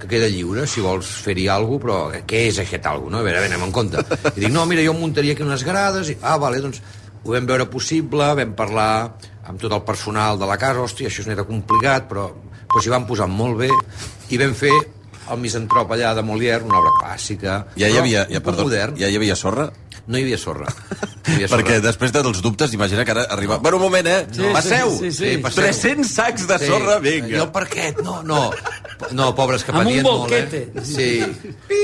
que 0.00 0.08
queda 0.10 0.28
lliure, 0.32 0.66
si 0.66 0.82
vols 0.84 1.08
fer-hi 1.24 1.46
alguna 1.52 1.82
però 1.84 1.98
què 2.28 2.46
és 2.48 2.60
aquest 2.62 2.86
alguna 2.88 3.18
no? 3.18 3.22
A 3.22 3.26
veure, 3.26 3.38
a 3.38 3.44
veure, 3.44 3.54
anem 3.54 3.66
en 3.68 3.74
compte. 3.74 4.04
I 4.34 4.38
dic, 4.38 4.50
no, 4.54 4.64
mira, 4.70 4.84
jo 4.86 4.94
muntaria 4.96 5.36
aquí 5.36 5.44
unes 5.44 5.64
grades, 5.66 6.12
i, 6.12 6.16
ah, 6.22 6.38
vale, 6.40 6.62
doncs 6.64 6.80
ho 7.22 7.34
vam 7.34 7.48
veure 7.48 7.68
possible, 7.70 8.30
vam 8.38 8.54
parlar 8.56 8.90
amb 9.50 9.60
tot 9.60 9.74
el 9.76 9.84
personal 9.84 10.38
de 10.40 10.48
la 10.48 10.56
casa, 10.60 10.80
hòstia, 10.84 11.10
això 11.10 11.22
és 11.22 11.28
una 11.28 11.36
mica 11.36 11.48
complicat, 11.48 12.08
però, 12.10 12.30
però 12.70 12.82
s'hi 12.82 12.92
van 12.92 13.06
posar 13.08 13.28
molt 13.28 13.60
bé, 13.60 13.70
i 14.30 14.40
vam 14.40 14.56
fer 14.56 14.72
el 15.32 15.38
misantrop 15.42 15.92
allà 15.94 16.14
de 16.18 16.22
Molière, 16.26 16.64
una 16.66 16.78
obra 16.80 16.92
clàssica, 17.00 17.60
Ja 17.78 17.88
hi 17.88 17.96
havia, 18.00 18.26
ja, 18.30 18.40
perdó, 18.40 18.64
modern. 18.68 18.96
ja 18.98 19.08
hi 19.08 19.16
havia 19.16 19.36
sorra? 19.36 19.70
No 20.10 20.18
hi 20.18 20.22
havia 20.26 20.38
sorra. 20.38 20.66
No 21.20 21.34
hi 21.34 21.36
havia 21.36 21.48
sorra. 21.50 21.62
Perquè 21.62 21.80
després 21.84 22.12
de 22.14 22.22
dels 22.24 22.40
dubtes, 22.42 22.72
imagina 22.74 23.04
que 23.04 23.12
ara 23.12 23.26
arriba... 23.30 23.58
Bueno, 23.62 23.76
un 23.76 23.82
moment, 23.84 24.06
eh? 24.08 24.26
Sí, 24.32 24.46
passeu! 24.54 24.90
sí, 24.96 25.10
sí, 25.12 25.34
sí. 25.34 25.36
passeu. 25.44 25.62
300 25.62 26.08
sacs 26.10 26.46
de 26.48 26.56
sorra, 26.64 26.96
I 26.96 27.02
vinga. 27.04 27.42
el 27.44 27.50
parquet, 27.52 28.00
no, 28.02 28.22
no. 28.24 28.50
No, 29.12 29.28
pobres 29.36 29.62
que 29.64 29.72
patien 29.72 30.02
molt, 30.02 30.32
eh? 30.32 30.64
Sí. 30.82 31.20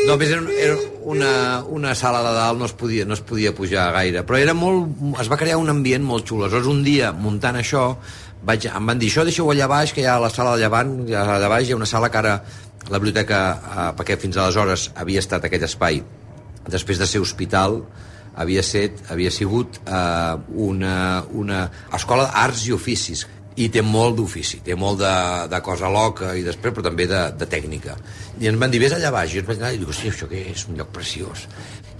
No, 0.08 0.14
a 0.14 0.16
més, 0.16 0.32
era, 0.32 0.42
era 0.64 0.76
una, 1.04 1.32
una 1.68 1.94
sala 1.94 2.24
de 2.24 2.32
dalt, 2.34 2.58
no 2.58 2.66
es, 2.66 2.72
podia, 2.72 3.04
no 3.04 3.14
es 3.14 3.20
podia 3.20 3.54
pujar 3.54 3.90
gaire. 3.94 4.24
Però 4.26 4.40
era 4.40 4.56
molt... 4.56 4.96
Es 5.20 5.30
va 5.30 5.38
crear 5.38 5.60
un 5.60 5.70
ambient 5.70 6.02
molt 6.04 6.26
xulo. 6.26 6.48
Aleshores, 6.48 6.72
un 6.72 6.82
dia, 6.84 7.12
muntant 7.12 7.60
això, 7.60 7.90
vaig, 8.46 8.66
em 8.72 8.88
van 8.88 8.98
dir, 8.98 9.12
això 9.12 9.24
deixeu 9.28 9.52
allà 9.52 9.68
baix, 9.70 9.92
que 9.92 10.00
hi 10.02 10.08
ha 10.08 10.16
la 10.22 10.32
sala 10.32 10.56
de 10.56 10.64
llevant, 10.64 10.96
allà 11.12 11.52
baix 11.52 11.68
hi 11.68 11.76
ha 11.76 11.78
una 11.78 11.88
sala 11.92 12.10
que 12.10 12.24
ara 12.24 12.38
la 12.90 13.00
biblioteca, 13.00 13.40
eh, 13.52 13.86
perquè 13.98 14.18
fins 14.20 14.38
aleshores 14.38 14.90
havia 14.94 15.22
estat 15.22 15.46
aquest 15.46 15.68
espai, 15.70 16.02
després 16.70 16.98
de 16.98 17.06
ser 17.06 17.22
hospital, 17.22 17.80
havia, 18.36 18.62
set, 18.62 19.00
havia 19.10 19.32
sigut 19.32 19.80
eh, 19.80 20.36
una, 20.68 21.24
una 21.32 21.64
escola 21.96 22.28
d'arts 22.28 22.66
i 22.68 22.76
oficis 22.76 23.26
i 23.56 23.70
té 23.72 23.80
molt 23.80 24.18
d'ofici, 24.18 24.60
té 24.64 24.76
molt 24.76 25.00
de, 25.00 25.14
de 25.48 25.60
cosa 25.64 25.88
loca 25.88 26.34
i 26.36 26.44
després, 26.44 26.74
però 26.76 26.84
també 26.90 27.06
de, 27.08 27.22
de 27.40 27.48
tècnica. 27.48 27.96
I 28.40 28.50
ens 28.50 28.60
van 28.60 28.72
dir, 28.72 28.82
vés 28.82 28.92
allà 28.92 29.12
baix, 29.14 29.32
i 29.32 29.40
ens 29.40 29.48
vaig 29.48 29.62
anar 29.62 29.72
i 29.72 29.80
dic, 29.80 29.88
hòstia, 29.88 30.12
això 30.12 30.28
què 30.28 30.42
és? 30.52 30.66
Un 30.68 30.76
lloc 30.76 30.92
preciós. 30.92 31.46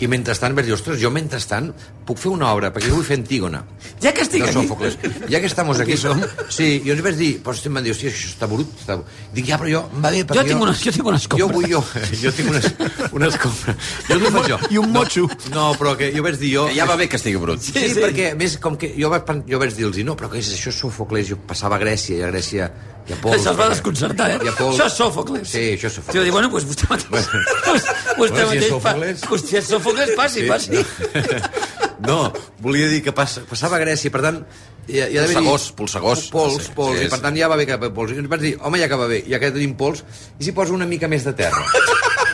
I 0.01 0.09
mentrestant 0.13 0.53
vaig 0.57 0.67
dir, 0.69 0.75
ostres, 0.77 0.99
jo 1.01 1.09
mentrestant 1.13 1.71
puc 2.07 2.19
fer 2.21 2.29
una 2.31 2.51
obra, 2.53 2.69
perquè 2.75 2.91
jo 2.91 2.99
vull 2.99 3.07
fer 3.07 3.17
Antígona. 3.17 3.63
Ja 4.03 4.13
que 4.15 4.23
estic 4.27 4.45
de 4.45 4.51
aquí. 4.53 5.09
Ja 5.33 5.41
que 5.41 5.49
estamos 5.49 5.81
aquí, 5.81 5.97
som... 5.97 6.21
Sí, 6.53 6.83
i 6.85 6.93
ens 6.93 7.01
vaig 7.03 7.17
dir, 7.17 7.31
però 7.45 7.57
em 7.57 7.79
van 7.79 7.87
dir, 7.87 7.95
hòstia, 7.95 8.13
això 8.13 8.29
està 8.35 8.49
brut. 8.51 8.75
Està... 8.83 8.99
Dic, 9.35 9.49
ja, 9.49 9.59
però 9.61 9.71
jo, 9.73 9.83
em 9.97 10.05
va 10.05 10.13
bé, 10.13 10.23
perquè 10.29 10.43
Jo 10.43 10.47
tinc 10.51 10.63
unes- 10.67 10.83
jo 10.85 10.93
tinc 10.99 11.09
unes 11.13 11.29
Jo 11.41 11.49
vull, 11.51 11.69
jo, 11.71 11.81
jo 12.23 12.33
tinc 12.37 12.53
unes, 12.53 12.69
unes 13.17 13.39
compres. 13.43 13.89
Jo 14.11 14.19
no 14.21 14.33
faig 14.37 14.51
jo. 14.53 14.59
I 14.71 14.83
un 14.83 14.93
motxo. 14.95 15.25
No, 15.51 15.55
no, 15.57 15.65
però 15.81 15.97
que 15.99 16.13
jo 16.15 16.27
vaig 16.27 16.37
dir 16.43 16.53
jo... 16.59 16.67
Que 16.71 16.77
ja 16.79 16.87
va 16.89 16.99
bé 17.01 17.09
que 17.09 17.17
estigui 17.19 17.41
brut. 17.43 17.65
Sí, 17.65 17.73
sí, 17.75 17.95
sí. 17.97 18.05
perquè, 18.05 18.35
més, 18.39 18.59
com 18.63 18.77
que 18.81 18.93
jo 18.99 19.11
vaig, 19.13 19.33
jo 19.49 19.63
vaig 19.63 19.75
dir-los, 19.81 20.03
no, 20.07 20.19
però 20.21 20.29
què 20.33 20.45
és 20.45 20.53
això, 20.55 20.71
és 20.75 20.83
Sòfocles? 20.85 21.33
Jo 21.33 21.41
passava 21.49 21.81
a 21.81 21.83
Grècia, 21.83 22.21
i 22.21 22.27
a 22.27 22.31
Grècia 22.31 22.69
pols. 23.14 23.37
Això 23.38 23.53
es 23.53 23.59
va 23.61 23.69
desconcertar, 23.71 24.31
eh? 24.35 24.38
Pols. 24.59 24.75
Això 24.75 24.87
és 24.90 24.97
Sòfocles. 24.99 25.47
Sí, 25.53 25.64
això 25.77 25.87
és 25.87 25.95
Sòfocles. 26.01 26.25
dir, 26.27 26.33
bueno, 26.35 26.49
doncs 26.51 26.66
vostè 26.66 26.88
mateix... 26.90 27.29
vostè 28.19 28.19
Bueno, 28.19 28.35
si 28.35 28.42
és 28.42 28.49
mateix... 28.51 28.71
Sòfocles. 28.73 29.21
Pa, 29.23 29.37
és 29.61 29.71
Sòfocles, 29.71 30.14
passi, 30.19 30.40
Sí, 30.40 30.49
passi. 30.51 30.85
No, 32.07 32.33
volia 32.61 32.90
dir 32.92 32.99
que 33.03 33.12
passa, 33.16 33.40
passava 33.49 33.79
a 33.79 33.81
Grècia, 33.81 34.11
per 34.12 34.21
tant... 34.21 34.42
Hi, 34.87 35.01
ha- 35.01 35.07
hi 35.11 35.16
ha 35.19 35.23
Polsegós, 35.25 35.71
polsegós. 35.79 36.27
Pols, 36.31 36.69
pols, 36.77 36.99
sí, 37.01 37.07
i 37.07 37.11
per 37.11 37.19
tant 37.25 37.35
ja 37.38 37.49
va 37.51 37.57
bé 37.59 37.64
que 37.66 37.79
pols. 37.90 38.12
I 38.12 38.27
vaig 38.29 38.42
dir, 38.42 38.53
home, 38.61 38.79
ja 38.79 38.88
que 38.90 38.99
va 39.01 39.09
bé, 39.11 39.23
ja 39.27 39.40
que 39.42 39.51
tenim 39.55 39.73
pols, 39.79 40.05
i 40.38 40.47
si 40.47 40.53
poso 40.55 40.75
una 40.77 40.87
mica 40.87 41.09
més 41.09 41.25
de 41.27 41.33
terra? 41.35 41.64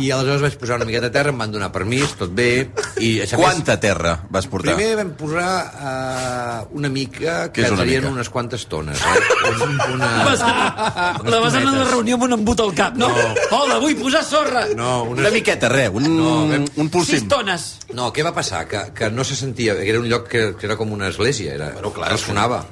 I 0.00 0.10
aleshores 0.14 0.42
vaig 0.44 0.56
posar 0.60 0.76
una 0.80 0.86
miqueta 0.88 1.06
de 1.08 1.14
terra, 1.14 1.30
em 1.32 1.38
van 1.40 1.52
donar 1.54 1.70
permís, 1.74 2.12
tot 2.18 2.30
bé, 2.36 2.68
i... 3.00 3.16
a 3.20 3.26
més, 3.26 3.34
Quanta 3.36 3.76
terra 3.80 4.12
vas 4.30 4.46
portar? 4.50 4.74
Primer 4.76 4.96
vam 4.98 5.10
posar 5.18 5.48
uh, 5.80 6.76
una 6.76 6.90
mica, 6.92 7.36
Què 7.50 7.60
que 7.60 7.66
és 7.66 7.72
una 7.74 7.82
serien 7.84 8.04
mica? 8.04 8.12
unes 8.14 8.30
quantes 8.34 8.66
tones. 8.70 9.00
Eh? 9.00 9.52
Un, 9.66 9.76
una... 9.96 10.10
Vas 10.28 10.44
la 10.46 11.40
vas 11.42 11.54
anar 11.58 11.72
a 11.72 11.76
una 11.80 11.88
reunió 11.90 12.16
amb 12.18 12.26
un 12.28 12.36
embut 12.38 12.60
al 12.64 12.72
cap, 12.78 12.96
no? 13.00 13.10
Hola, 13.56 13.78
vull 13.82 13.96
posar 14.00 14.24
sorra. 14.26 14.66
No, 14.76 15.04
Una 15.16 15.30
miqueta, 15.34 15.68
res, 15.72 15.90
un, 15.94 16.08
No, 16.16 16.32
vam- 16.50 16.68
un 16.76 16.88
pulsim. 16.92 17.20
Sis 17.20 17.28
tones. 17.30 17.68
No, 17.96 18.10
què 18.12 18.24
va 18.26 18.34
passar? 18.36 18.64
Que, 18.70 18.86
que 18.96 19.10
no 19.10 19.24
se 19.24 19.36
sentia... 19.38 19.76
que 19.78 19.88
Era 19.90 20.00
un 20.00 20.08
lloc 20.10 20.28
que, 20.28 20.48
que 20.58 20.66
era 20.66 20.76
com 20.76 20.92
una 20.92 21.08
església, 21.12 21.54
era, 21.54 21.70
Bueno, 21.76 21.92
clar, 21.94 22.10
ressonava. 22.12 22.64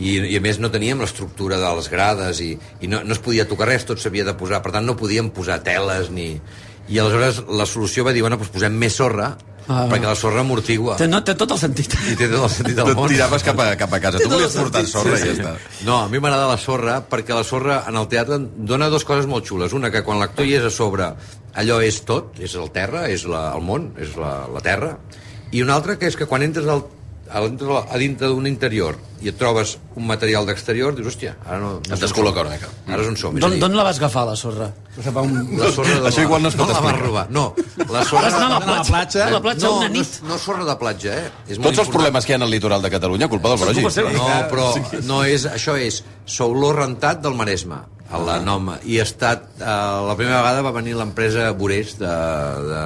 I, 0.00 0.14
I 0.32 0.36
a 0.38 0.40
més 0.40 0.56
no 0.62 0.70
teníem 0.72 1.00
l'estructura 1.02 1.58
de 1.60 1.70
les 1.76 1.88
grades 1.92 2.38
i, 2.40 2.54
i 2.80 2.88
no, 2.88 3.02
no 3.04 3.12
es 3.12 3.18
podia 3.20 3.44
tocar 3.48 3.66
res, 3.68 3.82
tot 3.84 4.00
s'havia 4.00 4.24
de 4.24 4.32
posar, 4.38 4.62
per 4.64 4.72
tant 4.72 4.86
no 4.86 4.94
podíem 4.96 5.28
posar 5.34 5.58
teles 5.66 6.08
ni... 6.14 6.30
I 6.90 6.98
aleshores 6.98 7.44
la 7.48 7.66
solució 7.66 8.02
va 8.04 8.12
dir, 8.12 8.22
bueno, 8.26 8.36
doncs 8.40 8.50
posem 8.54 8.74
més 8.76 8.96
sorra, 8.98 9.36
Ah. 9.70 9.84
perquè 9.86 10.02
la 10.08 10.16
sorra 10.18 10.40
amortigua. 10.40 10.96
Té, 10.98 11.06
no, 11.06 11.20
té 11.22 11.34
tot 11.38 11.52
el 11.54 11.58
sentit. 11.60 11.92
I 12.10 12.16
té 12.18 12.26
tot 12.26 12.42
el 12.42 12.50
sentit 12.50 12.74
del 12.74 12.88
món. 12.96 13.06
tiraves 13.12 13.44
cap 13.46 13.60
a, 13.62 13.68
cap 13.78 13.92
a 13.94 14.00
casa. 14.02 14.18
Té 14.18 14.24
Tu 14.24 14.30
volies 14.32 14.56
portar 14.56 14.80
sentit, 14.82 14.90
sorra 14.90 15.16
Sí, 15.20 15.22
i 15.22 15.28
ja 15.28 15.34
sí. 15.36 15.42
està. 15.44 15.84
No, 15.86 15.98
a 16.00 16.08
mi 16.10 16.18
m'agrada 16.18 16.48
la 16.50 16.56
sorra 16.58 16.96
perquè 17.08 17.36
la 17.36 17.44
sorra 17.46 17.84
en 17.86 17.94
el 18.00 18.08
teatre 18.10 18.40
dona 18.56 18.88
dues 18.90 19.04
coses 19.06 19.28
molt 19.30 19.46
xules. 19.46 19.72
Una, 19.76 19.92
que 19.92 20.02
quan 20.02 20.18
l'actor 20.18 20.44
hi 20.48 20.56
és 20.58 20.64
a 20.66 20.70
sobre, 20.74 21.12
allò 21.54 21.78
és 21.86 22.00
tot, 22.08 22.40
és 22.42 22.56
el 22.58 22.72
terra, 22.74 23.04
és 23.12 23.22
la, 23.30 23.52
el 23.54 23.62
món, 23.62 23.92
és 24.00 24.16
la, 24.18 24.48
la 24.50 24.60
terra. 24.64 24.96
I 25.52 25.62
una 25.62 25.76
altra, 25.78 25.96
que 26.00 26.08
és 26.10 26.16
que 26.18 26.26
quan 26.26 26.42
entres 26.42 26.66
al, 26.66 26.82
a, 27.30 27.40
dintre, 27.98 28.28
d'un 28.28 28.46
interior 28.48 28.96
i 29.20 29.28
et 29.30 29.36
trobes 29.38 29.76
un 30.00 30.06
material 30.08 30.46
d'exterior, 30.48 30.94
dius, 30.96 31.10
hòstia, 31.12 31.34
ara 31.44 31.58
no... 31.60 31.72
no 31.84 31.94
Et 31.94 32.00
descol·loca 32.02 32.40
una 32.42 32.54
mica. 32.54 32.70
Ara 32.88 33.04
és 33.04 33.10
on 33.10 33.18
som. 33.20 33.36
D'on 33.36 33.52
dir, 33.54 33.60
d'on 33.60 33.76
la 33.76 33.84
vas 33.86 34.00
agafar, 34.00 34.24
la 34.26 34.36
sorra? 34.38 34.70
Va 35.12 35.22
un... 35.22 35.36
la 35.60 35.68
sorra 35.76 35.98
de 36.00 36.08
Això 36.10 36.24
igual 36.24 36.42
no 36.42 36.48
es 36.50 36.56
pot 36.58 36.70
no 36.70 36.78
la 36.78 36.80
vas 36.86 36.98
robar. 36.98 37.26
No, 37.30 37.44
la 37.90 38.02
sorra... 38.08 38.24
Vas 38.26 38.38
anar 38.40 38.48
a 38.56 38.64
la 38.64 38.82
platja, 38.88 39.26
a 39.26 39.30
la 39.36 39.42
platja 39.44 39.68
no, 39.68 39.76
una 39.78 39.90
no, 39.90 39.94
nit. 39.98 40.08
és- 40.08 40.24
no, 40.26 40.40
sorra 40.40 40.66
de 40.66 40.76
platja, 40.80 41.14
eh? 41.20 41.30
És 41.46 41.60
molt 41.60 41.70
Tots 41.70 41.84
els 41.84 41.86
important. 41.86 41.94
problemes 41.98 42.26
que 42.26 42.34
hi 42.34 42.38
ha 42.38 42.42
al 42.48 42.54
litoral 42.56 42.82
de 42.82 42.92
Catalunya, 42.96 43.28
culpa 43.28 43.52
del 43.54 43.62
Brogi. 43.62 43.86
No, 44.16 44.26
però 44.50 44.68
no 45.06 45.22
és, 45.28 45.46
això 45.52 45.76
és 45.78 46.02
Sauló 46.26 46.72
rentat 46.76 47.20
del 47.22 47.36
Maresme, 47.38 47.82
a 48.10 48.18
la 48.24 48.40
Noma. 48.42 48.80
I 48.88 48.98
ha 48.98 49.06
estat, 49.06 49.46
eh, 49.60 49.64
la 50.08 50.16
primera 50.18 50.40
vegada 50.42 50.64
va 50.66 50.72
venir 50.74 50.96
l'empresa 50.98 51.50
Borés 51.54 51.94
de, 52.00 52.10
de, 52.72 52.84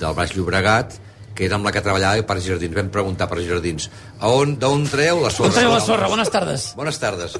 del 0.00 0.16
Baix 0.16 0.34
Llobregat, 0.34 0.98
que 1.34 1.44
era 1.48 1.58
amb 1.58 1.66
la 1.66 1.72
que 1.74 1.82
treballava 1.82 2.22
per 2.26 2.38
Jardins. 2.42 2.74
Vam 2.76 2.90
preguntar 2.94 3.28
per 3.30 3.40
Jardins, 3.42 3.88
a 4.20 4.30
on, 4.30 4.54
d'on 4.60 4.86
treu 4.90 5.20
la 5.24 5.30
sorra? 5.34 5.50
On 5.50 5.56
treu 5.58 5.72
la 5.72 5.80
sorra? 5.82 6.10
Bones 6.12 6.30
tardes. 6.32 6.66
Bones 6.78 7.00
tardes. 7.02 7.36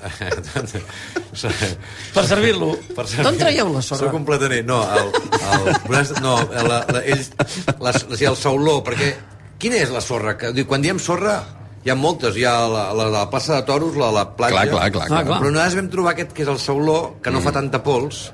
Per 2.14 2.24
servir-lo. 2.26 2.72
Per 2.96 3.06
D'on 3.26 3.38
traieu 3.38 3.70
la 3.72 3.82
sorra? 3.82 4.06
Soc 4.06 4.14
completament... 4.14 4.66
No, 4.68 4.82
el, 4.82 5.12
el, 5.50 6.14
no 6.24 6.36
la, 6.52 6.80
la, 6.90 7.02
ells, 7.02 7.32
la, 7.78 7.90
la, 7.90 7.94
el 7.94 8.38
Sauló, 8.38 8.80
perquè... 8.86 9.14
Quina 9.62 9.78
és 9.80 9.92
la 9.94 10.02
sorra? 10.04 10.34
Que, 10.36 10.50
quan 10.68 10.82
diem 10.82 10.98
sorra, 11.00 11.38
hi 11.84 11.92
ha 11.92 11.96
moltes. 11.96 12.36
Hi 12.36 12.44
ha 12.48 12.54
la, 12.68 12.84
la, 12.96 13.06
la 13.12 13.26
plaça 13.30 13.60
de 13.60 13.66
Toros, 13.68 13.96
la, 14.00 14.10
la 14.12 14.24
platja... 14.36 14.64
Clar, 14.66 14.66
clar, 14.72 14.90
clar, 14.90 15.06
clar. 15.08 15.20
Ah, 15.20 15.26
clar. 15.28 15.38
Però 15.42 15.52
nosaltres 15.52 15.78
vam 15.78 15.90
trobar 15.92 16.14
aquest 16.14 16.34
que 16.36 16.44
és 16.44 16.50
el 16.50 16.60
Sauló, 16.60 16.98
que 17.22 17.32
no 17.32 17.40
mm. 17.40 17.46
fa 17.46 17.54
tanta 17.54 17.80
pols, 17.84 18.26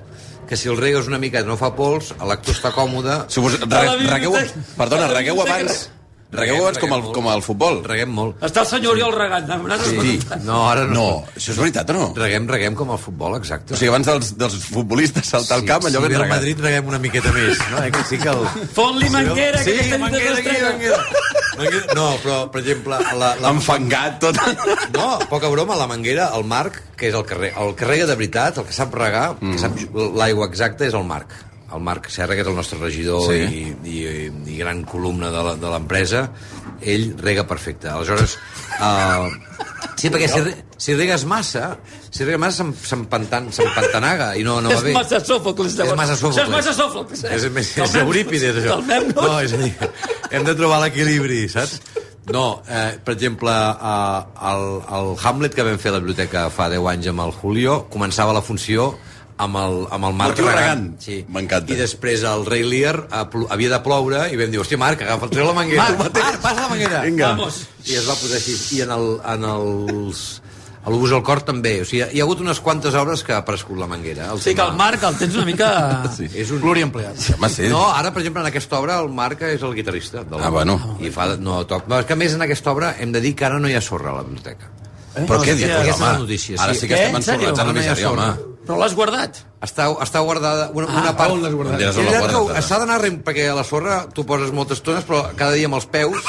que 0.51 0.57
si 0.59 0.67
el 0.69 0.77
regues 0.77 1.07
una 1.07 1.21
mica 1.23 1.45
no 1.47 1.55
fa 1.55 1.69
pols, 1.79 2.11
l'actor 2.27 2.57
està 2.57 2.73
còmode... 2.75 3.21
Supos... 3.31 3.55
Re, 3.63 3.87
regueu, 4.11 4.35
perdona, 4.75 5.07
regueu 5.15 5.39
abans... 5.47 5.85
Regueu 6.31 6.61
abans 6.63 6.79
com 6.79 6.93
el, 6.95 7.03
com 7.15 7.27
el 7.33 7.41
futbol. 7.43 7.81
Reguem 7.83 8.11
molt. 8.15 8.37
Està 8.47 8.63
el 8.63 8.69
senyor 8.71 8.93
Oriol 8.95 9.15
regant. 9.17 9.49
Sí, 9.83 10.13
no, 10.45 10.61
ara 10.71 10.85
no. 10.87 10.95
No, 11.01 11.07
això 11.35 11.51
és 11.55 11.59
veritat 11.59 11.91
o 11.91 11.97
no? 11.97 12.05
Reguem, 12.15 12.47
reguem 12.51 12.77
com 12.79 12.93
el 12.95 13.01
futbol, 13.03 13.35
exacte. 13.39 13.75
O 13.75 13.79
sigui, 13.81 13.89
abans 13.91 14.07
dels, 14.07 14.31
dels 14.39 14.57
futbolistes 14.71 15.27
saltar 15.27 15.59
al 15.59 15.65
camp, 15.67 15.89
allò 15.89 16.03
ben 16.05 16.13
ve 16.13 16.19
el 16.19 16.23
regat. 16.23 16.37
Madrid 16.37 16.63
reguem 16.63 16.91
una 16.93 17.01
miqueta 17.03 17.33
més, 17.35 17.59
no? 17.73 17.83
Eh, 17.83 17.91
que 17.95 18.05
sí 18.07 18.19
que 18.23 18.31
el... 18.31 18.47
Fot-li 18.77 19.11
manguera, 19.11 19.59
que 19.59 19.65
sí, 19.65 19.77
aquesta 19.79 19.99
nit 19.99 20.05
manguera, 20.07 20.33
es 20.33 20.39
aquí, 20.45 20.63
manguera. 20.69 21.03
manguera. 21.59 21.95
No, 21.99 22.07
però, 22.23 22.39
per 22.53 22.63
exemple... 22.63 23.01
La, 23.19 23.33
la... 23.43 23.51
Enfangat 23.51 24.21
tot. 24.23 24.39
No, 24.95 25.11
poca 25.33 25.51
broma, 25.51 25.75
la 25.77 25.89
manguera, 25.91 26.31
el 26.39 26.47
Marc, 26.47 26.79
que 26.97 27.11
és 27.11 27.19
el 27.19 27.27
que, 27.27 27.35
re- 27.43 27.55
el 27.59 27.75
que 27.75 27.89
rega 27.91 28.07
de 28.07 28.15
veritat, 28.21 28.63
el 28.63 28.69
que 28.71 28.77
sap 28.77 28.95
regar, 28.95 29.33
mm. 29.41 29.57
que 29.57 29.59
sap 29.67 29.81
l'aigua 30.21 30.47
exacta, 30.47 30.87
és 30.87 30.95
el 30.95 31.07
Marc. 31.11 31.35
El 31.75 31.81
Marc 31.87 32.09
Serra, 32.11 32.35
que 32.35 32.43
és 32.43 32.49
el 32.51 32.57
nostre 32.57 32.79
regidor 32.79 33.23
Sí. 33.29 33.41
i, 33.41 33.91
i, 33.91 33.99
i 34.55 34.57
gran 34.59 34.83
columna 34.85 35.31
de 35.31 35.43
la- 35.47 35.57
de 35.57 35.71
l'empresa, 35.71 36.31
ell 36.81 37.15
rega 37.21 37.47
perfecte. 37.47 37.89
Aleshores, 37.89 38.37
uh, 38.81 39.29
sí, 39.97 40.09
perquè 40.11 40.29
si, 40.29 40.41
si 40.77 40.95
regues 40.97 41.25
massa, 41.29 41.77
si 42.11 42.25
regues 42.25 42.41
massa 42.41 42.63
s'em- 42.65 42.75
s'empantan- 42.75 43.51
s'empantanaga 43.53 44.33
i 44.37 44.43
no, 44.43 44.61
no 44.61 44.71
va 44.71 44.75
És 44.81 44.83
bé. 44.89 44.93
massa 44.97 45.21
Sòfocles, 45.21 45.73
És 45.75 45.79
llavors. 45.79 45.97
massa 45.97 46.17
Sòfocles. 46.17 46.43
És 46.43 46.51
massa 46.51 46.73
Sòfocles. 46.75 47.25
eh? 47.25 47.35
És, 47.37 47.51
més, 47.53 47.73
és 47.79 47.95
Eurípides, 48.03 48.57
això. 48.65 48.81
no, 49.15 49.41
és 49.41 49.53
a 49.53 49.57
dir, 49.57 49.75
hem 50.31 50.45
de 50.45 50.55
trobar 50.55 50.81
l'equilibri, 50.85 51.49
saps? 51.49 51.81
No, 52.31 52.63
eh, 52.69 52.99
per 53.05 53.15
exemple, 53.15 53.51
eh, 53.51 54.25
el, 54.51 54.65
el 54.99 55.17
Hamlet 55.25 55.55
que 55.55 55.63
vam 55.67 55.79
fer 55.79 55.91
a 55.91 55.95
la 55.97 56.01
biblioteca 56.03 56.49
fa 56.51 56.69
10 56.71 56.85
anys 56.87 57.09
amb 57.11 57.21
el 57.25 57.33
Julio, 57.33 57.87
començava 57.91 58.33
la 58.37 58.43
funció 58.43 58.93
amb 59.47 59.57
el, 59.61 59.79
amb 59.97 60.09
el 60.11 60.15
Marc 60.21 60.43
regant. 60.45 60.85
Sí. 61.03 61.21
M'encanta. 61.33 61.73
I 61.73 61.79
després 61.81 62.25
el 62.29 62.45
Rei 62.49 62.67
Lear 62.67 62.95
havia 63.15 63.73
de 63.77 63.81
ploure 63.85 64.27
i 64.33 64.39
vam 64.41 64.53
dir, 64.53 64.61
hòstia, 64.63 64.79
Marc, 64.81 65.03
agafa, 65.07 65.31
treu 65.33 65.49
la 65.49 65.57
manguera. 65.57 65.89
Marc, 65.97 66.15
Marc, 66.21 66.39
passa 66.45 66.67
la 66.67 66.71
manguera. 66.75 67.03
Vinga. 67.09 67.33
Vamos. 67.35 67.65
I 67.89 67.97
es 68.01 68.07
va 68.09 68.17
posar 68.21 68.39
així. 68.41 68.57
I 68.77 68.85
en, 68.87 68.95
el, 68.99 69.11
en 69.35 69.47
els 69.57 70.25
A 70.81 70.89
l'Obús 70.89 71.13
al 71.13 71.21
Cor 71.21 71.43
també. 71.45 71.75
O 71.83 71.85
sigui, 71.85 72.07
hi 72.09 72.21
ha 72.23 72.25
hagut 72.25 72.41
unes 72.41 72.57
quantes 72.65 72.95
obres 72.97 73.21
que 73.27 73.35
ha 73.37 73.43
aparegut 73.43 73.77
la 73.77 73.85
Manguera. 73.91 74.31
El 74.33 74.41
Sí, 74.41 74.55
que 74.57 74.65
el 74.65 74.73
Marc 74.79 75.03
el 75.05 75.19
tens 75.21 75.35
una 75.37 75.45
mica... 75.45 75.69
Sí. 76.17 76.25
És 76.33 76.49
un... 76.57 76.63
Pluriempleat. 76.63 77.21
Home, 77.37 77.51
sí. 77.53 77.69
No, 77.69 77.83
ara, 77.93 78.15
per 78.15 78.23
exemple, 78.23 78.41
en 78.41 78.49
aquesta 78.49 78.79
obra 78.81 78.97
el 79.05 79.11
Marc 79.13 79.45
és 79.45 79.61
el 79.67 79.75
guitarrista. 79.77 80.25
Del 80.25 80.41
Ah, 80.41 80.49
bueno. 80.49 80.79
I 81.05 81.13
fa... 81.13 81.35
No, 81.37 81.59
toc... 81.69 81.85
No, 81.91 81.99
és 82.01 82.09
que 82.09 82.17
a 82.17 82.21
més 82.23 82.33
en 82.39 82.47
aquesta 82.49 82.73
obra 82.73 82.95
hem 82.99 83.13
de 83.13 83.21
dir 83.21 83.35
que 83.37 83.45
ara 83.51 83.61
no 83.61 83.69
hi 83.69 83.77
ha 83.77 83.85
sorra 83.85 84.15
a 84.15 84.23
la 84.23 84.25
biblioteca. 84.25 84.73
Eh? 85.17 85.25
Però 85.27 85.41
què 85.43 85.55
sí, 85.57 85.65
dius, 85.65 85.71
aquesta 85.75 85.91
és 85.91 85.97
home? 85.97 86.07
la 86.13 86.19
notícia, 86.19 86.57
Ara 86.63 86.75
sí 86.75 86.87
que 86.89 86.95
estem 86.95 87.17
Eh, 87.17 87.23
sèrio? 87.23 87.49
ensorrats 87.49 87.59
a 87.59 87.65
la 87.65 87.73
No 87.73 87.79
misèria, 87.81 88.11
home. 88.11 88.29
Però 88.67 88.77
l'has 88.79 88.95
guardat? 88.95 89.39
Està, 89.67 89.89
està 90.05 90.21
guardada 90.23 90.71
una, 90.75 90.87
Ah, 90.87 91.01
una 91.03 91.17
part... 91.17 91.33
on 91.33 91.43
l'has 91.43 91.53
guardat? 91.57 91.81
És 91.81 91.97
veritat 91.97 92.31
que 92.55 92.63
S'ha 92.63 92.79
d'anar 92.79 93.01
rem, 93.03 93.17
perquè 93.25 93.49
a 93.51 93.55
la 93.57 93.65
sorra 93.65 94.05
tu 94.15 94.25
poses 94.25 94.53
moltes 94.53 94.79
estones, 94.79 95.05
però 95.09 95.25
cada 95.35 95.53
dia 95.59 95.67
amb 95.67 95.75
els 95.81 95.87
peus 95.91 96.23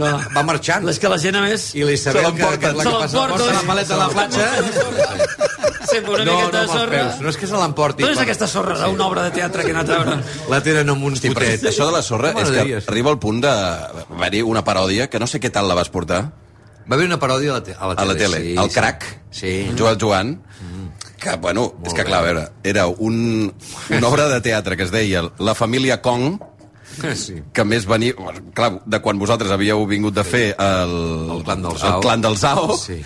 va 0.00 0.42
marxant. 0.42 0.88
És 0.90 0.98
que 0.98 1.08
la 1.08 1.18
gent, 1.18 1.36
a 1.38 1.42
més... 1.44 1.68
I 1.78 1.84
l'Isabel, 1.86 2.32
que, 2.34 2.50
que, 2.58 2.72
la 2.72 2.82
Se 2.82 2.90
que 2.90 2.98
passa 2.98 3.16
l'emporta. 3.28 3.52
la 3.52 3.62
maleta 3.62 3.94
a 3.94 3.98
la 3.98 4.08
platja... 4.08 4.48
Sempre 5.86 6.14
una 6.16 6.24
No, 6.24 6.32
miqueta 6.34 6.46
no, 6.46 6.50
de 6.50 6.58
amb 6.58 6.64
els 6.66 6.72
sorra. 6.80 6.96
peus. 6.98 7.20
No 7.22 7.28
és 7.30 7.36
que 7.38 7.46
se 7.46 7.54
l'emporti. 7.60 8.02
No 8.02 8.08
és 8.10 8.18
aquesta 8.18 8.46
sorra 8.50 8.74
d'una 8.80 9.06
obra 9.06 9.22
de 9.22 9.30
teatre 9.36 9.62
que 9.62 9.70
he 9.70 9.74
anat 9.76 9.88
a 9.94 9.98
veure. 10.00 10.16
La 10.50 10.58
tenen 10.60 10.90
amb 10.90 11.04
un 11.06 11.14
Hosti, 11.14 11.30
però 11.30 11.46
potet. 11.46 11.68
això 11.70 11.86
de 11.86 11.92
la 11.94 12.02
sorra 12.02 12.32
és 12.34 12.50
que 12.50 12.64
sí. 12.66 12.74
arriba 12.90 13.12
al 13.14 13.20
punt 13.22 13.38
de... 13.44 13.52
Va 14.18 14.28
dir 14.34 14.42
una 14.42 14.64
paròdia 14.66 15.06
que 15.08 15.20
no 15.22 15.28
sé 15.30 15.38
què 15.38 15.52
tal 15.54 15.68
la 15.70 15.76
vas 15.78 15.88
portar 15.94 16.24
Va 16.90 16.94
haver 16.94 17.06
una 17.08 17.18
paròdia 17.18 17.50
a 17.50 17.54
la, 17.58 17.62
te 17.64 17.72
a 17.74 17.86
la 17.86 17.94
a 17.94 18.04
la 18.04 18.14
tele. 18.16 18.36
tele. 18.36 18.42
sí, 18.42 18.56
el 18.56 18.68
sí. 18.70 18.74
crac, 18.74 19.06
Sí. 19.30 19.52
Joan 19.78 19.98
Joan, 20.00 20.42
que, 21.20 21.34
bueno, 21.36 21.74
és 21.84 21.92
que, 21.94 22.04
clar, 22.04 22.20
a 22.20 22.26
veure, 22.26 22.48
era 22.62 22.86
un, 22.86 23.52
una 23.90 24.08
obra 24.08 24.28
de 24.28 24.40
teatre 24.40 24.76
que 24.76 24.84
es 24.84 24.90
deia 24.92 25.24
La 25.38 25.54
família 25.54 26.00
Kong, 26.02 26.38
Sí. 27.14 27.42
que 27.52 27.64
més 27.64 27.84
venia... 27.86 28.14
Clar, 28.54 28.80
de 28.86 29.00
quan 29.02 29.18
vosaltres 29.18 29.50
havíeu 29.52 29.82
vingut 29.86 30.14
de 30.14 30.24
fer 30.24 30.54
el, 30.56 30.94
El 31.36 31.42
clan 31.44 31.62
del 31.62 31.72
el 31.72 31.78
Zao. 31.78 32.00
clan 32.00 32.22
del 32.22 32.36
Zao, 32.38 32.76
Sí. 32.78 33.02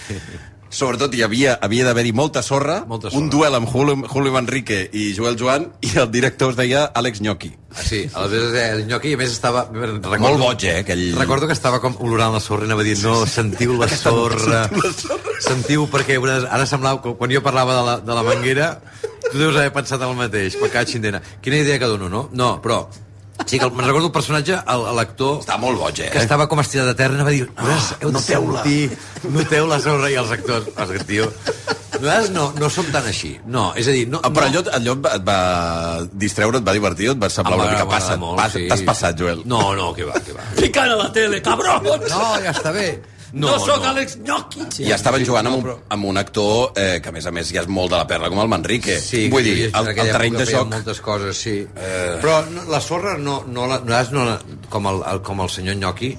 Sobretot 0.70 1.14
hi 1.18 1.22
havia, 1.26 1.56
havia 1.62 1.84
d'haver-hi 1.88 2.12
molta 2.14 2.42
sorra, 2.46 2.84
Molta 2.86 3.10
sorra. 3.10 3.20
un 3.24 3.30
duel 3.30 3.54
amb 3.58 3.68
Julio, 3.68 3.96
Julio 4.08 4.32
Manrique 4.32 4.78
i 4.92 5.08
Joel 5.16 5.36
Joan, 5.38 5.66
i 5.82 5.90
el 5.98 6.10
director 6.14 6.52
es 6.54 6.56
deia 6.60 6.84
Àlex 6.94 7.20
Gnocchi. 7.20 7.50
Ah, 7.74 7.82
sí, 7.82 8.00
aleshores 8.14 8.54
eh, 8.54 8.68
el 8.76 8.84
Gnocchi, 8.86 9.12
a 9.14 9.18
més, 9.20 9.32
estava... 9.34 9.64
Recordo, 9.70 10.14
Molt 10.22 10.38
boig, 10.42 10.64
eh, 10.70 10.78
aquell... 10.84 11.04
Recordo 11.18 11.46
que 11.50 11.56
estava 11.58 11.80
com 11.82 11.94
olorant 12.06 12.32
la 12.34 12.40
sorra 12.40 12.64
i 12.66 12.70
anava 12.70 12.86
dient, 12.86 13.02
no, 13.04 13.26
sentiu 13.26 13.76
la 13.78 13.88
sorra, 14.04 14.64
sentiu, 15.42 15.86
perquè 15.90 16.18
una, 16.22 16.40
ara 16.50 16.66
semblava, 16.70 17.02
que 17.02 17.14
quan 17.18 17.30
jo 17.34 17.42
parlava 17.42 17.76
de 17.76 17.84
la, 17.90 17.98
de 18.06 18.18
la 18.20 18.24
manguera, 18.26 18.72
tu 19.30 19.36
deus 19.38 19.54
haver 19.56 19.72
pensat 19.74 20.02
el 20.06 20.14
mateix, 20.18 20.56
me 20.62 20.70
caig 20.72 20.90
xindena. 20.94 21.20
Quina 21.42 21.60
idea 21.62 21.78
que 21.78 21.90
dono, 21.90 22.08
no? 22.10 22.28
No, 22.32 22.56
però 22.62 22.84
Sí, 23.47 23.59
que 23.59 23.64
el- 23.64 23.72
me'n 23.72 23.86
recordo 23.86 24.07
el 24.07 24.12
personatge, 24.12 24.59
el- 24.74 24.84
l'actor... 24.97 25.41
Està 25.41 25.57
molt 25.59 25.78
boig, 25.80 26.01
eh? 26.05 26.11
Que 26.12 26.18
estava 26.22 26.47
com 26.49 26.61
estirat 26.61 26.86
de 26.91 26.95
terra, 26.99 27.14
anava 27.16 27.30
a 27.30 27.32
dir, 27.32 27.47
nosaltres 27.57 27.97
heu 28.03 28.11
de 28.11 28.18
noteu-la." 28.18 28.62
sentir, 28.62 28.99
noteu 29.36 29.66
la 29.70 29.80
sorra 29.80 30.11
i 30.11 30.14
els 30.20 30.30
actors. 30.30 30.68
Els, 30.76 31.07
tio, 31.09 31.26
nosaltres 32.01 32.30
no, 32.34 32.53
no 32.61 32.70
som 32.70 32.86
tan 32.95 33.07
així. 33.11 33.32
No, 33.47 33.70
és 33.76 33.88
a 33.91 33.95
dir, 33.97 34.07
no... 34.09 34.20
Ah, 34.22 34.30
però 34.30 34.49
no, 34.53 34.61
allò, 34.61 34.76
allò 34.78 34.95
et 34.99 35.05
va, 35.05 35.14
va 35.30 36.07
distreure, 36.12 36.61
et 36.62 36.66
va 36.68 36.72
divertir, 36.76 37.11
et 37.14 37.20
va 37.20 37.28
semblar 37.32 37.57
Em 37.57 37.61
va 37.61 37.64
una 37.64 37.72
mica 37.72 37.82
agradar 37.86 38.01
passat? 38.01 38.18
molt, 38.22 38.38
Pas- 38.41 38.53
sí. 38.59 38.66
T'has 38.70 38.84
passat, 38.86 39.18
Joel. 39.18 39.43
No, 39.51 39.62
no, 39.78 39.93
que 39.97 40.05
va, 40.09 40.20
que 40.24 40.32
va. 40.36 40.45
Ficant 40.61 40.91
a 40.95 41.01
la 41.01 41.11
tele, 41.12 41.43
cabrons! 41.43 42.07
No, 42.12 42.22
ja 42.45 42.53
està 42.55 42.72
bé. 42.76 42.88
No, 43.32 43.46
no 43.52 43.58
sóc 43.62 43.84
Àlex 43.86 44.16
Gnocchi. 44.24 44.64
Sí, 44.74 44.84
I 44.88 44.92
estaven 44.96 45.22
jugant 45.26 45.46
amb, 45.46 45.62
no, 45.64 45.74
un, 45.76 45.82
amb 45.94 46.08
un 46.10 46.18
actor 46.18 46.72
eh, 46.74 46.98
que, 47.02 47.12
a 47.12 47.14
més 47.14 47.26
a 47.26 47.32
més, 47.34 47.52
ja 47.54 47.62
és 47.62 47.68
molt 47.70 47.92
de 47.92 47.98
la 48.00 48.06
perla, 48.10 48.28
com 48.32 48.40
el 48.42 48.48
Manrique. 48.50 48.96
Sí, 48.98 49.28
Vull 49.30 49.44
dir, 49.46 49.56
el, 49.70 49.90
el 49.92 50.00
terreny 50.00 50.36
de 50.40 50.46
joc... 50.50 50.70
moltes 50.72 51.00
coses, 51.04 51.38
sí. 51.38 51.56
Eh. 51.62 52.16
Però 52.22 52.40
no, 52.50 52.64
la 52.72 52.80
sorra 52.82 53.16
no, 53.18 53.44
no, 53.46 53.68
la, 53.70 53.78
no, 53.86 54.24
la- 54.26 54.40
com, 54.70 54.90
el, 54.90 55.02
el, 55.12 55.22
com 55.26 55.40
el 55.46 55.50
senyor 55.52 55.78
Gnocchi, 55.78 56.10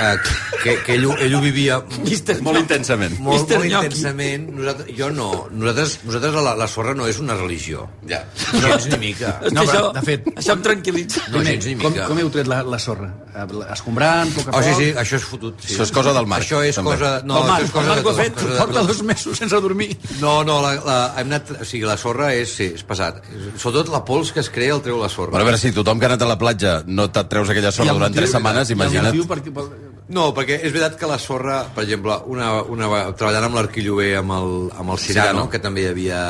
eh, 0.00 0.16
que, 0.62 0.74
que 0.84 0.94
ell, 0.94 1.06
ho- 1.06 1.16
ell 1.18 1.34
ho 1.36 1.40
vivia 1.40 1.78
Mister 2.04 2.36
Molt 2.42 2.58
intensament. 2.60 3.18
molt, 3.18 3.38
Mister 3.38 3.58
molt 3.58 3.70
Gnocchi. 3.70 3.86
intensament. 3.86 4.48
Nosaltres, 4.56 4.96
jo 4.98 5.10
no. 5.10 5.28
Nosaltres, 5.50 5.98
nosaltres 6.04 6.34
la, 6.34 6.54
la 6.58 6.68
sorra 6.68 6.94
no 6.94 7.06
és 7.06 7.18
una 7.22 7.34
religió. 7.38 7.88
Ja. 8.08 8.24
Gens 8.52 8.86
ni 8.92 8.98
mica. 9.08 9.36
No, 9.50 9.62
però, 9.62 9.66
això, 9.66 9.92
de 9.94 10.02
fet- 10.02 10.28
això 10.36 10.56
em 10.56 10.62
tranquil·litza. 10.66 11.26
No, 11.30 11.42
gens 11.46 11.66
ni 11.66 11.76
com, 11.76 11.92
mica. 11.92 12.06
com 12.10 12.18
heu 12.18 12.30
tret 12.34 12.46
la, 12.50 12.62
la 12.66 12.78
sorra? 12.82 13.12
Eh, 13.36 13.44
Escombrant, 13.72 14.30
a 14.30 14.34
poc 14.36 14.48
a 14.48 14.56
Oh, 14.56 14.60
poc? 14.60 14.64
sí, 14.64 14.74
sí, 14.84 14.90
això 14.96 15.16
és 15.20 15.24
fotut. 15.24 15.60
Sí. 15.60 15.74
Això 15.74 15.82
és 15.86 15.92
cosa 15.92 16.12
del 16.16 16.26
Marc, 16.26 16.44
Això 16.46 16.62
és 16.64 16.74
també. 16.76 16.90
cosa... 16.96 17.20
No, 17.24 17.42
El 17.42 17.48
Marc, 17.50 17.64
és 17.66 17.70
cosa 17.70 17.84
el 17.84 17.88
Marc 17.90 18.02
de 18.02 18.06
ho 18.06 18.10
ha 18.10 18.16
tot, 18.16 18.22
fet. 18.24 18.58
Porta 18.58 18.82
dos 18.90 19.02
mesos 19.02 19.36
sense 19.38 19.60
dormir. 19.60 19.96
No, 20.20 20.42
no, 20.44 20.60
la, 20.62 20.74
la, 20.84 20.98
hem 21.20 21.26
anat, 21.32 21.50
o 21.60 21.64
sigui, 21.64 21.84
la 21.86 21.96
sorra 22.00 22.32
és, 22.34 22.54
sí, 22.56 22.70
és 22.74 22.82
pesat. 22.86 23.20
Sobretot 23.56 23.90
la 23.92 24.02
pols 24.04 24.32
que 24.32 24.40
es 24.40 24.48
crea 24.50 24.74
el 24.74 24.80
treu 24.82 24.98
la 25.02 25.08
sorra. 25.12 25.32
Però 25.36 25.44
a 25.44 25.48
veure, 25.50 25.58
si 25.60 25.72
tothom 25.76 25.98
que 26.00 26.06
ha 26.08 26.12
anat 26.14 26.22
a 26.24 26.30
la 26.30 26.38
platja 26.40 26.78
no 26.86 27.08
te't 27.12 27.28
treus 27.28 27.50
aquella 27.52 27.72
sorra 27.72 27.92
durant 27.92 28.14
tres 28.14 28.32
setmanes, 28.32 28.70
I 28.70 28.72
imagina't. 28.78 29.06
el 29.12 29.20
motiu 29.20 29.28
perquè, 29.28 29.52
per, 29.52 29.66
No, 30.06 30.28
perquè 30.34 30.60
és 30.60 30.70
veritat 30.70 30.94
que 31.00 31.08
la 31.10 31.18
sorra, 31.18 31.64
per 31.74 31.82
exemple, 31.82 32.14
una, 32.30 32.52
una, 32.70 32.90
treballant 33.18 33.48
amb 33.48 33.58
l'Arquillover, 33.58 34.12
amb 34.20 34.36
el, 34.36 34.52
amb 34.70 34.94
el 34.94 35.00
Cirano, 35.02 35.32
Cirano. 35.32 35.48
que 35.50 35.60
també 35.64 35.82
hi 35.82 35.88
havia 35.90 36.20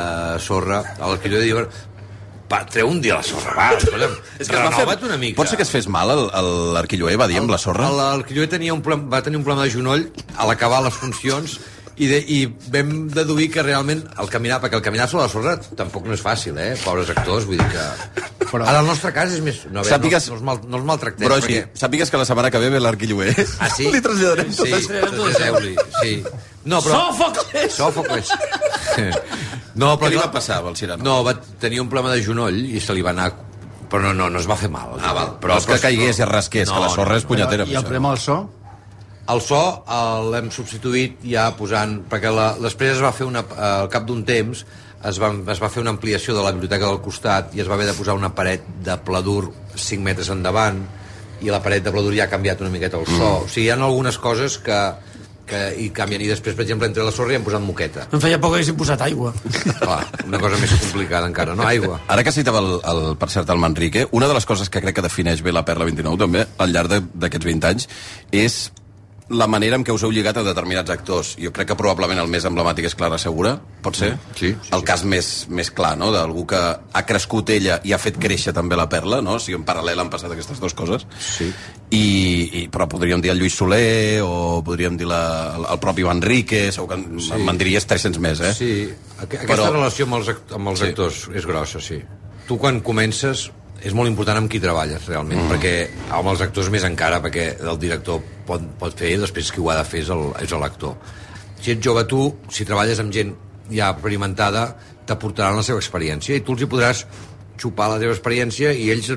sorra, 0.41 0.81
a 0.97 1.11
l'Arquillover 1.11 1.45
diu, 1.45 1.61
va, 2.49 2.63
treu 2.73 2.89
un 2.89 3.01
dia 3.03 3.19
la 3.19 3.27
sorra, 3.27 3.53
va, 3.53 3.67
escolta'm, 3.77 4.17
És 4.41 4.49
que 4.49 4.55
es 4.55 4.63
va 4.63 4.71
fer... 4.71 4.79
renova't 4.79 5.05
una 5.11 5.19
mica. 5.21 5.37
Pot 5.37 5.51
ser 5.51 5.61
que 5.61 5.67
es 5.67 5.73
fes 5.73 5.89
mal 5.93 6.09
l'Arquilloé, 6.73 7.13
va 7.21 7.29
dir, 7.29 7.37
amb 7.43 7.53
la 7.53 7.61
sorra? 7.61 7.91
L'Arquillover 7.93 8.49
tenia 8.57 8.73
un 8.73 8.81
problema, 8.81 9.11
va 9.13 9.21
tenir 9.25 9.41
un 9.41 9.45
problema 9.45 9.67
de 9.67 9.75
genoll 9.77 10.07
a 10.35 10.49
l'acabar 10.49 10.81
les 10.87 10.97
funcions 10.97 11.59
i, 11.97 12.07
de, 12.09 12.17
i 12.29 12.39
vam 12.73 13.07
deduir 13.09 13.47
que 13.53 13.63
realment 13.65 14.03
el 14.21 14.29
caminar, 14.29 14.59
perquè 14.61 14.77
el 14.77 14.83
caminar 14.85 15.07
sobre 15.09 15.25
la 15.25 15.31
sorra 15.33 15.55
tampoc 15.79 16.05
no 16.05 16.13
és 16.13 16.21
fàcil, 16.21 16.57
eh? 16.61 16.75
Pobres 16.83 17.09
actors, 17.13 17.47
vull 17.49 17.57
dir 17.57 17.67
que... 17.73 17.85
Però... 18.47 18.63
Ara 18.63 18.79
el 18.83 18.87
nostre 18.87 19.09
cas 19.15 19.33
és 19.33 19.41
més... 19.43 19.63
No, 19.67 19.81
veure, 19.81 19.89
Sàpigues- 19.91 20.29
no, 20.29 20.35
no, 20.35 20.37
els 20.37 20.45
mal, 20.47 20.61
no 20.69 20.77
els 20.79 20.85
maltractem, 20.87 21.25
Però 21.27 21.39
sí, 21.41 21.47
perquè... 21.57 21.79
sàpigues 21.81 22.13
que 22.13 22.21
la 22.21 22.27
setmana 22.29 22.51
que 22.53 22.61
ve 22.63 22.69
ve 22.71 22.79
l'Arquilloé. 22.79 23.33
Ah, 23.59 23.67
sí? 23.73 23.89
Li 23.95 23.99
traslladarem 24.05 24.53
Sí, 24.53 24.61
tot 24.61 24.77
això. 24.77 25.01
traslladeu-li, 25.09 25.73
sí. 26.01 26.13
No, 26.69 26.79
però... 26.85 27.01
Sòfocles! 27.09 27.75
Sòfocles. 27.81 28.31
No, 29.77 29.91
Què 30.01 30.09
li 30.09 30.17
va 30.17 30.31
passar 30.33 30.55
el 30.65 30.73
Cirano? 30.73 31.03
No, 31.05 31.19
va 31.25 31.35
tenir 31.61 31.77
un 31.83 31.89
problema 31.91 32.15
de 32.15 32.23
genoll 32.25 32.55
i 32.65 32.79
se 32.81 32.95
li 32.97 33.03
va 33.05 33.11
anar... 33.13 33.27
Però 33.87 34.01
no, 34.03 34.13
no, 34.17 34.25
no 34.33 34.39
es 34.41 34.47
va 34.49 34.55
fer 34.59 34.67
mal. 34.73 34.95
Ah, 34.99 35.11
val. 35.13 35.29
Però 35.43 35.59
és 35.61 35.67
que 35.69 35.77
caigués 35.79 36.17
i 36.17 36.23
es 36.25 36.27
rasqués, 36.27 36.71
que 36.71 36.79
la 36.81 36.89
sorra 36.91 37.19
és 37.21 37.27
punyetera. 37.29 37.67
I 37.69 37.77
el 37.77 37.85
problema 37.85 38.09
del 38.15 38.19
so? 38.23 38.39
El 39.27 39.41
so 39.43 39.59
eh, 39.83 40.29
l'hem 40.31 40.51
substituït 40.55 41.17
ja 41.27 41.49
posant... 41.57 41.97
Perquè 42.09 42.29
la, 42.31 42.51
després 42.63 42.93
es 42.95 43.01
va 43.03 43.11
fer 43.15 43.27
una... 43.27 43.41
eh, 43.43 43.71
Al 43.83 43.89
cap 43.91 44.05
d'un 44.07 44.21
temps 44.27 44.61
es 45.07 45.19
va, 45.21 45.29
es 45.53 45.59
va 45.61 45.67
fer 45.69 45.83
una 45.83 45.91
ampliació 45.93 46.33
de 46.35 46.41
la 46.45 46.51
biblioteca 46.55 46.87
del 46.89 47.01
costat 47.05 47.51
i 47.55 47.61
es 47.61 47.67
va 47.69 47.75
haver 47.75 47.85
de 47.91 47.93
posar 47.97 48.15
una 48.17 48.31
paret 48.35 48.63
de 48.83 48.95
pladur 49.05 49.51
5 49.75 50.01
metres 50.03 50.31
endavant 50.33 50.79
i 51.45 51.51
la 51.53 51.59
paret 51.61 51.83
de 51.85 51.91
pladur 51.93 52.15
ja 52.17 52.25
ha 52.25 52.31
canviat 52.31 52.63
una 52.65 52.71
miqueta 52.73 52.97
el 52.97 53.05
so. 53.05 53.13
Mm. 53.19 53.43
O 53.45 53.51
sigui, 53.51 53.67
hi 53.67 53.69
ha 53.69 53.75
algunes 53.77 54.17
coses 54.17 54.55
que, 54.57 54.79
que 55.47 55.59
hi 55.77 55.91
canvien. 55.93 56.23
I 56.25 56.31
després, 56.31 56.55
per 56.57 56.63
exemple, 56.65 56.87
entre 56.89 57.05
la 57.05 57.11
sorra 57.13 57.35
hi 57.35 57.37
hem 57.37 57.45
posat 57.45 57.61
moqueta. 57.61 58.07
Em 58.09 58.23
feia 58.23 58.39
por 58.41 58.49
que 58.55 58.57
haguessin 58.63 58.79
posat 58.79 59.03
aigua. 59.05 59.35
Clar, 59.83 59.99
una 60.25 60.39
cosa 60.41 60.57
més 60.63 60.73
complicada 60.81 61.29
encara, 61.29 61.53
no? 61.55 61.67
Aigua. 61.69 61.99
Ara 62.09 62.25
que 62.25 62.33
citava, 62.33 62.63
el, 62.65 62.79
el, 62.89 63.03
per 63.21 63.29
cert, 63.35 63.53
el 63.53 63.61
Manrique, 63.61 64.07
una 64.17 64.27
de 64.31 64.39
les 64.39 64.49
coses 64.49 64.71
que 64.73 64.81
crec 64.81 64.97
que 64.97 65.05
defineix 65.05 65.45
bé 65.45 65.53
la 65.53 65.61
Perla 65.67 65.85
29, 65.91 66.17
també, 66.25 66.47
al 66.57 66.73
llarg 66.73 66.89
de- 66.95 67.03
d'aquests 67.27 67.51
20 67.53 67.69
anys, 67.69 67.87
és 68.33 68.57
la 69.29 69.47
manera 69.47 69.75
en 69.75 69.83
què 69.83 69.91
us 69.91 70.03
heu 70.05 70.11
lligat 70.13 70.37
a 70.39 70.43
determinats 70.45 70.89
actors. 70.93 71.33
Jo 71.41 71.51
crec 71.51 71.67
que 71.67 71.75
probablement 71.75 72.19
el 72.21 72.29
més 72.31 72.45
emblemàtic 72.47 72.85
és 72.87 72.95
Clara 72.95 73.17
Segura, 73.19 73.57
pot 73.83 73.95
ser? 73.99 74.13
Sí, 74.39 74.53
el 74.71 74.83
cas 74.87 75.03
més, 75.03 75.47
més 75.49 75.71
clar, 75.71 75.97
no?, 75.99 76.11
d'algú 76.15 76.45
que 76.47 76.57
ha 76.59 77.03
crescut 77.05 77.49
ella 77.51 77.79
i 77.83 77.91
ha 77.91 77.99
fet 77.99 78.17
créixer 78.21 78.53
també 78.55 78.77
la 78.79 78.87
Perla, 78.87 79.19
no? 79.21 79.35
O 79.35 79.39
sigui, 79.43 79.57
en 79.59 79.65
paral·lel 79.67 79.99
han 79.99 80.09
passat 80.13 80.31
aquestes 80.31 80.61
dues 80.63 80.73
coses. 80.77 81.03
Sí. 81.19 81.49
I, 81.91 82.03
i, 82.61 82.63
però 82.71 82.87
podríem 82.91 83.21
dir 83.23 83.31
el 83.31 83.39
Lluís 83.39 83.55
Soler 83.59 84.21
o 84.23 84.61
podríem 84.63 84.95
dir 84.99 85.07
la, 85.07 85.21
el, 85.57 85.67
el 85.75 85.79
propi 85.83 86.03
Manrique, 86.07 86.67
segur 86.71 86.89
que 86.95 87.21
sí. 87.23 87.33
me'n 87.43 87.59
diries 87.59 87.85
300 87.87 88.19
més, 88.23 88.39
eh? 88.43 88.53
Sí, 88.55 88.71
Aqu 89.17 89.33
aquesta 89.33 89.47
Però- 89.55 89.69
relació 89.73 90.05
amb 90.05 90.19
els, 90.19 90.27
act 90.29 90.51
amb 90.53 90.69
els 90.71 90.79
Sí. 90.79 90.89
actors 90.91 91.21
és 91.35 91.45
grossa, 91.49 91.79
sí. 91.81 91.99
Tu 92.47 92.55
quan 92.57 92.79
comences 92.79 93.49
és 93.85 93.93
molt 93.93 94.09
important 94.09 94.37
amb 94.39 94.49
qui 94.49 94.59
treballes 94.59 95.05
realment, 95.07 95.39
mm. 95.43 95.49
perquè 95.51 95.73
amb 96.17 96.29
els 96.31 96.41
actors 96.41 96.69
més 96.73 96.83
encara, 96.87 97.21
perquè 97.21 97.49
el 97.61 97.77
director 97.79 98.21
pot, 98.47 98.61
pot 98.79 98.97
fer 98.97 99.13
i 99.13 99.21
després 99.21 99.51
qui 99.51 99.61
ho 99.61 99.69
ha 99.69 99.77
de 99.77 99.85
fer 99.87 100.01
és 100.05 100.51
l'actor. 100.57 100.95
Si 101.61 101.71
ets 101.73 101.83
jove 101.83 102.03
tu, 102.09 102.35
si 102.53 102.65
treballes 102.65 102.99
amb 102.99 103.13
gent 103.13 103.33
ja 103.71 103.89
experimentada, 103.91 104.69
t'aportaran 105.07 105.55
la 105.57 105.63
seva 105.63 105.79
experiència 105.79 106.35
i 106.35 106.41
tu 106.45 106.53
els 106.53 106.61
hi 106.63 106.69
podràs 106.69 107.05
xupar 107.57 107.89
la 107.89 107.99
teva 107.99 108.13
experiència 108.13 108.71
i 108.73 108.89
ells 108.93 109.11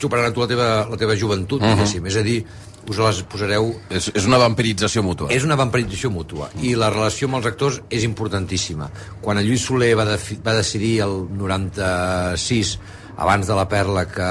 xuparan 0.00 0.28
a 0.28 0.32
tu 0.34 0.42
la 0.42 0.48
teva, 0.50 0.68
la 0.90 0.96
teva 1.00 1.16
joventut, 1.16 1.62
Mhm. 1.62 1.74
diguéssim. 1.74 2.06
És 2.06 2.16
a 2.16 2.22
dir, 2.22 2.44
us 2.88 2.98
les 2.98 3.22
posareu 3.22 3.74
És, 3.90 4.10
és 4.14 4.26
una 4.26 4.38
vampirització 4.38 5.02
mútua. 5.02 5.28
és 5.32 5.42
una 5.42 5.56
vampirització 5.56 6.10
mútua 6.10 6.50
i 6.62 6.74
la 6.76 6.90
relació 6.90 7.26
amb 7.26 7.36
els 7.36 7.46
actors 7.46 7.80
és 7.90 8.04
importantíssima. 8.04 8.90
Quan 9.20 9.38
el 9.38 9.46
Lluís 9.46 9.62
Soler 9.64 9.96
va, 9.96 10.04
defi, 10.04 10.38
va 10.44 10.54
decidir 10.54 11.00
el 11.02 11.26
96, 11.36 12.78
abans 13.16 13.48
de 13.48 13.56
la 13.56 13.66
Perla, 13.68 14.06
que, 14.10 14.30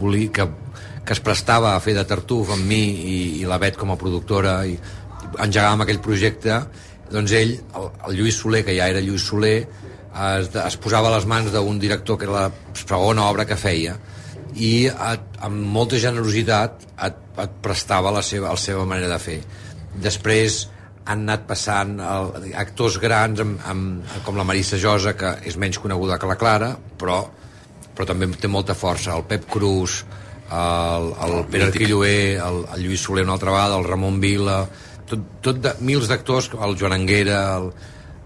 volia, 0.00 0.32
que, 0.32 0.48
que 1.04 1.16
es 1.16 1.22
prestava 1.24 1.74
a 1.74 1.80
fer 1.84 1.96
de 1.96 2.06
tartuf 2.08 2.54
amb 2.54 2.66
mi 2.68 2.82
i, 2.84 3.16
i 3.42 3.48
la 3.48 3.60
Bet 3.62 3.78
com 3.80 3.92
a 3.92 3.98
productora 4.00 4.58
i, 4.66 4.74
i 4.74 5.30
engegàvem 5.44 5.84
aquell 5.84 6.02
projecte, 6.04 6.60
doncs 7.12 7.34
ell, 7.36 7.56
el, 7.76 7.88
el 8.08 8.18
Lluís 8.18 8.40
Soler, 8.40 8.64
que 8.66 8.76
ja 8.76 8.88
era 8.92 9.02
Lluís 9.04 9.26
Soler, 9.28 9.58
es, 10.14 10.50
es 10.54 10.76
posava 10.80 11.10
a 11.10 11.16
les 11.16 11.26
mans 11.28 11.50
d'un 11.52 11.80
director 11.82 12.18
que 12.18 12.28
era 12.28 12.46
la 12.46 12.76
segona 12.78 13.26
obra 13.30 13.46
que 13.48 13.58
feia 13.58 13.96
i 14.54 14.86
et, 14.86 15.24
amb 15.42 15.66
molta 15.74 15.98
generositat 15.98 16.84
et, 17.02 17.16
et 17.42 17.56
prestava 17.62 18.12
la 18.14 18.22
seva, 18.22 18.52
la 18.54 18.60
seva 18.60 18.84
manera 18.86 19.10
de 19.10 19.18
fer. 19.18 19.40
Després, 20.04 20.60
han 21.04 21.24
anat 21.26 21.48
passant 21.48 21.96
el, 22.00 22.52
actors 22.56 22.98
grans 23.02 23.42
amb, 23.42 23.58
amb, 23.70 24.14
com 24.24 24.38
la 24.38 24.46
Marissa 24.46 24.78
Josa, 24.80 25.16
que 25.18 25.34
és 25.50 25.58
menys 25.60 25.80
coneguda 25.82 26.18
que 26.20 26.30
la 26.30 26.38
Clara, 26.40 26.70
però, 27.00 27.18
però 27.94 28.08
també 28.10 28.28
té 28.40 28.50
molta 28.50 28.76
força. 28.76 29.14
El 29.14 29.26
Pep 29.30 29.46
Cruz, 29.50 30.02
el, 30.50 31.10
el 31.26 31.36
Pere 31.50 31.68
Arquilloé, 31.70 32.36
el, 32.36 32.62
el 32.74 32.84
Lluís 32.84 33.04
Soler 33.06 33.24
una 33.24 33.36
altra 33.38 33.54
vegada, 33.54 33.78
el 33.78 33.88
Ramon 33.88 34.20
Vila, 34.22 34.62
tot, 35.08 35.26
tot 35.44 35.60
de, 35.62 35.74
mils 35.84 36.08
d'actors, 36.10 36.50
el 36.54 36.78
Joan 36.80 36.96
Anguera, 36.98 37.40
el, 37.58 37.70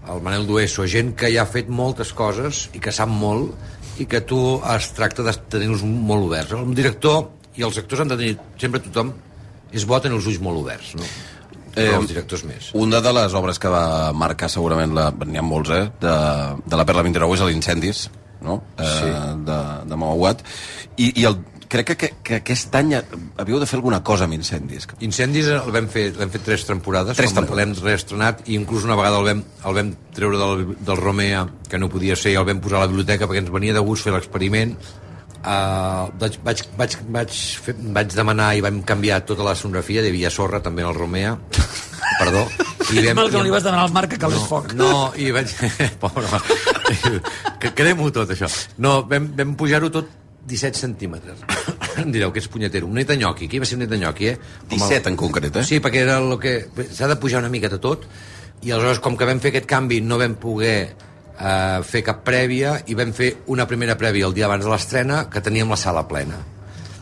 el 0.09 0.21
Manel 0.25 0.47
Dueso, 0.47 0.87
gent 0.89 1.13
que 1.17 1.31
ja 1.33 1.45
ha 1.45 1.49
fet 1.49 1.69
moltes 1.69 2.13
coses 2.17 2.67
i 2.73 2.83
que 2.83 2.93
sap 2.95 3.11
molt 3.11 3.99
i 3.99 4.07
que 4.09 4.21
tu 4.23 4.39
es 4.75 4.93
tracta 4.95 5.25
de 5.25 5.33
tenir-los 5.51 5.83
molt 5.83 6.29
oberts. 6.29 6.55
El 6.55 6.75
director 6.75 7.27
i 7.59 7.65
els 7.67 7.79
actors 7.81 8.05
han 8.05 8.13
de 8.13 8.19
tenir, 8.19 8.37
sempre 8.61 8.81
tothom 8.83 9.11
és 9.75 9.85
bo 9.85 9.99
tenir 10.01 10.17
els 10.17 10.29
ulls 10.29 10.39
molt 10.41 10.63
oberts, 10.63 10.95
no? 10.97 11.09
Eh, 11.75 11.91
els 11.93 12.09
directors 12.09 12.43
més. 12.47 12.71
Una 12.79 13.01
de 13.03 13.11
les 13.13 13.35
obres 13.37 13.59
que 13.61 13.69
va 13.71 14.11
marcar 14.17 14.49
segurament, 14.49 14.95
la, 14.95 15.09
n'hi 15.11 15.39
ha 15.39 15.45
molts, 15.45 15.71
eh, 15.75 15.85
de, 16.01 16.15
de 16.65 16.79
la 16.79 16.85
Perla 16.87 17.03
29 17.05 17.37
és 17.37 17.43
l'Incendis, 17.45 18.07
no? 18.41 18.61
Eh, 18.77 18.89
Sí. 18.99 19.13
de, 19.45 19.61
de 19.89 19.95
Mauat. 19.99 20.43
I, 20.97 21.11
i 21.21 21.25
el, 21.29 21.39
crec 21.69 21.85
que, 21.91 21.95
que, 21.95 22.09
que 22.25 22.35
aquest 22.41 22.73
any 22.75 22.95
havíeu 22.97 23.59
de 23.61 23.67
fer 23.69 23.77
alguna 23.77 24.01
cosa 24.03 24.25
amb 24.25 24.33
incendis. 24.33 24.87
Incendis 25.05 25.47
el 25.53 25.71
vam 25.75 25.87
fer, 25.91 26.07
l'hem 26.17 26.31
fet 26.33 26.43
tres 26.47 26.65
temporades, 26.67 27.17
Tres 27.19 27.35
com 27.37 27.45
l'hem 27.55 27.75
reestrenat 27.77 28.41
i 28.49 28.57
inclús 28.57 28.87
una 28.89 28.97
vegada 28.99 29.19
el 29.21 29.27
vam, 29.29 29.43
el 29.69 29.77
vam 29.77 29.91
treure 30.17 30.39
del, 30.41 30.65
del 30.79 30.97
Romea, 30.97 31.45
que 31.69 31.77
no 31.77 31.91
podia 31.93 32.17
ser, 32.17 32.33
i 32.33 32.39
el 32.41 32.47
vam 32.49 32.59
posar 32.63 32.81
a 32.81 32.87
la 32.87 32.91
biblioteca 32.91 33.29
perquè 33.29 33.43
ens 33.45 33.53
venia 33.53 33.75
de 33.77 33.85
gust 33.85 34.07
fer 34.07 34.15
l'experiment. 34.15 34.73
Uh, 35.39 36.09
vaig, 36.19 36.35
vaig, 36.43 36.61
vaig, 36.75 36.95
vaig, 37.15 37.35
fer, 37.63 37.75
vaig 37.95 38.11
demanar 38.11 38.49
i 38.57 38.63
vam 38.63 38.81
canviar 38.83 39.21
tota 39.23 39.45
la 39.47 39.53
sonografia, 39.55 40.03
hi 40.03 40.11
havia 40.11 40.31
sorra 40.33 40.59
també 40.59 40.83
en 40.83 40.89
el 40.89 40.97
Romea, 40.97 41.37
perdó. 42.19 42.43
I 42.91 43.05
Mal 43.15 43.31
que 43.31 43.37
no 43.37 43.45
li 43.47 43.53
vas 43.53 43.63
demanar 43.63 43.85
al 43.87 43.93
Marc 43.95 44.11
que 44.15 44.19
calés 44.19 44.43
foc. 44.49 44.73
No, 44.75 45.13
i 45.15 45.31
vaig... 45.31 45.53
Pobre, 46.01 46.41
que 47.61 47.71
cremo 47.77 48.09
tot, 48.11 48.35
això. 48.35 48.51
No, 48.83 48.99
vam, 49.07 49.31
vam 49.37 49.55
pujar-ho 49.59 49.91
tot 49.93 50.11
17 50.49 50.79
centímetres. 50.79 51.39
em 52.03 52.11
direu 52.11 52.33
que 52.35 52.43
és 52.43 52.47
punyetero. 52.51 52.87
Un 52.87 52.99
net 52.99 53.07
de 53.11 53.19
nyoqui, 53.21 53.47
aquí 53.47 53.59
va 53.63 53.67
ser 53.69 53.77
un 53.77 53.85
net 53.85 53.93
de 53.93 53.99
nyoqui, 54.01 54.33
eh? 54.33 54.37
Com 54.67 54.75
17 54.75 55.13
en 55.13 55.19
concret, 55.19 55.55
eh? 55.55 55.65
Sí, 55.67 55.79
perquè 55.83 56.03
era 56.03 56.19
el 56.19 56.35
que... 56.41 56.55
S'ha 56.95 57.07
de 57.11 57.19
pujar 57.21 57.43
una 57.43 57.51
mica 57.53 57.71
de 57.71 57.79
tot, 57.79 58.07
i 58.63 58.73
aleshores, 58.73 58.99
com 59.03 59.15
que 59.15 59.27
vam 59.29 59.39
fer 59.39 59.53
aquest 59.53 59.69
canvi, 59.69 60.01
no 60.03 60.19
vam 60.19 60.35
poder 60.41 61.07
eh, 61.39 61.79
fer 61.87 62.03
cap 62.05 62.21
prèvia, 62.27 62.75
i 62.87 62.97
vam 62.99 63.13
fer 63.15 63.31
una 63.53 63.67
primera 63.67 63.97
prèvia 63.97 64.27
el 64.27 64.35
dia 64.35 64.47
abans 64.49 64.65
de 64.65 64.71
l'estrena, 64.71 65.23
que 65.31 65.41
teníem 65.41 65.71
la 65.71 65.79
sala 65.79 66.05
plena. 66.07 66.39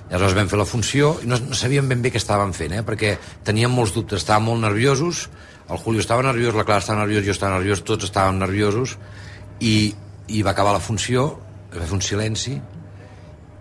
I 0.08 0.16
aleshores 0.16 0.38
vam 0.38 0.48
fer 0.48 0.62
la 0.62 0.70
funció, 0.70 1.18
i 1.24 1.28
no, 1.28 1.40
no 1.50 1.58
sabíem 1.58 1.90
ben 1.90 2.02
bé 2.06 2.14
què 2.14 2.22
estàvem 2.22 2.54
fent, 2.56 2.78
eh? 2.80 2.86
perquè 2.88 3.18
teníem 3.48 3.74
molts 3.74 3.94
dubtes, 3.96 4.24
estàvem 4.24 4.48
molt 4.52 4.64
nerviosos, 4.64 5.28
el 5.68 5.82
Julio 5.84 6.00
estava 6.00 6.24
nerviós, 6.24 6.56
la 6.56 6.64
Clara 6.64 6.80
estava 6.80 7.02
nerviós, 7.02 7.26
jo 7.28 7.36
estava 7.36 7.58
nerviós, 7.58 7.84
tots 7.84 8.08
estàvem 8.08 8.40
nerviosos, 8.40 8.96
i, 9.60 9.92
i 10.32 10.42
va 10.46 10.54
acabar 10.54 10.78
la 10.78 10.84
funció, 10.84 11.28
va 11.74 11.84
fer 11.84 11.98
un 11.98 12.04
silenci, 12.06 12.56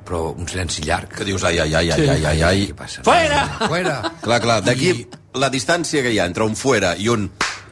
però 0.07 0.31
un 0.39 0.47
silenci 0.47 0.85
llarg. 0.87 1.11
Que 1.19 1.27
dius, 1.27 1.43
ai, 1.45 1.59
ai, 1.59 1.75
ai, 1.75 1.91
ai, 1.91 2.09
ai, 2.09 2.25
ai, 2.31 2.43
ai. 2.47 2.67
Què 2.71 2.79
passa? 2.79 3.03
Fuera! 3.07 3.43
Fuera! 3.67 3.97
Clar, 4.23 4.39
clar, 4.45 4.61
d'aquí 4.63 4.93
la 5.37 5.51
distància 5.53 6.05
que 6.05 6.15
hi 6.15 6.21
ha 6.23 6.29
entre 6.31 6.47
un 6.47 6.55
fuera 6.59 6.95
i 6.97 7.11
un... 7.13 7.27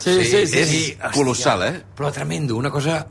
Sí, 0.04 0.24
sí, 0.24 0.44
sí. 0.46 0.58
és 0.60 0.68
sí. 0.70 0.80
colossal, 1.14 1.64
eh? 1.64 1.76
Però 1.96 2.12
tremendo, 2.12 2.58
una 2.60 2.72
cosa... 2.74 3.04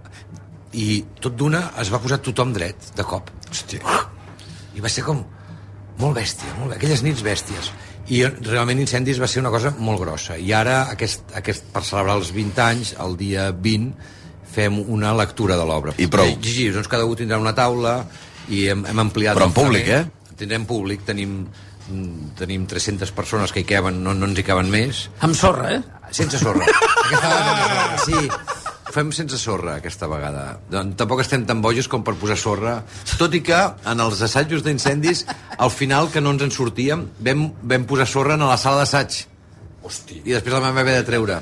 I 0.74 1.04
tot 1.22 1.36
d'una 1.38 1.68
es 1.82 1.92
va 1.94 2.00
posar 2.02 2.18
tothom 2.26 2.50
dret, 2.54 2.88
de 2.98 3.04
cop. 3.06 3.28
Hòstia. 3.52 3.98
I 4.74 4.82
va 4.82 4.90
ser 4.90 5.04
com 5.06 5.20
molt 6.00 6.18
bèstia, 6.18 6.50
molt 6.58 6.72
bèstia. 6.72 6.80
aquelles 6.80 7.04
nits 7.06 7.22
bèsties. 7.26 7.70
I 8.14 8.24
realment 8.26 8.82
Incendis 8.82 9.22
va 9.22 9.30
ser 9.30 9.44
una 9.44 9.52
cosa 9.54 9.70
molt 9.78 10.02
grossa. 10.02 10.36
I 10.38 10.50
ara, 10.58 10.80
aquest, 10.92 11.30
aquest, 11.38 11.70
per 11.76 11.84
celebrar 11.86 12.18
els 12.20 12.34
20 12.36 12.64
anys, 12.66 12.96
el 13.06 13.14
dia 13.22 13.52
20, 13.54 13.94
fem 14.54 14.80
una 14.82 15.14
lectura 15.18 15.58
de 15.60 15.68
l'obra. 15.70 15.94
I 16.02 16.10
prou. 16.12 16.34
Eh, 16.34 16.40
Gigi, 16.42 16.72
doncs 16.74 16.90
cada 16.92 17.06
un 17.10 17.18
tindrà 17.22 17.40
una 17.42 17.54
taula 17.58 18.00
i 18.50 18.66
hem, 18.74 18.84
hem 18.90 19.06
ampliat... 19.06 19.38
Però 19.38 19.50
en 19.50 19.56
públic, 19.56 19.88
eh? 19.94 20.34
Tindrem 20.38 20.66
públic, 20.70 21.06
tenim, 21.08 21.44
tenim 22.40 22.66
300 22.70 23.12
persones 23.16 23.52
que 23.54 23.64
hi 23.64 23.68
caben, 23.68 24.02
no, 24.04 24.14
no 24.18 24.30
ens 24.30 24.40
hi 24.40 24.46
caben 24.48 24.70
més. 24.72 25.08
Amb 25.26 25.38
sorra, 25.38 25.74
eh? 25.78 25.82
Sense 26.14 26.40
sorra. 26.42 26.68
Aquesta 26.70 27.32
vegada, 27.42 27.98
sí, 28.06 28.20
fem 28.94 29.10
sense 29.16 29.40
sorra 29.42 29.78
aquesta 29.80 30.08
vegada. 30.12 30.44
Doncs 30.72 30.98
tampoc 31.00 31.24
estem 31.24 31.48
tan 31.50 31.64
bojos 31.66 31.90
com 31.90 32.06
per 32.06 32.16
posar 32.22 32.38
sorra. 32.40 32.78
Tot 33.18 33.34
i 33.34 33.42
que 33.46 33.60
en 33.90 34.04
els 34.06 34.22
assajos 34.26 34.64
d'incendis, 34.66 35.26
al 35.58 35.74
final, 35.74 36.12
que 36.14 36.22
no 36.22 36.36
ens 36.36 36.46
en 36.46 36.54
sortíem, 36.54 37.08
vam, 37.26 37.48
vam 37.62 37.90
posar 37.90 38.08
sorra 38.10 38.38
en 38.38 38.46
la 38.48 38.60
sala 38.62 38.84
d'assaig. 38.84 39.24
Hosti. 39.84 40.22
I 40.24 40.38
després 40.38 40.56
la 40.56 40.64
vam 40.68 40.80
haver 40.80 41.00
de 41.02 41.08
treure. 41.10 41.42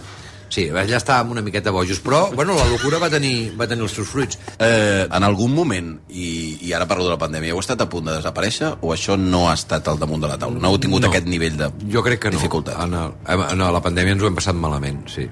Sí, 0.51 0.65
allà 0.67 0.97
estàvem 0.99 1.29
una 1.31 1.41
miqueta 1.45 1.71
bojos, 1.71 2.01
però, 2.03 2.25
bueno, 2.35 2.57
la 2.59 2.65
locura 2.67 2.97
va 2.99 3.07
tenir, 3.09 3.53
va 3.55 3.67
tenir 3.71 3.85
els 3.85 3.93
seus 3.95 4.09
fruits. 4.11 4.35
Eh, 4.59 5.05
en 5.07 5.23
algun 5.23 5.53
moment, 5.55 5.93
i, 6.11 6.57
i 6.67 6.73
ara 6.75 6.83
parlo 6.89 7.05
de 7.07 7.13
la 7.13 7.19
pandèmia, 7.21 7.53
heu 7.53 7.61
estat 7.63 7.79
a 7.79 7.87
punt 7.89 8.09
de 8.09 8.17
desaparèixer 8.17 8.73
o 8.83 8.91
això 8.91 9.15
no 9.15 9.45
ha 9.47 9.53
estat 9.55 9.87
al 9.87 10.01
damunt 10.01 10.25
de 10.25 10.27
la 10.27 10.35
taula? 10.41 10.59
No 10.59 10.73
heu 10.73 10.79
tingut 10.83 11.05
No. 11.05 11.07
aquest 11.07 11.29
nivell 11.31 11.55
de 11.55 11.71
Jo 11.93 12.03
crec 12.03 12.19
que 12.25 12.33
no. 12.33 12.37
dificultat? 12.37 12.75
En, 12.83 12.93
el, 12.99 13.15
en 13.47 13.63
la 13.63 13.81
pandèmia 13.81 14.17
ens 14.17 14.23
ho 14.23 14.27
hem 14.27 14.35
passat 14.35 14.59
malament, 14.59 15.05
sí. 15.07 15.23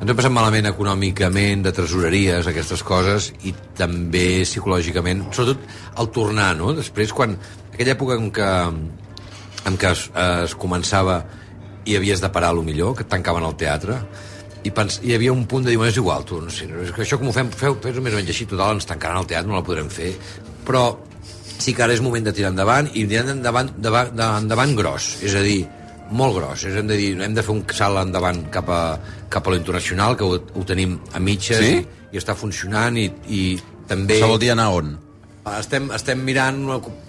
Ens 0.00 0.08
hem 0.10 0.16
passat 0.16 0.32
malament 0.32 0.66
econòmicament, 0.72 1.62
de 1.68 1.72
tresoreries, 1.76 2.48
aquestes 2.48 2.80
coses, 2.82 3.32
i 3.44 3.52
també 3.76 4.42
psicològicament, 4.48 5.26
sobretot 5.30 5.60
al 6.00 6.08
tornar, 6.10 6.54
no? 6.56 6.72
Després, 6.72 7.12
quan... 7.12 7.36
Aquella 7.74 7.98
època 7.98 8.16
en 8.16 8.30
què, 8.32 8.48
en 9.68 9.76
què 9.76 9.92
es, 9.92 10.08
es 10.48 10.52
començava 10.56 11.20
i 11.84 11.96
havies 11.98 12.20
de 12.24 12.30
parar, 12.32 12.54
a 12.54 12.56
lo 12.56 12.62
millor, 12.64 12.94
que 12.96 13.04
et 13.04 13.10
tancaven 13.12 13.44
el 13.44 13.56
teatre, 13.60 13.98
i 14.64 14.72
pens, 14.72 15.00
hi 15.04 15.14
havia 15.14 15.32
un 15.32 15.44
punt 15.46 15.64
de 15.64 15.70
dir, 15.70 15.78
"Bueno, 15.78 15.90
és 15.90 15.96
igual, 16.00 16.24
tu, 16.24 16.40
no 16.40 16.50
sé, 16.50 16.64
és 16.64 16.92
que 16.92 17.02
això 17.02 17.18
com 17.18 17.28
ho 17.28 17.32
fem, 17.32 17.50
feu, 17.50 17.76
feu 17.82 18.00
més 18.00 18.12
o 18.12 18.16
menys 18.16 18.28
així, 18.30 18.46
total, 18.46 18.74
ens 18.76 18.86
tancaran 18.86 19.18
el 19.18 19.26
teatre, 19.26 19.48
no 19.48 19.56
la 19.56 19.64
podrem 19.64 19.90
fer, 19.90 20.14
però 20.64 20.96
sí 21.58 21.74
que 21.74 21.82
ara 21.82 21.92
és 21.92 22.00
moment 22.00 22.24
de 22.24 22.32
tirar 22.32 22.50
endavant 22.50 22.88
i 22.94 23.06
tirar 23.06 23.28
endavant, 23.30 23.70
endavant, 23.76 24.20
endavant 24.42 24.74
gros, 24.76 25.16
és 25.22 25.34
a 25.34 25.42
dir, 25.44 25.66
molt 26.10 26.34
gros, 26.36 26.64
és, 26.64 26.76
hem 26.76 26.86
de 26.86 26.96
dir, 26.96 27.20
hem 27.20 27.34
de 27.34 27.42
fer 27.42 27.54
un 27.54 27.64
salt 27.72 27.98
endavant 27.98 28.50
cap 28.50 28.68
a, 28.68 28.98
cap 29.28 29.46
a 29.46 29.50
l'internacional, 29.54 30.16
que 30.16 30.24
ho, 30.24 30.40
ho 30.54 30.64
tenim 30.64 30.98
a 31.12 31.20
mitges 31.20 31.58
Sí? 31.58 31.76
i, 31.78 31.86
i 32.14 32.20
està 32.20 32.34
funcionant 32.34 32.96
i, 32.96 33.10
i 33.28 33.58
també... 33.88 34.16
Això 34.18 34.28
vol 34.28 34.38
dir 34.40 34.52
anar 34.52 34.70
on? 34.72 35.03
Estem, 35.44 35.90
estem 35.92 36.22
mirant 36.24 36.62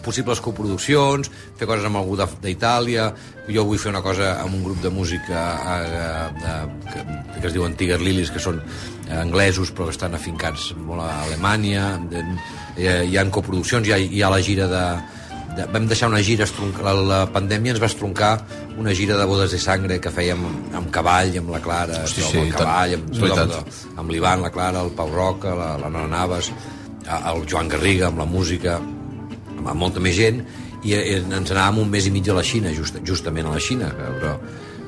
possibles 0.03 0.41
coproduccions, 0.43 1.29
fer 1.55 1.67
coses 1.69 1.85
amb 1.87 2.01
algú 2.01 2.17
d'Itàlia, 2.19 3.05
jo 3.47 3.63
vull 3.63 3.79
fer 3.79 3.93
una 3.93 4.01
cosa 4.03 4.33
amb 4.41 4.57
un 4.57 4.65
grup 4.65 4.81
de 4.83 4.91
música 4.91 5.43
eh, 5.71 6.25
de, 6.41 6.55
que, 6.89 7.05
que 7.39 7.47
es 7.47 7.55
diuen 7.55 7.77
Tiger 7.79 8.01
Lilies, 8.03 8.33
que 8.35 8.43
són 8.43 8.59
eh, 8.59 9.15
anglesos 9.21 9.71
però 9.71 9.87
que 9.87 9.95
estan 9.95 10.19
afincats 10.19 10.73
molt 10.75 11.05
a 11.05 11.23
Alemanya, 11.29 11.93
hi, 12.75 12.89
ha, 12.89 12.99
hi 13.07 13.15
ha 13.15 13.25
coproduccions, 13.31 13.87
hi 13.87 13.95
ha, 13.95 14.03
hi 14.03 14.21
ha 14.21 14.35
la 14.35 14.43
gira 14.43 14.67
de, 14.67 14.85
de, 15.55 15.71
vam 15.71 15.87
deixar 15.87 16.11
una 16.11 16.19
gira 16.19 16.51
la, 16.83 16.99
la 17.15 17.23
pandèmia 17.31 17.77
ens 17.77 17.81
va 17.81 17.87
estroncar 17.87 18.35
una 18.75 18.91
gira 18.91 19.15
de 19.15 19.31
bodes 19.31 19.55
de 19.55 19.63
sangre 19.63 20.01
que 20.03 20.11
fèiem 20.11 20.43
amb, 20.43 20.79
amb 20.81 20.91
cavall, 20.91 21.37
amb 21.39 21.55
la 21.55 21.63
Clara 21.63 22.03
Hosti, 22.03 22.27
amb 22.27 22.35
sí, 22.35 22.43
el 22.43 22.49
i 22.49 22.51
tant. 22.51 22.65
cavall, 22.65 22.97
amb, 22.99 23.13
amb, 23.31 23.99
amb 24.03 24.11
l'Ivan, 24.11 24.43
la 24.43 24.51
Clara, 24.51 24.83
el 24.83 24.91
Pau 24.97 25.13
Roca, 25.15 25.55
la, 25.55 25.77
la 25.79 25.93
Nora 25.93 26.11
Navas, 26.11 26.51
el 27.05 27.45
Joan 27.49 27.69
Garriga 27.71 28.07
amb 28.09 28.19
la 28.23 28.25
música, 28.29 28.77
amb 28.79 29.73
molta 29.79 30.01
més 30.03 30.15
gent, 30.17 30.43
i 30.85 30.93
eh, 30.97 31.17
ens 31.23 31.51
anàvem 31.53 31.83
un 31.85 31.89
mes 31.93 32.05
i 32.05 32.13
mig 32.13 32.27
a 32.29 32.35
la 32.37 32.43
Xina, 32.45 32.73
just, 32.75 32.97
justament 33.07 33.47
a 33.49 33.55
la 33.55 33.61
Xina, 33.61 33.89
però, 33.95 34.35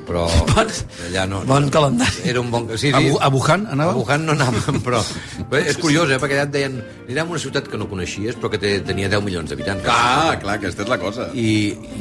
però 0.08 0.24
allà 1.08 1.24
no... 1.30 1.42
Bon 1.48 1.66
calendari. 1.74 2.22
Era 2.30 2.40
un 2.40 2.50
bon... 2.54 2.68
Sí, 2.76 2.90
sí. 2.90 2.94
A 2.94 3.26
a 3.26 3.30
Wuhan 3.34 3.66
anàveu? 3.74 3.96
A 3.96 4.02
Wuhan 4.02 4.26
no 4.28 4.36
anàvem, 4.38 4.78
però... 4.86 5.02
Bé, 5.50 5.64
és 5.72 5.78
curiós, 5.80 6.10
eh, 6.14 6.20
perquè 6.22 6.38
allà 6.38 6.46
et 6.48 6.54
deien 6.54 6.78
anirem 7.06 7.26
a 7.32 7.36
una 7.36 7.42
ciutat 7.42 7.70
que 7.70 7.80
no 7.80 7.88
coneixies, 7.90 8.38
però 8.38 8.50
que 8.52 8.60
té, 8.62 8.76
tenia 8.86 9.10
10 9.10 9.24
milions 9.26 9.50
d'habitants. 9.50 9.82
Clar, 9.86 10.38
clar, 10.42 10.58
aquesta 10.60 10.86
és 10.86 10.92
la 10.92 11.00
cosa. 11.02 11.30
I, 11.34 11.50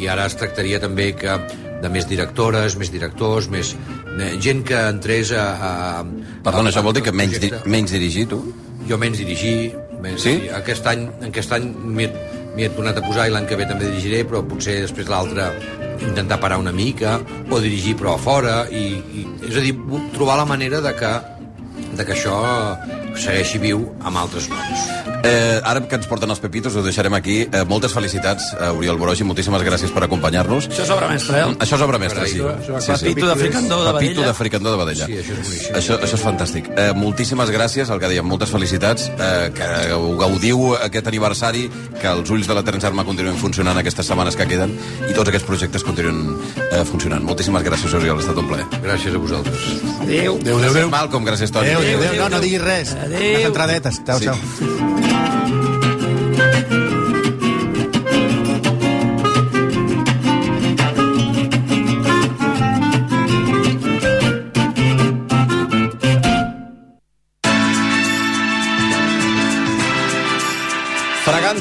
I 0.02 0.10
ara 0.14 0.28
es 0.30 0.38
tractaria 0.40 0.82
també 0.84 1.12
que 1.18 1.40
de 1.82 1.90
més 1.94 2.08
directores, 2.10 2.74
més 2.78 2.90
directors, 2.94 3.50
més 3.54 3.74
eh, 3.74 4.32
gent 4.42 4.64
que 4.66 4.78
entrés 4.94 5.34
a... 5.34 5.48
a 5.58 5.74
Perdona, 6.46 6.70
això 6.72 6.82
vol 6.86 6.96
dir 6.98 7.04
que 7.06 7.14
a- 7.14 7.18
menys, 7.18 7.42
di 7.44 7.52
menys 7.66 7.94
dirigir, 7.98 8.28
tu? 8.32 8.40
Jo 8.88 8.96
menys 9.02 9.20
dirigir, 9.20 9.74
menys 10.04 10.22
Sí? 10.24 10.34
dirigir. 10.36 10.56
Aquest 10.60 10.88
any, 10.88 11.08
aquest 11.30 11.52
any 11.58 11.68
m'hi 11.74 12.08
he, 12.08 12.70
tornat 12.74 12.98
a 12.98 13.06
posar 13.06 13.28
i 13.28 13.34
l'any 13.34 13.48
que 13.50 13.58
ve 13.60 13.68
també 13.70 13.90
dirigiré, 13.90 14.24
però 14.28 14.44
potser 14.48 14.80
després 14.82 15.10
l'altre 15.12 15.50
intentar 16.02 16.40
parar 16.40 16.58
una 16.62 16.72
mica, 16.72 17.20
o 17.50 17.60
dirigir 17.60 17.96
però 17.98 18.16
a 18.16 18.22
fora, 18.22 18.56
i, 18.70 18.86
i, 19.22 19.26
és 19.50 19.58
a 19.58 19.66
dir, 19.66 19.76
trobar 20.14 20.38
la 20.42 20.46
manera 20.50 20.82
de 20.82 20.94
que, 20.98 21.14
de 21.98 22.06
que 22.06 22.18
això 22.18 22.40
segueixi 23.18 23.62
viu 23.62 23.86
amb 24.04 24.26
altres 24.26 24.50
noms. 24.54 25.07
Eh, 25.28 25.62
ara 25.64 25.82
que 25.88 25.96
ens 25.96 26.08
porten 26.08 26.30
els 26.32 26.40
pepitos, 26.40 26.76
ho 26.76 26.82
deixarem 26.84 27.14
aquí. 27.18 27.42
Eh, 27.52 27.64
moltes 27.68 27.92
felicitats, 27.94 28.54
a 28.60 28.72
Oriol 28.72 28.98
Borogi, 28.98 29.24
moltíssimes 29.28 29.62
gràcies 29.66 29.92
per 29.94 30.04
acompanyar-nos. 30.06 30.70
Això 30.70 30.84
és 30.86 30.90
obra 30.94 31.08
mestra, 31.12 31.42
eh? 31.42 31.56
Això 31.60 31.76
és 31.76 31.82
obra 31.82 31.98
mestra, 32.00 32.26
sí. 32.28 32.40
Això- 32.40 32.78
això- 32.78 33.00
Pepito 33.02 33.28
de 33.28 33.36
fricandó 33.36 33.84
de 33.84 33.92
Pepito 33.94 34.22
vedella. 34.22 34.28
de 34.28 34.34
fricandó 34.34 34.72
de 34.72 34.78
vedella. 34.78 35.06
Sí, 35.06 35.14
això 35.14 35.34
és 35.34 35.44
boníssim. 35.48 35.76
Això, 35.76 36.00
això 36.00 36.16
és 36.16 36.24
fantàstic. 36.24 36.70
Eh, 36.78 36.94
moltíssimes 36.96 37.50
gràcies, 37.52 37.90
el 37.90 38.00
que 38.00 38.08
dèiem, 38.08 38.24
moltes 38.26 38.50
felicitats, 38.50 39.10
eh, 39.18 39.52
que 39.54 39.94
ho 39.94 40.16
gaudiu 40.18 40.76
aquest 40.76 41.08
aniversari, 41.08 41.70
que 42.02 42.08
els 42.08 42.30
ulls 42.30 42.48
de 42.48 42.54
la 42.54 42.64
Terence 42.64 42.88
Arma 42.88 43.04
continuen 43.04 43.36
funcionant 43.38 43.78
aquestes 43.78 44.06
setmanes 44.06 44.36
que 44.36 44.48
queden 44.48 44.78
i 45.10 45.14
tots 45.14 45.30
aquests 45.30 45.46
projectes 45.48 45.84
continuen 45.84 46.38
eh, 46.72 46.84
funcionant. 46.86 47.24
Moltíssimes 47.24 47.64
gràcies, 47.64 47.94
Oriol, 47.94 48.18
ha 48.18 48.22
estat 48.22 48.38
un 48.38 48.48
plaer. 48.48 48.66
Gràcies 48.84 49.14
a 49.14 49.18
vosaltres. 49.18 49.58
Adéu. 50.02 50.38
Adéu, 50.42 50.58
adéu, 50.58 50.70
adéu. 50.72 50.90
Malcolm, 50.90 51.26
gràcies, 51.26 51.52
Toni. 51.52 51.68
Adéu, 51.68 51.80
adéu, 51.80 52.00
adéu. 52.10 52.24
No, 52.24 52.30
no 52.30 52.40
diguis 52.40 52.62
res. 52.62 52.92
Adéu. 52.94 53.20
Les 53.20 53.46
entradetes. 53.46 54.02
Ciao, 54.06 54.20
Sí. 54.20 54.26
ciao. 54.26 55.17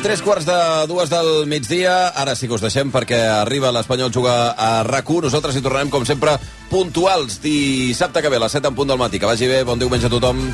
Tres 0.06 0.20
quarts 0.22 0.46
de 0.46 0.86
dues 0.86 1.10
del 1.10 1.48
migdia, 1.50 2.12
ara 2.14 2.36
sí 2.38 2.46
que 2.46 2.54
us 2.54 2.62
deixem 2.62 2.92
perquè 2.94 3.18
arriba 3.40 3.72
l'Espanyol 3.74 4.12
juga 4.14 4.36
a 4.54 4.84
RAC1. 4.86 5.26
Nosaltres 5.26 5.58
hi 5.58 5.64
tornarem, 5.64 5.90
com 5.90 6.06
sempre, 6.06 6.36
puntuals 6.70 7.40
dissabte 7.42 8.22
que 8.22 8.30
ve, 8.30 8.38
a 8.38 8.46
les 8.46 8.54
7 8.54 8.70
en 8.70 8.78
punt 8.78 8.94
del 8.94 9.02
matí. 9.02 9.18
Que 9.18 9.26
vagi 9.26 9.50
bé, 9.50 9.64
bon 9.66 9.82
diumenge 9.82 10.06
a 10.06 10.14
tothom. 10.14 10.46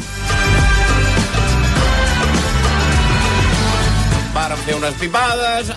Fer 4.62 4.76
unes 4.78 4.94
pipades... 5.00 5.72